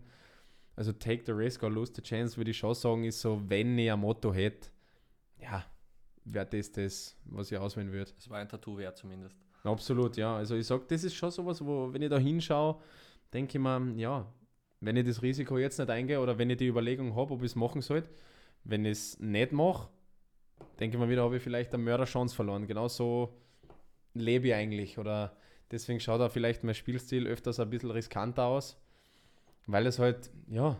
also 0.75 0.91
take 0.91 1.23
the 1.25 1.33
risk 1.33 1.63
or 1.63 1.69
lose 1.69 1.91
the 1.93 2.01
chance, 2.01 2.37
würde 2.37 2.51
ich 2.51 2.57
schon 2.57 2.73
sagen, 2.73 3.03
ist 3.03 3.21
so, 3.21 3.41
wenn 3.47 3.77
ich 3.77 3.91
ein 3.91 3.99
Motto 3.99 4.33
hätte, 4.33 4.69
ja, 5.39 5.65
wäre 6.25 6.45
das 6.45 6.71
das, 6.71 7.17
was 7.25 7.51
ich 7.51 7.57
auswählen 7.57 7.91
würde. 7.91 8.11
Das 8.15 8.29
war 8.29 8.39
ein 8.39 8.49
Tattoo 8.49 8.77
wert 8.77 8.97
zumindest. 8.97 9.35
Absolut, 9.63 10.17
ja. 10.17 10.35
Also 10.35 10.55
ich 10.55 10.65
sage, 10.65 10.83
das 10.87 11.03
ist 11.03 11.13
schon 11.13 11.31
sowas, 11.31 11.63
wo, 11.63 11.93
wenn 11.93 12.01
ich 12.01 12.09
da 12.09 12.17
hinschaue, 12.17 12.81
denke 13.33 13.57
ich 13.57 13.61
mir, 13.61 13.93
ja, 13.97 14.25
wenn 14.79 14.97
ich 14.97 15.05
das 15.05 15.21
Risiko 15.21 15.57
jetzt 15.57 15.77
nicht 15.77 15.89
eingehe 15.89 16.19
oder 16.19 16.37
wenn 16.37 16.49
ich 16.49 16.57
die 16.57 16.67
Überlegung 16.67 17.15
habe, 17.15 17.33
ob 17.33 17.41
ich 17.41 17.51
es 17.51 17.55
machen 17.55 17.81
sollte, 17.81 18.09
wenn 18.63 18.85
ich 18.85 18.91
es 18.91 19.19
nicht 19.19 19.51
mache, 19.51 19.89
denke 20.79 20.97
ich 20.97 21.01
mir 21.01 21.09
wieder, 21.09 21.23
habe 21.23 21.37
ich 21.37 21.43
vielleicht 21.43 21.73
eine 21.73 21.83
Mörderchance 21.83 22.35
verloren. 22.35 22.67
Genau 22.67 22.87
so 22.87 23.37
lebe 24.13 24.47
ich 24.47 24.53
eigentlich. 24.53 24.97
Oder 24.97 25.35
deswegen 25.71 25.99
schaut 25.99 26.21
auch 26.21 26.31
vielleicht 26.31 26.63
mein 26.63 26.75
Spielstil 26.75 27.27
öfters 27.27 27.59
ein 27.59 27.69
bisschen 27.69 27.91
riskanter 27.91 28.45
aus 28.45 28.77
weil 29.67 29.85
es 29.87 29.99
halt, 29.99 30.29
ja, 30.47 30.77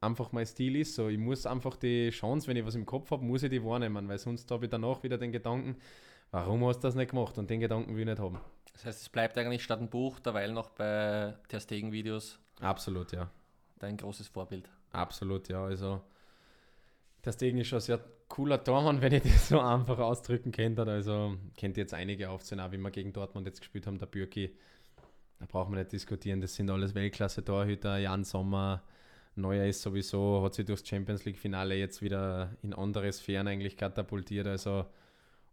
einfach 0.00 0.32
mein 0.32 0.46
Stil 0.46 0.76
ist. 0.76 0.94
So, 0.94 1.08
ich 1.08 1.18
muss 1.18 1.46
einfach 1.46 1.76
die 1.76 2.10
Chance, 2.10 2.48
wenn 2.48 2.56
ich 2.56 2.66
was 2.66 2.74
im 2.74 2.86
Kopf 2.86 3.10
habe, 3.10 3.24
muss 3.24 3.42
ich 3.42 3.50
die 3.50 3.64
wahrnehmen, 3.64 4.08
weil 4.08 4.18
sonst 4.18 4.50
habe 4.50 4.66
ich 4.66 4.70
danach 4.70 5.02
wieder 5.02 5.18
den 5.18 5.32
Gedanken, 5.32 5.76
warum 6.30 6.64
hast 6.66 6.78
du 6.78 6.88
das 6.88 6.94
nicht 6.94 7.10
gemacht? 7.10 7.38
Und 7.38 7.48
den 7.50 7.60
Gedanken 7.60 7.94
will 7.94 8.00
ich 8.00 8.06
nicht 8.06 8.18
haben. 8.18 8.40
Das 8.72 8.84
heißt, 8.84 9.02
es 9.02 9.08
bleibt 9.08 9.36
eigentlich 9.38 9.62
statt 9.62 9.80
ein 9.80 9.88
Buch 9.88 10.18
derweil 10.20 10.52
noch 10.52 10.70
bei 10.70 11.34
der 11.50 11.60
Stegen-Videos. 11.60 12.38
Absolut, 12.60 13.12
ja. 13.12 13.30
Dein 13.78 13.96
großes 13.96 14.28
Vorbild. 14.28 14.68
Absolut, 14.92 15.48
ja. 15.48 15.64
Also, 15.64 16.00
der 17.24 17.32
Stegen 17.32 17.58
ist 17.58 17.68
schon 17.68 17.80
sehr 17.80 18.00
cooler 18.32 18.62
Tormann, 18.64 19.00
wenn 19.02 19.12
ich 19.12 19.22
das 19.22 19.48
so 19.48 19.60
einfach 19.60 19.98
ausdrücken 19.98 20.52
könnte. 20.52 20.82
Also, 20.84 21.36
kennt 21.56 21.76
jetzt 21.76 21.94
einige 21.94 22.30
aufzählen, 22.30 22.60
auch 22.60 22.72
wie 22.72 22.78
wir 22.78 22.90
gegen 22.90 23.12
Dortmund 23.12 23.46
jetzt 23.46 23.60
gespielt 23.60 23.86
haben, 23.86 23.98
der 23.98 24.06
Bürki 24.06 24.56
da 25.42 25.46
brauchen 25.46 25.72
wir 25.72 25.80
nicht 25.80 25.90
diskutieren. 25.90 26.40
Das 26.40 26.54
sind 26.54 26.70
alles 26.70 26.94
Weltklasse-Torhüter. 26.94 27.98
Jan 27.98 28.22
Sommer, 28.22 28.84
Neuer 29.34 29.66
ist 29.66 29.82
sowieso, 29.82 30.40
hat 30.44 30.54
sich 30.54 30.64
durchs 30.64 30.86
Champions 30.86 31.24
League-Finale 31.24 31.74
jetzt 31.74 32.00
wieder 32.00 32.56
in 32.62 32.72
andere 32.72 33.12
Sphären 33.12 33.48
eigentlich 33.48 33.76
katapultiert. 33.76 34.46
Also 34.46 34.86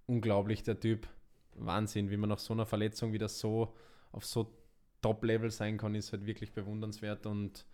unglaublich 0.06 0.62
der 0.62 0.80
Typ. 0.80 1.08
Wahnsinn, 1.56 2.12
wie 2.12 2.18
man 2.18 2.30
nach 2.30 2.38
so 2.38 2.54
einer 2.54 2.68
Verletzung 2.68 3.14
wieder 3.14 3.30
so 3.30 3.74
auf 4.12 4.28
so 4.28 4.54
Top-Level 5.02 5.50
sein 5.50 5.80
kann, 5.80 5.96
ist 5.96 6.12
halt 6.12 6.28
wirklich 6.28 6.54
bewundernswert. 6.54 7.26
Und 7.26 7.66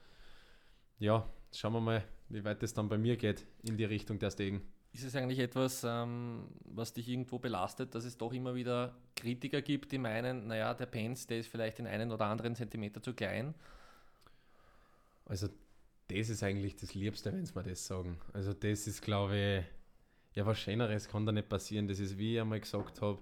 ja, 1.00 1.30
schauen 1.52 1.74
wir 1.74 1.82
mal, 1.82 2.04
wie 2.30 2.46
weit 2.46 2.64
es 2.64 2.74
dann 2.74 2.88
bei 2.88 2.98
mir 2.98 3.18
geht 3.18 3.46
in 3.64 3.76
die 3.76 3.84
Richtung 3.84 4.20
der 4.20 4.32
Stegen. 4.32 4.62
Ist 4.96 5.04
es 5.04 5.16
eigentlich 5.18 5.40
etwas, 5.40 5.84
ähm, 5.86 6.48
was 6.64 6.94
dich 6.94 7.10
irgendwo 7.10 7.38
belastet, 7.38 7.94
dass 7.94 8.06
es 8.06 8.18
doch 8.18 8.32
immer 8.32 8.56
wieder 8.56 8.96
Kritiker 9.18 9.62
gibt, 9.62 9.92
die 9.92 9.98
meinen, 9.98 10.48
naja, 10.48 10.74
der 10.74 10.86
Pence, 10.86 11.28
der 11.28 11.40
ist 11.40 11.48
vielleicht 11.48 11.80
in 11.80 11.88
einen 11.88 12.14
oder 12.14 12.28
anderen 12.28 12.56
Zentimeter 12.56 13.02
zu 13.02 13.14
klein? 13.14 13.54
Also, 15.26 15.50
das 16.08 16.30
ist 16.30 16.44
eigentlich 16.44 16.78
das 16.78 16.94
Liebste, 16.94 17.34
wenn 17.34 17.46
sie 17.46 17.54
mir 17.54 17.64
das 17.64 17.86
sagen. 17.86 18.18
Also, 18.32 18.54
das 18.54 18.88
ist, 18.88 19.02
glaube 19.02 19.36
ich, 19.36 20.38
ja, 20.38 20.46
was 20.46 20.60
Schöneres 20.60 21.10
kann 21.10 21.26
da 21.26 21.34
nicht 21.34 21.50
passieren. 21.50 21.90
Das 21.90 22.00
ist, 22.00 22.18
wie 22.18 22.36
ich 22.36 22.40
einmal 22.40 22.62
gesagt 22.62 23.02
habe, 23.02 23.22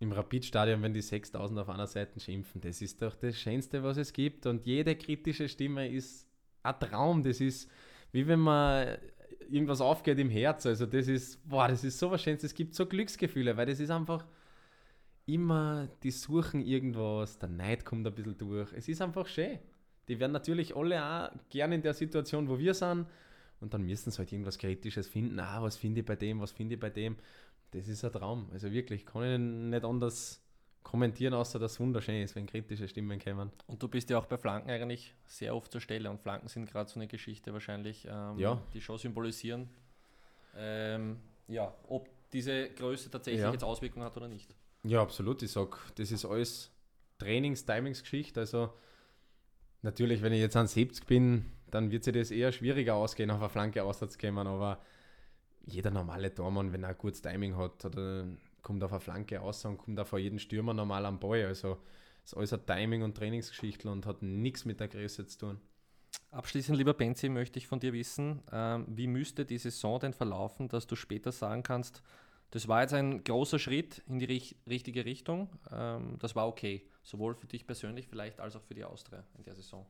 im 0.00 0.12
Rapid-Stadion, 0.12 0.82
wenn 0.82 0.92
die 0.92 1.00
6000 1.00 1.60
auf 1.60 1.70
einer 1.70 1.86
Seite 1.86 2.20
schimpfen, 2.20 2.60
das 2.60 2.82
ist 2.82 3.00
doch 3.00 3.14
das 3.14 3.38
Schönste, 3.38 3.82
was 3.82 3.96
es 3.96 4.12
gibt. 4.12 4.44
Und 4.44 4.66
jede 4.66 4.96
kritische 4.96 5.48
Stimme 5.48 5.88
ist 5.88 6.26
ein 6.62 6.78
Traum. 6.78 7.22
Das 7.22 7.40
ist 7.40 7.70
wie 8.12 8.26
wenn 8.26 8.40
man 8.40 8.98
irgendwas 9.50 9.80
aufgeht 9.80 10.18
im 10.18 10.30
Herz. 10.30 10.66
Also 10.66 10.86
das 10.86 11.08
ist, 11.08 11.48
boah, 11.48 11.68
das 11.68 11.84
ist 11.84 11.98
so 11.98 12.10
was 12.10 12.22
Schönes. 12.22 12.44
Es 12.44 12.54
gibt 12.54 12.74
so 12.74 12.86
Glücksgefühle, 12.86 13.56
weil 13.56 13.66
das 13.66 13.80
ist 13.80 13.90
einfach 13.90 14.26
immer, 15.26 15.88
die 16.02 16.10
suchen 16.10 16.60
irgendwas, 16.60 17.38
der 17.38 17.48
Neid 17.48 17.84
kommt 17.84 18.06
ein 18.06 18.14
bisschen 18.14 18.38
durch. 18.38 18.72
Es 18.72 18.88
ist 18.88 19.00
einfach 19.00 19.26
schön. 19.26 19.58
Die 20.08 20.18
werden 20.18 20.32
natürlich 20.32 20.76
alle 20.76 21.04
auch 21.04 21.30
gerne 21.48 21.76
in 21.76 21.82
der 21.82 21.94
Situation, 21.94 22.48
wo 22.48 22.58
wir 22.58 22.74
sind. 22.74 23.06
Und 23.60 23.72
dann 23.72 23.82
müssen 23.82 24.10
sie 24.10 24.18
halt 24.18 24.32
irgendwas 24.32 24.58
Kritisches 24.58 25.06
finden. 25.06 25.38
Ah, 25.38 25.62
was 25.62 25.76
finde 25.76 26.00
ich 26.00 26.06
bei 26.06 26.16
dem, 26.16 26.40
was 26.40 26.50
finde 26.50 26.74
ich 26.74 26.80
bei 26.80 26.90
dem. 26.90 27.16
Das 27.70 27.86
ist 27.86 28.04
ein 28.04 28.12
Traum. 28.12 28.48
Also 28.52 28.72
wirklich, 28.72 29.06
kann 29.06 29.22
ich 29.22 29.38
nicht 29.38 29.84
anders 29.84 30.41
kommentieren, 30.82 31.34
außer 31.34 31.58
dass 31.58 31.72
es 31.72 31.80
wunderschön 31.80 32.22
ist, 32.22 32.34
wenn 32.34 32.46
kritische 32.46 32.88
Stimmen 32.88 33.18
kommen. 33.18 33.50
Und 33.66 33.82
du 33.82 33.88
bist 33.88 34.10
ja 34.10 34.18
auch 34.18 34.26
bei 34.26 34.36
Flanken 34.36 34.70
eigentlich 34.70 35.14
sehr 35.26 35.54
oft 35.54 35.70
zur 35.72 35.80
Stelle 35.80 36.10
und 36.10 36.20
Flanken 36.20 36.48
sind 36.48 36.70
gerade 36.70 36.90
so 36.90 36.98
eine 36.98 37.06
Geschichte 37.06 37.52
wahrscheinlich, 37.52 38.06
ähm, 38.10 38.38
ja. 38.38 38.60
die 38.74 38.80
schon 38.80 38.98
symbolisieren, 38.98 39.68
ähm, 40.56 41.18
ja, 41.48 41.74
ob 41.88 42.08
diese 42.32 42.70
Größe 42.70 43.10
tatsächlich 43.10 43.42
ja. 43.42 43.52
jetzt 43.52 43.64
Auswirkungen 43.64 44.04
hat 44.04 44.16
oder 44.16 44.28
nicht. 44.28 44.54
Ja, 44.84 45.00
absolut. 45.00 45.42
Ich 45.42 45.52
sage, 45.52 45.76
das 45.94 46.10
ist 46.10 46.24
alles 46.24 46.70
Trainings-, 47.18 47.64
Timings-Geschichte. 47.64 48.40
Also 48.40 48.72
natürlich, 49.82 50.22
wenn 50.22 50.32
ich 50.32 50.40
jetzt 50.40 50.56
an 50.56 50.66
70 50.66 51.06
bin, 51.06 51.46
dann 51.70 51.90
wird 51.90 52.04
sich 52.04 52.14
das 52.14 52.30
eher 52.30 52.52
schwieriger 52.52 52.94
ausgehen, 52.94 53.30
auf 53.30 53.40
eine 53.40 53.48
Flanke 53.48 53.82
auszukommen, 53.82 54.46
aber 54.46 54.78
jeder 55.64 55.90
normale 55.90 56.34
Tormann, 56.34 56.72
wenn 56.72 56.82
er 56.82 56.90
ein 56.90 56.98
gutes 56.98 57.22
Timing 57.22 57.56
hat 57.56 57.84
oder 57.84 58.26
kommt 58.62 58.82
auf 58.84 58.92
eine 58.92 59.00
Flanke 59.00 59.40
aus 59.40 59.64
und 59.64 59.78
kommt 59.78 60.00
vor 60.06 60.18
jedem 60.18 60.38
Stürmer 60.38 60.74
normal 60.74 61.06
am 61.06 61.18
Ball. 61.18 61.46
Also 61.46 61.78
ist 62.24 62.36
alles 62.36 62.52
ein 62.52 62.64
Timing- 62.66 63.02
und 63.02 63.16
Trainingsgeschichte 63.16 63.90
und 63.90 64.06
hat 64.06 64.22
nichts 64.22 64.64
mit 64.64 64.80
der 64.80 64.88
Größe 64.88 65.26
zu 65.26 65.38
tun. 65.38 65.60
Abschließend, 66.30 66.78
lieber 66.78 66.94
Benzi, 66.94 67.28
möchte 67.28 67.58
ich 67.58 67.66
von 67.66 67.80
dir 67.80 67.92
wissen, 67.92 68.42
ähm, 68.52 68.86
wie 68.88 69.06
müsste 69.06 69.44
die 69.44 69.58
Saison 69.58 70.00
denn 70.00 70.14
verlaufen, 70.14 70.68
dass 70.68 70.86
du 70.86 70.96
später 70.96 71.32
sagen 71.32 71.62
kannst, 71.62 72.02
das 72.50 72.68
war 72.68 72.82
jetzt 72.82 72.92
ein 72.92 73.24
großer 73.24 73.58
Schritt 73.58 74.02
in 74.06 74.18
die 74.18 74.26
rich 74.26 74.56
richtige 74.68 75.04
Richtung, 75.04 75.48
ähm, 75.70 76.16
das 76.18 76.36
war 76.36 76.48
okay, 76.48 76.86
sowohl 77.02 77.34
für 77.34 77.46
dich 77.46 77.66
persönlich 77.66 78.08
vielleicht 78.08 78.40
als 78.40 78.56
auch 78.56 78.62
für 78.62 78.74
die 78.74 78.84
Austria 78.84 79.24
in 79.36 79.44
der 79.44 79.54
Saison. 79.54 79.86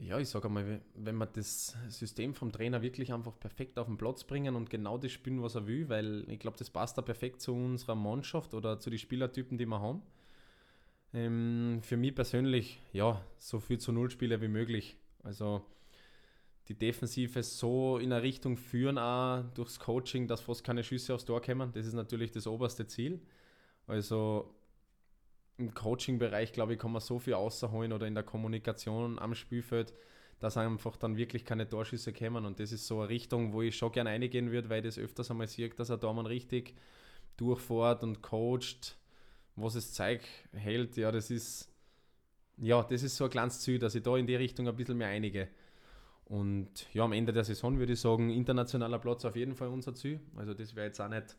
Ja, 0.00 0.18
ich 0.18 0.28
sage 0.28 0.46
einmal, 0.46 0.80
wenn 0.94 1.16
wir 1.16 1.26
das 1.26 1.76
System 1.88 2.32
vom 2.32 2.52
Trainer 2.52 2.82
wirklich 2.82 3.12
einfach 3.12 3.38
perfekt 3.38 3.78
auf 3.80 3.88
den 3.88 3.98
Platz 3.98 4.22
bringen 4.22 4.54
und 4.54 4.70
genau 4.70 4.96
das 4.96 5.10
spielen, 5.10 5.42
was 5.42 5.56
er 5.56 5.66
will, 5.66 5.88
weil 5.88 6.24
ich 6.30 6.38
glaube, 6.38 6.56
das 6.56 6.70
passt 6.70 6.96
da 6.96 7.02
perfekt 7.02 7.40
zu 7.40 7.52
unserer 7.52 7.96
Mannschaft 7.96 8.54
oder 8.54 8.78
zu 8.78 8.90
den 8.90 8.98
Spielertypen, 8.98 9.58
die 9.58 9.66
wir 9.66 9.80
haben. 9.80 10.02
Ähm, 11.12 11.80
für 11.82 11.96
mich 11.96 12.14
persönlich, 12.14 12.78
ja, 12.92 13.20
so 13.38 13.58
viel 13.58 13.78
zu 13.78 13.90
Null 13.90 14.10
Spiele 14.10 14.40
wie 14.40 14.48
möglich. 14.48 14.96
Also 15.24 15.64
die 16.68 16.78
Defensive 16.78 17.42
so 17.42 17.98
in 17.98 18.12
eine 18.12 18.22
Richtung 18.22 18.56
führen, 18.56 18.98
auch 18.98 19.42
durchs 19.54 19.80
Coaching, 19.80 20.28
dass 20.28 20.42
fast 20.42 20.62
keine 20.62 20.84
Schüsse 20.84 21.14
aufs 21.14 21.24
Tor 21.24 21.42
kommen. 21.42 21.72
Das 21.72 21.86
ist 21.86 21.94
natürlich 21.94 22.30
das 22.30 22.46
oberste 22.46 22.86
Ziel. 22.86 23.20
Also 23.88 24.54
im 25.58 25.74
Coaching-Bereich, 25.74 26.52
glaube 26.52 26.74
ich, 26.74 26.78
kann 26.78 26.92
man 26.92 27.00
so 27.00 27.18
viel 27.18 27.34
außerholen 27.34 27.92
oder 27.92 28.06
in 28.06 28.14
der 28.14 28.22
Kommunikation 28.22 29.18
am 29.18 29.34
Spielfeld, 29.34 29.92
dass 30.38 30.56
einfach 30.56 30.96
dann 30.96 31.16
wirklich 31.16 31.44
keine 31.44 31.68
Torschüsse 31.68 32.12
kommen. 32.12 32.46
Und 32.46 32.60
das 32.60 32.72
ist 32.72 32.86
so 32.86 33.00
eine 33.00 33.08
Richtung, 33.08 33.52
wo 33.52 33.62
ich 33.62 33.76
schon 33.76 33.92
gerne 33.92 34.10
eingehen 34.10 34.52
würde, 34.52 34.70
weil 34.70 34.78
ich 34.78 34.94
das 34.94 34.98
öfters 34.98 35.30
einmal 35.30 35.48
sehe, 35.48 35.68
dass 35.70 35.90
er 35.90 35.98
da 35.98 36.12
mal 36.12 36.26
richtig 36.26 36.74
durchfährt 37.36 38.04
und 38.04 38.22
coacht, 38.22 38.96
was 39.56 39.74
es 39.74 39.92
zeigt, 39.92 40.26
hält. 40.52 40.96
Ja, 40.96 41.10
das 41.10 41.30
ist, 41.30 41.72
ja, 42.56 42.82
das 42.84 43.02
ist 43.02 43.16
so 43.16 43.24
ein 43.24 43.30
kleines 43.30 43.60
Ziel, 43.60 43.80
dass 43.80 43.96
ich 43.96 44.02
da 44.02 44.16
in 44.16 44.26
die 44.26 44.36
Richtung 44.36 44.68
ein 44.68 44.76
bisschen 44.76 44.98
mehr 44.98 45.08
einige. 45.08 45.48
Und 46.24 46.86
ja, 46.94 47.02
am 47.04 47.12
Ende 47.12 47.32
der 47.32 47.44
Saison 47.44 47.78
würde 47.78 47.94
ich 47.94 48.00
sagen, 48.00 48.30
internationaler 48.30 48.98
Platz 48.98 49.24
auf 49.24 49.34
jeden 49.34 49.56
Fall 49.56 49.68
unser 49.68 49.94
Ziel. 49.94 50.20
Also 50.36 50.54
das 50.54 50.76
wäre 50.76 50.86
jetzt 50.86 51.00
auch 51.00 51.08
nicht 51.08 51.36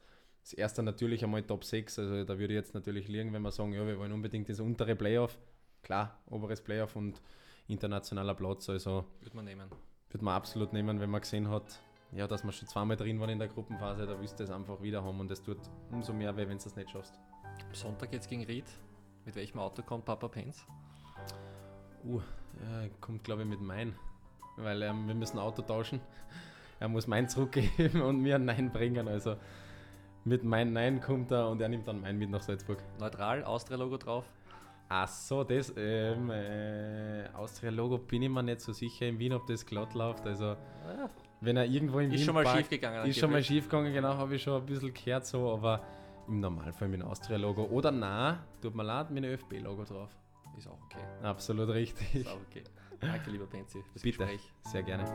das 0.50 0.54
erste 0.58 0.82
natürlich 0.82 1.24
einmal 1.24 1.44
Top 1.44 1.64
6. 1.64 2.00
Also 2.00 2.24
da 2.24 2.40
würde 2.40 2.54
ich 2.54 2.58
jetzt 2.58 2.74
natürlich 2.74 3.08
liegen, 3.08 3.32
wenn 3.34 3.44
wir 3.44 3.52
sagen, 3.52 3.72
ja, 3.74 3.86
wir 3.86 4.00
wollen 4.00 4.12
unbedingt 4.12 4.50
das 4.50 4.60
untere 4.60 4.96
Playoff. 4.96 5.38
Klar, 5.84 6.20
oberes 6.26 6.60
Playoff 6.62 6.96
und 6.96 7.22
internationaler 7.68 8.34
Platz. 8.34 8.68
Also 8.68 9.06
würde 9.22 9.36
man 9.36 9.46
nehmen. 9.46 9.70
Würde 10.10 10.26
man 10.26 10.34
absolut 10.34 10.74
nehmen, 10.74 11.00
wenn 11.00 11.10
man 11.12 11.22
gesehen 11.22 11.50
hat, 11.50 11.80
ja, 12.14 12.26
dass 12.26 12.44
man 12.44 12.52
schon 12.52 12.68
zweimal 12.68 12.98
drin 12.98 13.20
waren 13.20 13.30
in 13.30 13.38
der 13.38 13.48
Gruppenphase, 13.48 14.08
da 14.08 14.20
willst 14.20 14.40
du 14.40 14.44
es 14.44 14.50
einfach 14.50 14.82
wieder 14.82 15.04
haben 15.04 15.20
und 15.20 15.30
es 15.30 15.44
tut 15.44 15.60
umso 15.92 16.14
mehr 16.14 16.36
weh, 16.36 16.48
wenn 16.48 16.58
du 16.58 16.66
es 16.66 16.76
nicht 16.76 16.90
schaffst. 16.90 17.14
Am 17.68 17.76
Sonntag 17.76 18.12
jetzt 18.12 18.28
gegen 18.28 18.44
Ried. 18.44 18.66
Mit 19.26 19.36
welchem 19.36 19.60
Auto 19.60 19.84
kommt 19.84 20.06
Papa 20.06 20.30
Penz? 20.30 20.66
Uh, 22.04 22.22
er 22.60 22.90
kommt 23.02 23.24
glaube 23.24 23.44
ich 23.44 23.48
mit 23.48 23.62
mein, 23.62 23.94
weil 24.58 24.82
ähm, 24.82 25.08
wir 25.08 25.14
müssen 25.14 25.38
Auto 25.38 25.62
tauschen. 25.62 26.00
Er 26.80 26.88
muss 26.88 27.06
mein 27.06 27.30
zurückgeben 27.30 28.02
und 28.02 28.22
mir 28.22 28.36
ein 28.36 28.46
Nein 28.46 28.72
bringen. 28.72 29.08
Also 29.08 29.36
mit 30.26 30.44
mein 30.44 30.74
Nein 30.74 31.02
kommt 31.02 31.32
er 31.32 31.50
und 31.50 31.62
er 31.62 31.70
nimmt 31.70 31.88
dann 31.88 32.02
mein 32.02 32.18
mit 32.18 32.30
nach 32.30 32.42
Salzburg. 32.42 32.82
Neutral, 33.00 33.44
Austria-Logo 33.44 33.98
drauf? 33.98 34.26
Ach 34.92 35.08
so, 35.08 35.44
das 35.44 35.72
ähm, 35.78 36.32
äh, 36.32 37.28
Austria-Logo 37.34 38.00
bin 38.00 38.24
ich 38.24 38.30
mir 38.30 38.42
nicht 38.42 38.62
so 38.62 38.74
sicher 38.74 39.06
in 39.08 39.20
Wien, 39.20 39.34
ob 39.34 39.46
das 39.46 39.66
glatt 39.66 39.94
läuft. 39.94 40.26
Also, 40.26 40.46
Ja, 40.46 41.10
wenn 41.42 41.58
er 41.58 41.66
irgendwo 41.66 42.00
in 42.00 42.12
ist 42.12 42.20
Wien 42.20 42.26
schon 42.26 42.34
mal 42.34 42.44
parkt, 42.44 42.58
schief 42.60 42.70
gegangen. 42.70 43.06
Ist 43.08 43.20
schon 43.20 43.32
mal 43.32 43.44
schief 43.44 43.66
gegangen, 43.66 43.94
genau, 43.94 44.16
habe 44.16 44.36
ich 44.36 44.42
schon 44.42 44.60
ein 44.60 44.66
bisschen 44.66 44.94
gehört 44.94 45.26
so, 45.28 45.52
aber 45.54 45.84
im 46.28 46.40
Normalfall 46.40 46.88
mit 46.88 47.02
dem 47.02 47.08
Austria-Logo. 47.08 47.66
Oder 47.66 47.92
na, 47.92 48.40
tut 48.62 48.74
mir 48.76 48.84
leid, 48.84 49.12
mit 49.12 49.24
dem 49.24 49.32
ÖFB-Logo 49.32 49.84
drauf. 49.84 50.10
Ist 50.58 50.68
auch 50.68 50.78
okay. 50.86 51.04
Absolut 51.22 51.70
richtig. 51.70 52.16
Ist 52.16 52.28
auch 52.28 52.38
okay. 52.50 52.64
Danke, 53.00 53.30
lieber 53.30 53.46
Benzi, 53.46 53.82
fürs 53.92 54.02
Bitte. 54.02 54.18
Gespräch. 54.18 54.42
Sehr 54.64 54.84
gerne. 54.84 55.06